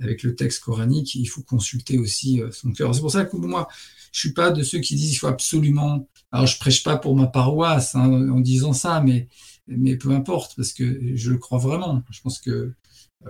avec 0.00 0.22
le 0.22 0.34
texte 0.34 0.62
coranique, 0.62 1.14
il 1.14 1.26
faut 1.26 1.42
consulter 1.42 1.98
aussi 1.98 2.40
euh, 2.40 2.50
son 2.50 2.72
cœur. 2.72 2.94
C'est 2.94 3.00
pour 3.00 3.12
ça 3.12 3.24
que 3.24 3.36
moi, 3.36 3.68
je 4.12 4.20
suis 4.20 4.32
pas 4.32 4.50
de 4.50 4.62
ceux 4.62 4.78
qui 4.78 4.94
disent 4.94 5.10
qu'il 5.10 5.18
faut 5.18 5.26
absolument. 5.26 6.08
Alors, 6.32 6.46
je 6.46 6.58
prêche 6.58 6.82
pas 6.82 6.96
pour 6.96 7.16
ma 7.16 7.26
paroisse 7.26 7.94
hein, 7.94 8.30
en 8.30 8.40
disant 8.40 8.72
ça, 8.72 9.00
mais, 9.00 9.28
mais 9.66 9.96
peu 9.96 10.10
importe, 10.12 10.56
parce 10.56 10.72
que 10.72 11.16
je 11.16 11.30
le 11.30 11.38
crois 11.38 11.58
vraiment. 11.58 12.02
Je 12.10 12.20
pense 12.20 12.38
que 12.40 12.50
euh, 12.50 12.76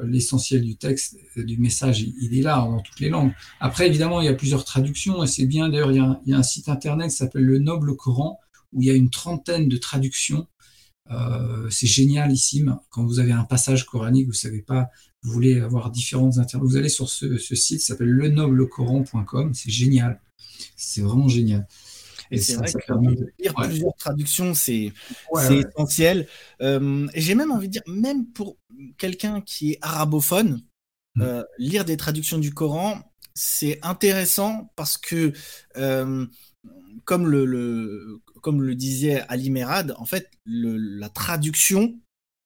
l'essentiel 0.04 0.62
du 0.62 0.76
texte, 0.76 1.16
du 1.36 1.58
message, 1.58 2.00
il 2.00 2.38
est 2.38 2.42
là 2.42 2.56
dans 2.56 2.80
toutes 2.80 3.00
les 3.00 3.08
langues. 3.08 3.32
Après, 3.60 3.86
évidemment, 3.86 4.20
il 4.20 4.26
y 4.26 4.28
a 4.28 4.34
plusieurs 4.34 4.64
traductions, 4.64 5.22
et 5.22 5.26
c'est 5.26 5.46
bien. 5.46 5.68
D'ailleurs, 5.68 5.92
il, 5.92 6.18
il, 6.26 6.30
y 6.30 6.34
a 6.34 6.38
un 6.38 6.42
site 6.42 6.68
internet 6.68 7.10
qui 7.10 7.16
s'appelle 7.16 7.44
Le 7.44 7.58
Noble 7.58 7.96
Coran, 7.96 8.38
où 8.72 8.82
il 8.82 8.88
y 8.88 8.90
a 8.90 8.94
une 8.94 9.10
trentaine 9.10 9.68
de 9.68 9.76
traductions 9.76 10.46
euh, 11.10 11.68
c'est 11.70 11.86
génialissime. 11.86 12.78
Quand 12.90 13.04
vous 13.04 13.18
avez 13.18 13.32
un 13.32 13.44
passage 13.44 13.86
coranique, 13.86 14.26
vous 14.26 14.32
savez 14.32 14.62
pas, 14.62 14.90
vous 15.22 15.32
voulez 15.32 15.60
avoir 15.60 15.90
différentes 15.90 16.38
interviews, 16.38 16.68
vous 16.68 16.76
allez 16.76 16.88
sur 16.88 17.08
ce, 17.08 17.36
site, 17.38 17.80
ça 17.80 17.88
s'appelle 17.88 18.10
lenoblecoran.com, 18.10 19.54
c'est 19.54 19.70
génial. 19.70 20.20
C'est 20.76 21.02
vraiment 21.02 21.28
génial. 21.28 21.66
Et, 22.30 22.38
c'est 22.38 22.54
vrai 22.54 22.72
que 22.72 22.92
lire 23.38 23.54
plusieurs 23.54 23.94
traductions, 23.94 24.54
c'est 24.54 24.92
essentiel. 25.50 26.26
Euh, 26.60 27.06
et 27.14 27.20
j'ai 27.20 27.34
même 27.34 27.52
envie 27.52 27.68
de 27.68 27.72
dire, 27.72 27.82
même 27.86 28.26
pour 28.26 28.56
quelqu'un 28.98 29.40
qui 29.40 29.72
est 29.72 29.78
arabophone, 29.82 30.62
mm. 31.16 31.22
euh, 31.22 31.42
lire 31.58 31.84
des 31.84 31.96
traductions 31.96 32.38
du 32.38 32.52
Coran, 32.52 32.98
c'est 33.34 33.78
intéressant 33.82 34.72
parce 34.76 34.96
que, 34.96 35.32
comme 37.04 37.28
le, 37.28 38.20
comme 38.42 38.62
le 38.62 38.74
disait 38.74 39.22
Ali 39.28 39.50
Merad, 39.50 39.94
en 39.98 40.06
fait, 40.06 40.30
la 40.46 41.08
traduction, 41.08 41.94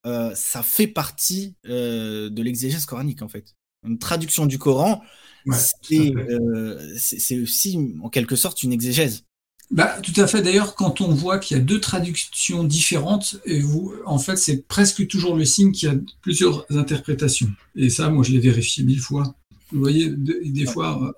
euh, 0.07 0.35
ça 0.35 0.63
fait 0.63 0.87
partie 0.87 1.57
euh, 1.67 2.31
de 2.31 2.43
l'exégèse 2.43 2.87
coranique, 2.87 3.23
en 3.23 3.29
fait. 3.29 3.55
Une 3.87 3.99
traduction 3.99 4.47
du 4.47 4.59
Coran, 4.59 5.03
c'est 5.47 7.39
aussi, 7.39 7.79
en 8.03 8.09
quelque 8.09 8.37
sorte, 8.37 8.63
une 8.63 8.73
exégèse. 8.73 9.25
Bah, 9.71 9.97
tout 10.03 10.19
à 10.21 10.27
fait. 10.27 10.43
D'ailleurs, 10.43 10.75
quand 10.75 11.01
on 11.01 11.15
voit 11.15 11.39
qu'il 11.39 11.57
y 11.57 11.61
a 11.61 11.63
deux 11.63 11.81
traductions 11.81 12.65
différentes, 12.65 13.37
et 13.45 13.61
vous, 13.61 13.95
en 14.05 14.19
fait, 14.19 14.37
c'est 14.37 14.67
presque 14.67 15.07
toujours 15.07 15.37
le 15.37 15.45
signe 15.45 15.71
qu'il 15.71 15.89
y 15.89 15.93
a 15.93 15.97
plusieurs 16.23 16.67
interprétations. 16.71 17.51
Et 17.77 17.89
ça, 17.89 18.11
moi, 18.11 18.25
je 18.25 18.33
l'ai 18.33 18.41
vérifié 18.41 18.83
mille 18.83 19.01
fois. 19.01 19.37
Vous 19.71 19.79
voyez, 19.79 20.11
des 20.11 20.67
fois, 20.67 21.15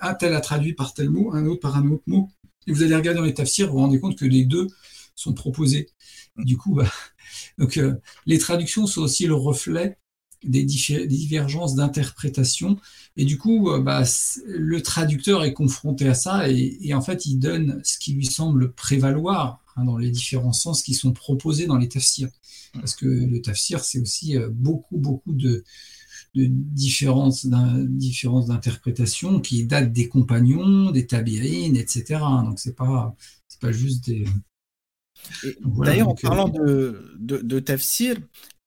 un 0.00 0.14
tel 0.14 0.34
a 0.34 0.40
traduit 0.40 0.72
par 0.72 0.94
tel 0.94 1.10
mot, 1.10 1.34
un 1.34 1.44
autre 1.44 1.60
par 1.60 1.76
un 1.76 1.86
autre 1.90 2.04
mot. 2.06 2.30
Et 2.66 2.72
vous 2.72 2.82
allez 2.82 2.96
regarder 2.96 3.20
dans 3.20 3.26
les 3.26 3.34
tafsirs, 3.34 3.66
vous 3.66 3.74
vous 3.74 3.78
rendez 3.80 4.00
compte 4.00 4.16
que 4.16 4.24
les 4.24 4.44
deux 4.44 4.66
sont 5.14 5.34
proposés. 5.34 5.90
Du 6.38 6.56
coup, 6.56 6.74
bah, 6.74 6.90
donc, 7.58 7.76
euh, 7.76 7.94
les 8.24 8.38
traductions 8.38 8.86
sont 8.86 9.02
aussi 9.02 9.26
le 9.26 9.34
reflet 9.34 9.98
des, 10.42 10.64
divergences 10.64 11.74
d'interprétation. 11.74 12.78
Et 13.16 13.24
du 13.24 13.38
coup, 13.38 13.70
euh, 13.70 13.80
bah, 13.80 14.04
le 14.46 14.82
traducteur 14.82 15.44
est 15.44 15.52
confronté 15.52 16.08
à 16.08 16.14
ça 16.14 16.48
et, 16.48 16.94
en 16.94 17.02
fait, 17.02 17.26
il 17.26 17.38
donne 17.38 17.80
ce 17.84 17.98
qui 17.98 18.12
lui 18.12 18.26
semble 18.26 18.72
prévaloir 18.72 19.60
hein, 19.76 19.84
dans 19.84 19.98
les 19.98 20.10
différents 20.10 20.52
sens 20.52 20.82
qui 20.82 20.94
sont 20.94 21.12
proposés 21.12 21.66
dans 21.66 21.76
les 21.76 21.88
tafsirs. 21.88 22.28
Parce 22.74 22.94
que 22.94 23.06
le 23.06 23.42
tafsir, 23.42 23.82
c'est 23.82 24.00
aussi 24.00 24.36
euh, 24.36 24.48
beaucoup, 24.50 24.96
beaucoup 24.96 25.32
de, 25.32 25.64
de 26.34 26.46
différences 26.46 27.46
d'interprétation 27.46 29.40
qui 29.40 29.64
datent 29.64 29.92
des 29.92 30.08
compagnons, 30.08 30.90
des 30.90 31.06
tabi'in, 31.06 31.74
etc. 31.74 32.20
Donc 32.44 32.60
c'est 32.60 32.76
pas 32.76 33.16
pas 33.60 33.72
juste 33.72 34.04
des. 34.06 34.24
D'ailleurs, 35.64 36.08
en 36.08 36.14
parlant 36.14 36.48
de, 36.48 37.14
de, 37.18 37.38
de 37.38 37.60
tafsir, 37.60 38.16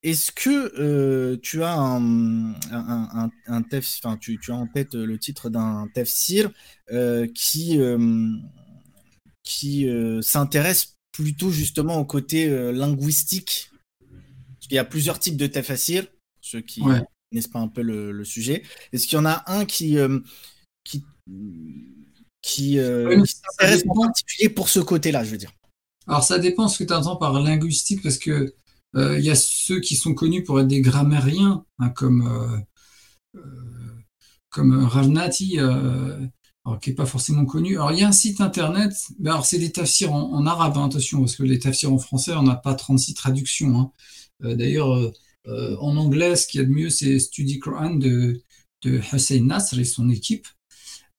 est-ce 0.04 0.32
que 0.32 0.74
euh, 0.80 1.38
tu 1.42 1.64
as 1.64 1.74
un, 1.74 2.54
un, 2.72 3.30
un, 3.48 3.64
enfin, 3.74 4.18
tu, 4.18 4.40
tu, 4.40 4.52
as 4.52 4.56
en 4.56 4.68
tête 4.68 4.94
le 4.94 5.18
titre 5.18 5.50
d'un 5.50 5.88
tafsir 5.94 6.52
euh, 6.92 7.28
qui, 7.34 7.80
euh, 7.80 8.30
qui 9.44 9.88
s'intéresse 10.22 10.96
plutôt 11.12 11.52
justement 11.52 11.98
au 11.98 12.06
côté 12.06 12.50
linguistique? 12.72 13.72
Il 14.70 14.76
y 14.76 14.80
a 14.80 14.86
plusieurs 14.86 15.20
types 15.20 15.38
de 15.38 15.46
tafsir, 15.48 16.08
ceux 16.42 16.62
qui, 16.62 16.82
n'est-ce 17.34 17.50
pas 17.50 17.60
un 17.60 17.68
peu 17.68 17.82
le, 17.82 18.24
sujet. 18.24 18.64
Est-ce 18.92 19.08
qu'il 19.08 19.18
y 19.18 19.22
en 19.22 19.26
a 19.26 19.44
un 19.48 19.66
qui, 19.66 19.98
euh, 19.98 20.20
qui, 20.84 21.04
qui, 22.42 22.80
euh, 22.80 23.24
s'intéresse 23.26 23.84
en 23.88 24.02
particulier 24.02 24.50
pour 24.50 24.70
ce 24.70 24.80
côté-là, 24.80 25.24
je 25.24 25.32
veux 25.32 25.38
dire? 25.38 25.52
Alors 26.08 26.24
ça 26.24 26.38
dépend 26.38 26.68
ce 26.68 26.80
que 26.80 26.88
tu 26.88 26.94
entends 26.94 27.16
par 27.16 27.40
linguistique, 27.42 28.02
parce 28.04 28.18
que 28.18 28.32
euh, 28.32 28.56
il 28.96 29.22
y 29.22 29.30
a 29.30 29.36
ceux 29.36 29.80
qui 29.80 29.96
sont 29.96 30.14
connus 30.14 30.44
pour 30.44 30.60
être 30.60 30.68
des 30.68 30.82
grammairiens, 30.82 31.66
hein, 31.80 31.90
comme, 31.90 32.64
comme 34.50 34.86
Ravnati, 34.86 35.58
qui 36.82 36.90
n'est 36.90 36.96
pas 36.96 37.06
forcément 37.06 37.46
connu. 37.46 37.76
Alors 37.76 37.92
il 37.92 38.00
y 38.00 38.04
a 38.04 38.08
un 38.08 38.12
site 38.12 38.40
internet, 38.40 38.94
alors 39.26 39.46
c'est 39.46 39.58
des 39.58 39.72
tafsirs 39.72 40.14
en, 40.14 40.46
arabe, 40.46 40.78
hein, 40.78 40.86
attention, 40.86 41.20
parce 41.20 41.36
que 41.36 41.44
les 41.44 41.60
tafsirs 41.60 41.92
en 41.92 41.98
français, 41.98 42.34
on 42.36 42.44
n'a 42.44 42.56
pas 42.56 42.76
36 42.76 43.16
traductions. 43.16 43.80
Hein. 43.80 43.92
D'ailleurs, 44.56 45.12
euh, 45.48 45.76
en 45.80 45.98
anglais, 45.98 46.36
ce 46.36 46.48
qu'il 46.48 46.62
y 46.62 46.64
a 46.64 46.68
de 46.68 46.72
mieux, 46.72 46.90
c'est 46.90 47.20
Study 47.20 47.60
Quran 47.60 47.96
de, 47.96 48.42
de 48.84 49.02
Hussein 49.14 49.44
Nasr 49.44 49.80
et 49.80 49.86
son 49.86 50.10
équipe. 50.10 50.48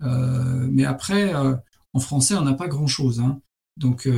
Euh, 0.03 0.67
mais 0.71 0.85
après, 0.85 1.35
euh, 1.35 1.55
en 1.93 2.01
français, 2.01 2.35
on 2.35 2.43
n'a 2.43 2.55
pas 2.55 2.69
grand-chose. 2.69 3.23
Donc, 3.77 4.09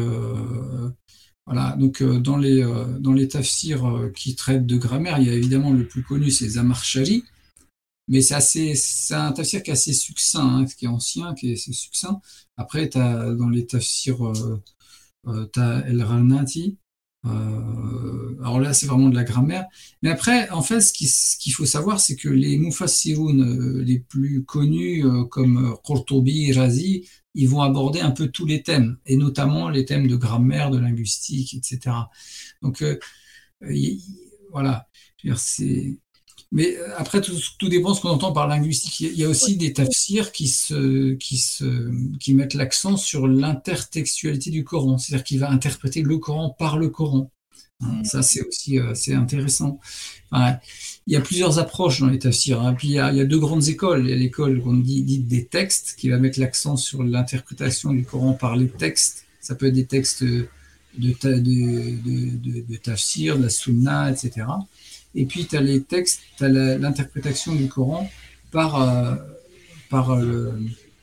voilà. 1.46 1.76
Donc, 1.78 2.02
dans 2.02 2.36
les, 2.36 2.62
dans 3.00 3.12
les 3.12 3.28
tafsirs 3.28 4.10
qui 4.14 4.34
traitent 4.34 4.66
de 4.66 4.76
grammaire, 4.76 5.18
il 5.18 5.26
y 5.26 5.30
a 5.30 5.34
évidemment 5.34 5.72
le 5.72 5.86
plus 5.86 6.02
connu, 6.02 6.30
c'est 6.30 6.48
Zamarshari. 6.48 7.24
Mais 8.08 8.20
c'est 8.20 8.34
assez, 8.34 8.74
c'est 8.76 9.14
un 9.14 9.32
tafsir 9.32 9.62
qui 9.62 9.70
est 9.70 9.72
assez 9.72 9.92
succinct, 9.92 10.58
hein, 10.58 10.64
qui 10.66 10.84
est 10.84 10.88
ancien, 10.88 11.34
qui 11.34 11.50
est 11.50 11.54
assez 11.54 11.72
succinct. 11.72 12.20
Après, 12.56 12.96
as, 12.96 13.34
dans 13.34 13.48
les 13.48 13.66
tafsirs, 13.66 14.32
tu 15.24 15.60
as 15.60 15.84
El 15.86 16.02
Ranati, 16.02 16.70
euh, 16.72 16.85
alors 17.26 18.60
là, 18.60 18.72
c'est 18.72 18.86
vraiment 18.86 19.08
de 19.08 19.14
la 19.14 19.24
grammaire. 19.24 19.66
Mais 20.02 20.10
après, 20.10 20.48
en 20.50 20.62
fait, 20.62 20.80
ce 20.80 20.92
qu'il 20.92 21.52
faut 21.52 21.66
savoir, 21.66 22.00
c'est 22.00 22.16
que 22.16 22.28
les 22.28 22.58
Mufassiroun 22.58 23.40
euh, 23.40 23.82
les 23.82 23.98
plus 23.98 24.44
connus, 24.44 25.04
euh, 25.04 25.24
comme 25.24 25.76
Qurtubi, 25.84 26.52
Razi, 26.52 27.08
ils 27.34 27.48
vont 27.48 27.62
aborder 27.62 28.00
un 28.00 28.12
peu 28.12 28.28
tous 28.28 28.46
les 28.46 28.62
thèmes, 28.62 28.98
et 29.06 29.16
notamment 29.16 29.68
les 29.68 29.84
thèmes 29.84 30.06
de 30.06 30.16
grammaire, 30.16 30.70
de 30.70 30.78
linguistique, 30.78 31.54
etc. 31.54 31.94
Donc, 32.62 32.84
voilà. 34.52 34.88
C'est 35.36 35.98
Mais 36.52 36.76
euh, 36.76 36.88
après, 36.96 37.20
tout, 37.20 37.68
dépend 37.68 37.90
de 37.90 37.96
ce 37.96 38.00
qu'on 38.00 38.10
entend 38.10 38.32
par 38.32 38.46
linguistique. 38.46 39.00
Il 39.00 39.18
y 39.18 39.24
a 39.24 39.28
aussi 39.28 39.56
des 39.56 39.72
tafsirs 39.72 40.32
qui, 40.32 40.48
se, 40.48 41.14
qui, 41.14 41.38
se, 41.38 41.90
qui 42.18 42.34
mettent 42.34 42.54
l'accent 42.54 42.96
sur 42.96 43.26
l'intertextualité 43.26 44.50
du 44.50 44.64
Coran, 44.64 44.98
c'est-à-dire 44.98 45.24
qu'il 45.24 45.40
va 45.40 45.50
interpréter 45.50 46.02
le 46.02 46.18
Coran 46.18 46.50
par 46.50 46.78
le 46.78 46.88
Coran. 46.88 47.30
Hein, 47.82 48.00
mm. 48.00 48.04
Ça, 48.04 48.22
c'est 48.22 48.46
aussi 48.46 48.78
c'est 48.94 49.14
intéressant. 49.14 49.80
il 50.32 51.12
y 51.12 51.16
a 51.16 51.20
plusieurs 51.20 51.58
approches 51.58 52.00
dans 52.00 52.08
les 52.08 52.18
tafsirs. 52.18 52.60
Hein. 52.62 52.74
Puis 52.74 52.88
il 52.88 52.94
y, 52.94 52.98
a, 52.98 53.10
il 53.10 53.18
y, 53.18 53.20
a, 53.20 53.24
deux 53.24 53.40
grandes 53.40 53.68
écoles. 53.68 54.04
Il 54.04 54.10
y 54.10 54.12
a 54.12 54.16
l'école 54.16 54.62
qu'on 54.62 54.74
dit, 54.74 55.02
dit 55.02 55.18
des 55.18 55.46
textes, 55.46 55.96
qui 55.98 56.08
va 56.08 56.18
mettre 56.18 56.38
l'accent 56.38 56.76
sur 56.76 57.02
l'interprétation 57.02 57.92
du 57.92 58.04
Coran 58.04 58.34
par 58.34 58.56
les 58.56 58.68
textes. 58.68 59.24
Ça 59.40 59.54
peut 59.54 59.66
être 59.66 59.74
des 59.74 59.86
textes 59.86 60.24
de, 60.24 60.48
de, 60.98 61.38
de, 61.38 62.60
de, 62.60 62.76
tafsir, 62.76 63.36
de 63.38 63.44
la 63.44 63.48
sunna, 63.48 64.10
etc. 64.10 64.46
Et 65.18 65.24
puis, 65.24 65.46
tu 65.46 65.56
as 65.56 65.62
les 65.62 65.82
textes, 65.82 66.20
tu 66.36 66.44
as 66.44 66.48
l'interprétation 66.48 67.54
du 67.54 67.68
Coran 67.68 68.08
par, 68.52 68.80
euh, 68.80 69.14
par, 69.88 70.10
euh, 70.12 70.52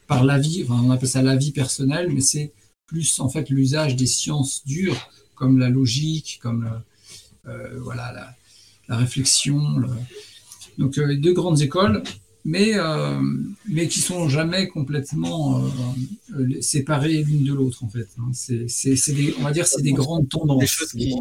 par 0.07 0.23
la 0.23 0.37
vie, 0.37 0.65
on 0.69 0.91
appelle 0.91 1.09
ça 1.09 1.23
la 1.23 1.35
vie 1.35 1.51
personnelle, 1.51 2.11
mais 2.13 2.21
c'est 2.21 2.53
plus 2.85 3.19
en 3.19 3.27
fait 3.27 3.49
l'usage 3.49 3.95
des 3.95 4.05
sciences 4.05 4.63
dures, 4.65 5.09
comme 5.33 5.57
la 5.57 5.69
logique, 5.69 6.39
comme 6.43 6.69
euh, 7.47 7.79
voilà, 7.81 8.11
la, 8.13 8.35
la 8.87 8.97
réflexion. 8.97 9.59
Donc, 10.77 10.99
deux 10.99 11.33
grandes 11.33 11.61
écoles, 11.61 12.03
mais, 12.45 12.73
mais 13.67 13.87
qui 13.87 13.99
sont 13.99 14.29
jamais 14.29 14.67
complètement 14.67 15.63
séparées 16.61 17.23
l'une 17.23 17.45
de 17.45 17.53
l'autre, 17.53 17.83
en 17.83 17.89
fait. 17.89 18.09
Hein. 18.19 18.31
C'est, 18.33 19.35
on 19.39 19.43
va 19.43 19.51
dire 19.51 19.65
c'est 19.65 19.81
des 19.81 19.93
grandes 19.93 20.29
tendances. 20.29 20.59
Des 20.59 20.67
choses 20.67 20.91
qui, 20.91 21.15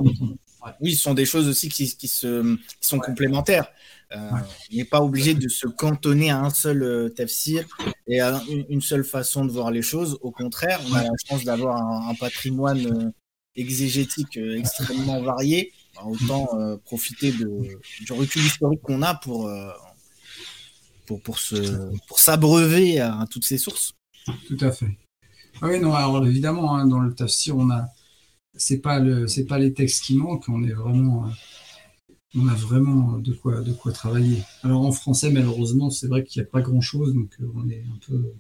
oui, 0.80 0.94
ce 0.94 1.02
sont 1.02 1.14
des 1.14 1.24
choses 1.24 1.48
aussi 1.48 1.68
qui, 1.68 1.86
se, 1.86 2.56
sont 2.80 2.98
complémentaires. 2.98 3.66
Euh, 4.14 4.30
on 4.72 4.76
n'est 4.76 4.84
pas 4.84 5.00
obligé 5.00 5.34
de 5.34 5.48
se 5.48 5.66
cantonner 5.66 6.30
à 6.30 6.40
un 6.40 6.50
seul 6.50 6.82
euh, 6.82 7.08
tafsir 7.08 7.66
et 8.06 8.20
à 8.20 8.42
une, 8.68 8.82
seule 8.82 9.04
façon 9.04 9.44
de 9.44 9.50
voir 9.50 9.70
les 9.70 9.82
choses. 9.82 10.18
Au 10.20 10.30
contraire, 10.30 10.80
on 10.90 10.94
a 10.94 11.02
la 11.02 11.10
chance 11.26 11.44
d'avoir 11.44 11.76
un, 12.08 12.14
patrimoine 12.14 12.86
euh, 12.86 13.10
exégétique 13.56 14.36
extrêmement 14.36 15.22
varié. 15.22 15.72
Bah, 15.94 16.02
autant 16.06 16.48
profiter 16.84 17.32
de, 17.32 17.78
du 18.00 18.12
recul 18.12 18.42
historique 18.42 18.80
qu'on 18.80 19.02
a 19.02 19.14
pour, 19.14 19.50
pour, 21.04 21.20
pour, 21.20 21.38
pour 22.08 22.18
s'abreuver 22.18 22.98
à, 22.98 23.26
toutes 23.30 23.44
ces 23.44 23.58
sources. 23.58 23.92
Tout 24.48 24.56
à 24.60 24.72
fait. 24.72 24.96
Ah 25.60 25.66
oui, 25.68 25.78
non, 25.78 25.92
alors 25.94 26.24
évidemment, 26.26 26.74
hein, 26.74 26.86
dans 26.86 27.00
le 27.00 27.14
tafsir, 27.14 27.58
on 27.58 27.70
a 27.70 27.88
c'est 28.62 28.78
pas 28.78 29.00
le 29.00 29.26
c'est 29.26 29.44
pas 29.44 29.58
les 29.58 29.72
textes 29.72 30.04
qui 30.04 30.16
manquent 30.16 30.48
on 30.48 30.62
est 30.62 30.72
vraiment 30.72 31.26
euh, 31.26 31.30
on 32.34 32.46
a 32.46 32.54
vraiment 32.54 33.18
de 33.18 33.32
quoi 33.34 33.60
de 33.60 33.72
quoi 33.72 33.92
travailler. 33.92 34.38
Alors 34.62 34.82
en 34.86 34.92
français 34.92 35.30
malheureusement 35.30 35.90
c'est 35.90 36.06
vrai 36.06 36.24
qu'il 36.24 36.40
n'y 36.40 36.46
a 36.46 36.50
pas 36.50 36.62
grand 36.62 36.80
chose 36.80 37.12
donc 37.12 37.30
euh, 37.40 37.46
on 37.56 37.68
est 37.68 37.82
un 37.82 37.98
peu 38.06 38.32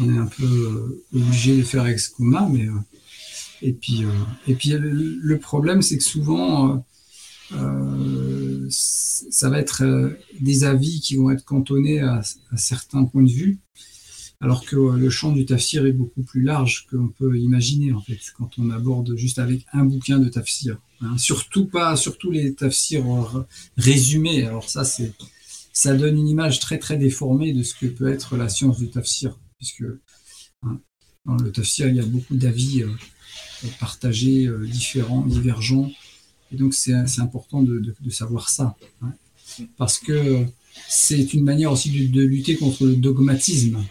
on 0.00 0.14
est 0.14 0.18
un 0.18 0.26
peu 0.26 0.44
euh, 0.44 1.04
obligé 1.18 1.56
de 1.56 1.62
faire 1.62 1.82
avec 1.82 1.98
ce 1.98 2.10
qu'on 2.10 2.32
a 2.34 2.48
mais 2.48 2.66
et 3.60 3.72
puis 3.72 4.04
et 4.46 4.54
puis 4.54 4.70
le, 4.70 5.38
problème 5.38 5.82
c'est 5.82 5.98
que 5.98 6.04
souvent 6.04 6.84
ça 8.70 9.48
va 9.50 9.58
être 9.58 9.82
des 10.40 10.62
avis 10.62 11.00
qui 11.00 11.16
vont 11.16 11.30
être 11.30 11.44
cantonnés 11.44 12.00
à, 12.00 12.22
à 12.52 12.56
certains 12.56 13.04
points 13.04 13.24
de 13.24 13.30
vue 13.30 13.58
alors 14.40 14.64
que 14.64 14.76
euh, 14.76 14.96
le 14.96 15.10
champ 15.10 15.32
du 15.32 15.44
tafsir 15.46 15.86
est 15.86 15.92
beaucoup 15.92 16.22
plus 16.22 16.42
large 16.42 16.86
qu'on 16.90 17.08
peut 17.08 17.38
imaginer 17.38 17.92
en 17.92 18.00
fait 18.00 18.18
quand 18.36 18.50
on 18.58 18.70
aborde 18.70 19.16
juste 19.16 19.38
avec 19.38 19.66
un 19.72 19.84
bouquin 19.84 20.18
de 20.18 20.28
tafsir. 20.28 20.78
Hein. 21.00 21.18
Surtout 21.18 21.66
pas, 21.66 21.96
surtout 21.96 22.30
les 22.30 22.54
tafsirs 22.54 23.04
résumés. 23.76 24.44
Alors 24.44 24.68
ça, 24.68 24.84
c'est, 24.84 25.12
ça 25.72 25.94
donne 25.94 26.18
une 26.18 26.28
image 26.28 26.60
très 26.60 26.78
très 26.78 26.96
déformée 26.96 27.52
de 27.52 27.62
ce 27.62 27.74
que 27.74 27.86
peut 27.86 28.08
être 28.08 28.36
la 28.36 28.48
science 28.48 28.78
du 28.78 28.90
tafsir, 28.90 29.38
puisque 29.58 29.84
hein, 30.62 30.80
dans 31.24 31.36
le 31.36 31.52
tafsir 31.52 31.88
il 31.88 31.96
y 31.96 32.00
a 32.00 32.06
beaucoup 32.06 32.36
d'avis 32.36 32.82
euh, 32.82 32.88
partagés, 33.80 34.46
euh, 34.46 34.66
différents, 34.66 35.24
divergents, 35.24 35.90
et 36.52 36.56
donc 36.56 36.74
c'est, 36.74 36.94
important 37.18 37.62
de, 37.62 37.94
savoir 38.10 38.48
ça, 38.48 38.76
hein. 39.02 39.12
parce 39.76 39.98
que 39.98 40.44
c'est 40.88 41.34
une 41.34 41.44
manière 41.44 41.72
aussi 41.72 42.08
de, 42.08 42.22
lutter 42.22 42.56
contre 42.56 42.84
le 42.86 42.96
dogmatisme. 42.96 43.84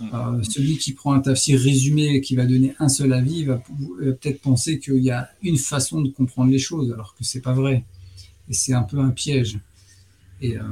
Euh, 0.00 0.42
celui 0.44 0.78
qui 0.78 0.92
prend 0.92 1.12
un 1.12 1.20
tafsir 1.20 1.58
résumé 1.58 2.06
et 2.14 2.20
qui 2.20 2.36
va 2.36 2.46
donner 2.46 2.74
un 2.78 2.88
seul 2.88 3.12
avis 3.12 3.44
va, 3.44 3.60
peut-être 3.98 4.40
penser 4.40 4.78
qu'il 4.78 5.02
y 5.02 5.10
a 5.10 5.28
une 5.42 5.58
façon 5.58 6.00
de 6.00 6.08
comprendre 6.10 6.52
les 6.52 6.58
choses, 6.58 6.92
alors 6.92 7.14
que 7.16 7.24
c'est 7.24 7.40
pas 7.40 7.52
vrai. 7.52 7.84
Et 8.48 8.54
c'est 8.54 8.74
un 8.74 8.84
peu 8.84 8.98
un 9.00 9.10
piège. 9.10 9.58
Et 10.40 10.56
euh, 10.56 10.62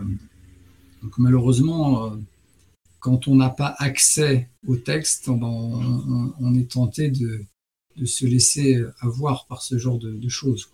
donc 1.03 1.19
malheureusement, 1.19 2.07
euh, 2.07 2.17
quand 3.01 3.27
on 3.27 3.35
n'a 3.35 3.51
pas 3.51 3.75
accès 3.79 4.49
au 4.67 4.77
texte, 4.77 5.29
on, 5.29 6.55
est 6.55 6.71
tenté 6.71 7.11
de, 7.11 7.45
se 8.05 8.27
laisser 8.27 8.81
avoir 9.01 9.47
par 9.47 9.63
ce 9.63 9.77
genre 9.77 9.99
de, 9.99 10.29
choses. 10.29 10.69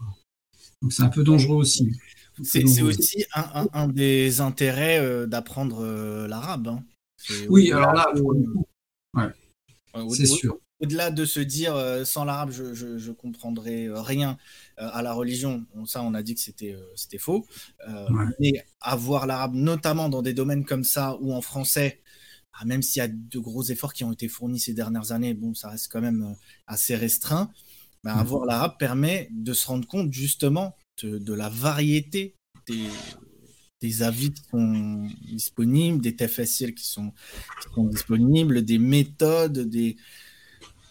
Donc 0.82 0.92
c'est 0.92 1.02
un 1.02 1.08
peu 1.08 1.24
dangereux 1.24 1.56
aussi. 1.56 1.92
C'est 2.42 2.82
aussi 2.82 3.24
un, 3.34 3.88
des 3.88 4.40
intérêts 4.40 5.26
d'apprendre 5.26 5.86
l'arabe. 6.26 6.68
Hein. 6.68 6.84
Oui, 7.48 7.72
alors 7.72 7.92
là, 7.92 8.12
c'est 10.10 10.26
sûr. 10.26 10.58
Au-delà 10.82 11.12
de 11.12 11.24
se 11.24 11.38
dire 11.38 11.76
euh, 11.76 12.04
sans 12.04 12.24
l'arabe, 12.24 12.50
je, 12.50 12.74
je, 12.74 13.12
comprendrai 13.12 13.86
euh, 13.86 14.00
rien 14.02 14.36
euh, 14.80 14.88
à 14.92 15.00
la 15.00 15.12
religion, 15.12 15.64
ça 15.86 16.02
on 16.02 16.12
a 16.12 16.24
dit 16.24 16.34
que 16.34 16.40
c'était 16.40 16.76
c'était 16.96 17.18
faux. 17.18 17.46
Mais 18.40 18.64
avoir 18.80 19.26
l'arabe, 19.26 19.54
notamment 19.54 20.08
dans 20.08 20.22
des 20.22 20.34
domaines 20.34 20.64
comme 20.64 20.82
ça 20.82 21.16
ou 21.20 21.32
en 21.32 21.40
français, 21.40 22.02
ah, 22.54 22.64
même 22.64 22.82
s'il 22.82 22.98
y 22.98 23.04
a 23.04 23.08
de 23.08 23.38
gros 23.38 23.62
efforts 23.62 23.92
qui 23.92 24.02
ont 24.02 24.12
été 24.12 24.26
fournis 24.26 24.58
ces 24.58 24.74
dernières 24.74 25.12
années, 25.12 25.34
bon, 25.34 25.54
ça 25.54 25.68
reste 25.68 25.86
quand 25.90 26.00
même 26.00 26.34
assez 26.66 26.96
restreint. 26.96 27.52
Bah, 28.02 28.16
avoir 28.16 28.44
l'arabe 28.44 28.76
permet 28.76 29.28
de 29.30 29.52
se 29.52 29.68
rendre 29.68 29.86
compte 29.86 30.12
justement 30.12 30.74
de 31.06 31.34
la 31.34 31.48
variété 31.48 32.36
des, 32.66 32.88
des 33.82 34.02
avis 34.02 34.32
qui 34.32 34.42
sont 34.50 35.08
disponibles, 35.28 36.00
des 36.00 36.14
TFSL 36.14 36.72
qui 36.74 36.86
sont, 36.86 37.12
disponibles, 37.76 38.64
des 38.64 38.78
méthodes, 38.78 39.68
des... 39.68 39.96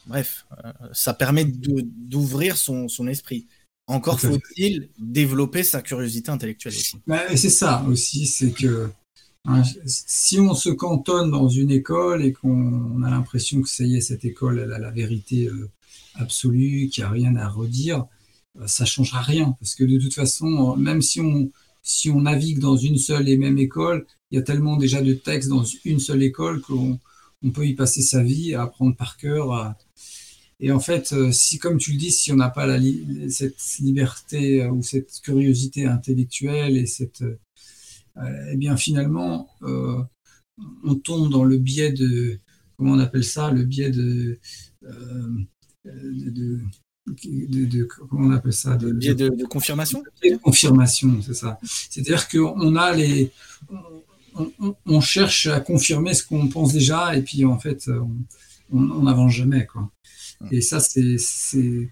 Bref, 0.07 0.45
euh, 0.66 0.72
ça 0.93 1.14
permet 1.14 1.45
d'ouvrir 1.45 2.57
son, 2.57 2.88
esprit. 3.07 3.47
Encore 3.88 4.20
faut-il 4.20 4.89
développer 4.99 5.64
sa 5.64 5.82
curiosité 5.82 6.32
intellectuelle 6.32 6.74
aussi. 6.74 6.97
Bah, 7.07 7.36
c'est 7.36 7.49
ça 7.49 7.84
aussi, 7.88 8.26
c'est 8.26 8.51
que 8.51 8.89
hein, 9.45 9.64
si 9.86 10.39
on 10.39 10.53
se 10.53 10.70
cantonne 10.70 11.32
dans 11.32 11.47
une 11.47 11.72
école 11.72 12.24
et 12.24 12.34
qu'on 12.34 13.01
a 13.03 13.09
l'impression 13.09 13.62
que 13.62 13.70
ça 13.70 13.84
y 13.84 13.95
est, 13.95 14.01
cette 14.01 14.26
école, 14.26 14.59
elle 14.59 14.74
a 14.74 14.80
la 14.80 14.91
vérité 14.91 15.47
euh, 15.47 15.70
absolue, 16.16 16.89
qu'il 16.89 17.03
n'y 17.03 17.07
a 17.07 17.12
rien 17.12 17.36
à 17.36 17.47
redire, 17.47 18.05
ça 18.66 18.84
ne 18.84 18.88
changera 18.88 19.22
rien. 19.22 19.56
Parce 19.60 19.76
que 19.76 19.84
de 19.84 19.97
toute 19.99 20.14
façon, 20.14 20.76
même 20.78 21.02
si 21.02 21.22
on, 21.22 21.52
si 21.84 22.10
on 22.10 22.22
navigue 22.22 22.60
dans 22.60 22.78
une 22.78 22.97
seule 22.97 23.30
et 23.30 23.38
même 23.38 23.58
école, 23.58 24.06
il 24.30 24.36
y 24.36 24.39
a 24.39 24.43
tellement 24.43 24.78
déjà 24.78 25.02
de 25.02 25.14
textes 25.14 25.49
dans 25.49 25.64
une 25.86 25.99
seule 25.99 26.24
école 26.24 26.62
qu'on 26.62 26.99
peut 27.54 27.66
y 27.66 27.74
passer 27.74 28.02
sa 28.02 28.24
vie 28.24 28.54
à 28.54 28.64
apprendre 28.64 28.95
par 28.95 29.18
cœur. 29.18 29.76
Et 30.62 30.72
en 30.72 30.80
fait, 30.80 31.12
euh, 31.12 31.32
si, 31.32 31.58
comme 31.58 31.80
tu 31.80 31.91
le 31.91 31.97
dis, 31.97 32.12
si 32.12 32.32
on 32.32 32.36
n'a 32.36 32.52
pas 32.52 32.68
cette 33.30 33.58
liberté 33.80 34.62
euh, 34.62 34.70
ou 34.70 34.84
cette 34.84 35.20
curiosité 35.24 35.86
intellectuelle 35.86 36.78
et 36.78 36.86
cette, 36.86 37.24
euh, 37.24 37.39
eh 38.52 38.56
bien 38.58 38.78
finalement, 38.78 39.49
on 40.84 40.95
tombe 40.95 41.32
dans 41.32 41.43
le 41.43 41.58
biais 41.58 41.91
de, 41.91 42.39
comment 42.78 42.93
on 42.93 42.99
appelle 42.99 43.24
ça, 43.24 43.49
le 43.49 43.64
biais 43.64 43.89
de, 43.89 44.39
comment 47.89 48.28
on 48.28 48.32
appelle 48.32 48.53
ça 48.53 48.76
de, 48.76 48.91
de, 48.91 49.14
de 49.14 49.45
confirmation 49.45 50.03
de 50.24 50.38
confirmation 50.38 51.22
c'est 51.22 51.34
ça. 51.34 51.59
C'est 51.64 52.01
à 52.01 52.03
dire 52.03 52.28
qu'on 52.30 52.76
a 52.76 52.93
les 52.93 53.32
on, 54.86 55.01
cherche 55.01 55.47
à 55.47 55.59
confirmer 55.59 56.14
ce 56.14 56.26
qu'on 56.26 56.47
pense 56.47 56.74
déjà 56.74 57.16
et 57.16 57.22
puis 57.22 57.45
en 57.45 57.59
fait 57.59 57.89
on 58.72 59.03
n'avance 59.03 59.34
jamais 59.34 59.66
quoi. 59.66 59.91
Et 60.51 60.62
ça 60.62 60.80
c'est 60.80 61.18
c'est 61.18 61.89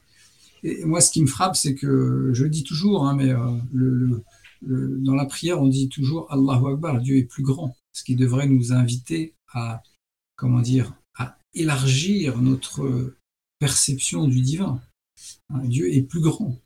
moi 0.85 1.01
ce 1.01 1.11
qui 1.11 1.21
me 1.21 1.27
frappe 1.27 1.55
c'est 1.55 1.75
que 1.75 2.31
je 2.33 2.43
le 2.43 2.49
dis 2.49 2.63
toujours 2.63 3.05
hein, 3.07 3.15
mais 3.15 3.29
euh, 3.29 3.57
le, 3.73 4.23
dans 4.61 5.15
la 5.15 5.25
prière 5.25 5.61
on 5.61 5.67
dit 5.67 5.89
toujours 5.89 6.31
Allahu 6.31 6.73
Akbar 6.73 6.99
Dieu 7.01 7.17
est 7.17 7.23
plus 7.23 7.43
grand 7.43 7.75
ce 7.93 8.03
qui 8.03 8.15
devrait 8.15 8.47
nous 8.47 8.73
inviter 8.73 9.35
à 9.53 9.81
comment 10.35 10.61
dire 10.61 10.93
à 11.17 11.37
élargir 11.53 12.41
notre 12.41 13.13
perception 13.59 14.27
du 14.27 14.41
divin 14.41 14.81
Dieu 15.63 15.93
est 15.93 16.03
plus 16.03 16.21
grand. 16.21 16.59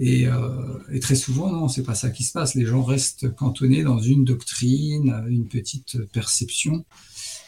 Euh, 0.00 0.78
et, 0.90 1.00
très 1.00 1.14
souvent, 1.14 1.50
non, 1.50 1.68
c'est 1.68 1.82
pas 1.82 1.94
ça 1.94 2.10
qui 2.10 2.24
se 2.24 2.32
passe. 2.32 2.54
Les 2.54 2.66
gens 2.66 2.82
restent 2.82 3.34
cantonnés 3.34 3.82
dans 3.82 3.98
une 3.98 4.24
doctrine, 4.24 5.24
une 5.28 5.48
petite 5.48 6.04
perception, 6.12 6.84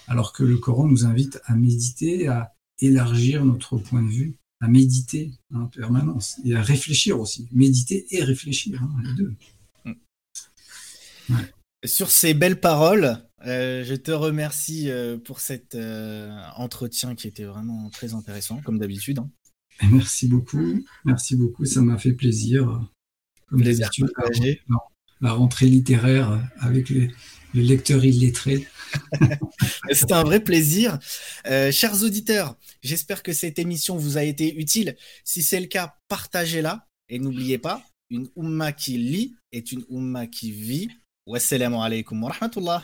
alors 0.07 0.33
que 0.33 0.45
le 0.45 0.59
Coran 0.59 0.87
nous 0.87 1.07
invite 1.07 1.41
à 1.45 1.55
méditer, 1.55 2.29
à 2.29 2.53
élargir 2.81 3.45
notre 3.45 3.79
point 3.79 4.03
de 4.03 4.11
vue, 4.11 4.39
à 4.61 4.69
méditer 4.69 5.33
en 5.55 5.67
permanence 5.67 6.39
et 6.45 6.55
à 6.55 6.63
réfléchir 6.63 7.19
aussi. 7.19 7.49
Méditer 7.53 8.07
et 8.11 8.23
réfléchir, 8.23 8.83
hein, 8.83 9.03
les 9.05 9.15
deux. 9.15 9.35
Sur 11.85 12.11
ces 12.11 12.35
belles 12.35 12.61
paroles, 12.61 13.19
je 13.43 13.95
te 13.95 14.11
remercie 14.11 14.91
pour 15.25 15.41
cet 15.41 15.77
entretien 16.57 17.15
qui 17.15 17.29
était 17.29 17.45
vraiment 17.45 17.89
très 17.91 18.15
intéressant, 18.15 18.61
comme 18.63 18.79
d'habitude. 18.79 19.19
Hein. 19.19 19.31
Merci 19.83 20.29
beaucoup, 20.29 20.85
merci 21.05 21.37
beaucoup, 21.37 21.65
ça 21.65 21.81
m'a 21.81 21.99
fait 21.99 22.13
plaisir. 22.13 22.81
Comme 23.49 23.63
d'habitude, 23.63 24.11
la, 25.21 25.33
rentrée 25.33 25.67
littéraire 25.67 26.41
avec 26.59 26.91
le 26.91 27.09
lecteur 27.55 28.05
illettré. 28.05 28.67
C'était 29.93 30.15
un 30.15 30.25
vrai 30.25 30.41
plaisir. 30.41 30.99
Euh, 31.47 31.71
chers 31.71 32.03
auditeurs, 32.03 32.57
j'espère 32.83 33.23
que 33.23 33.33
cette 33.33 33.59
émission 33.59 33.97
vous 33.97 34.19
a 34.19 34.23
été 34.23 34.57
utile. 34.57 34.97
Si 35.25 35.43
c'est 35.43 35.61
le 35.61 35.67
cas, 35.67 35.97
partagez-la. 36.09 36.87
Et 37.09 37.19
n'oubliez 37.19 37.59
pas, 37.59 37.85
une 38.11 38.29
umma 38.37 38.73
qui 38.73 38.97
lit 38.97 39.37
est 39.53 39.73
une 39.73 39.85
umma 39.91 40.27
qui 40.27 40.51
vit. 40.51 40.89
Wassalamu 41.27 41.77
alaikum 41.77 42.23
wa 42.23 42.31
rahmatullah. 42.31 42.83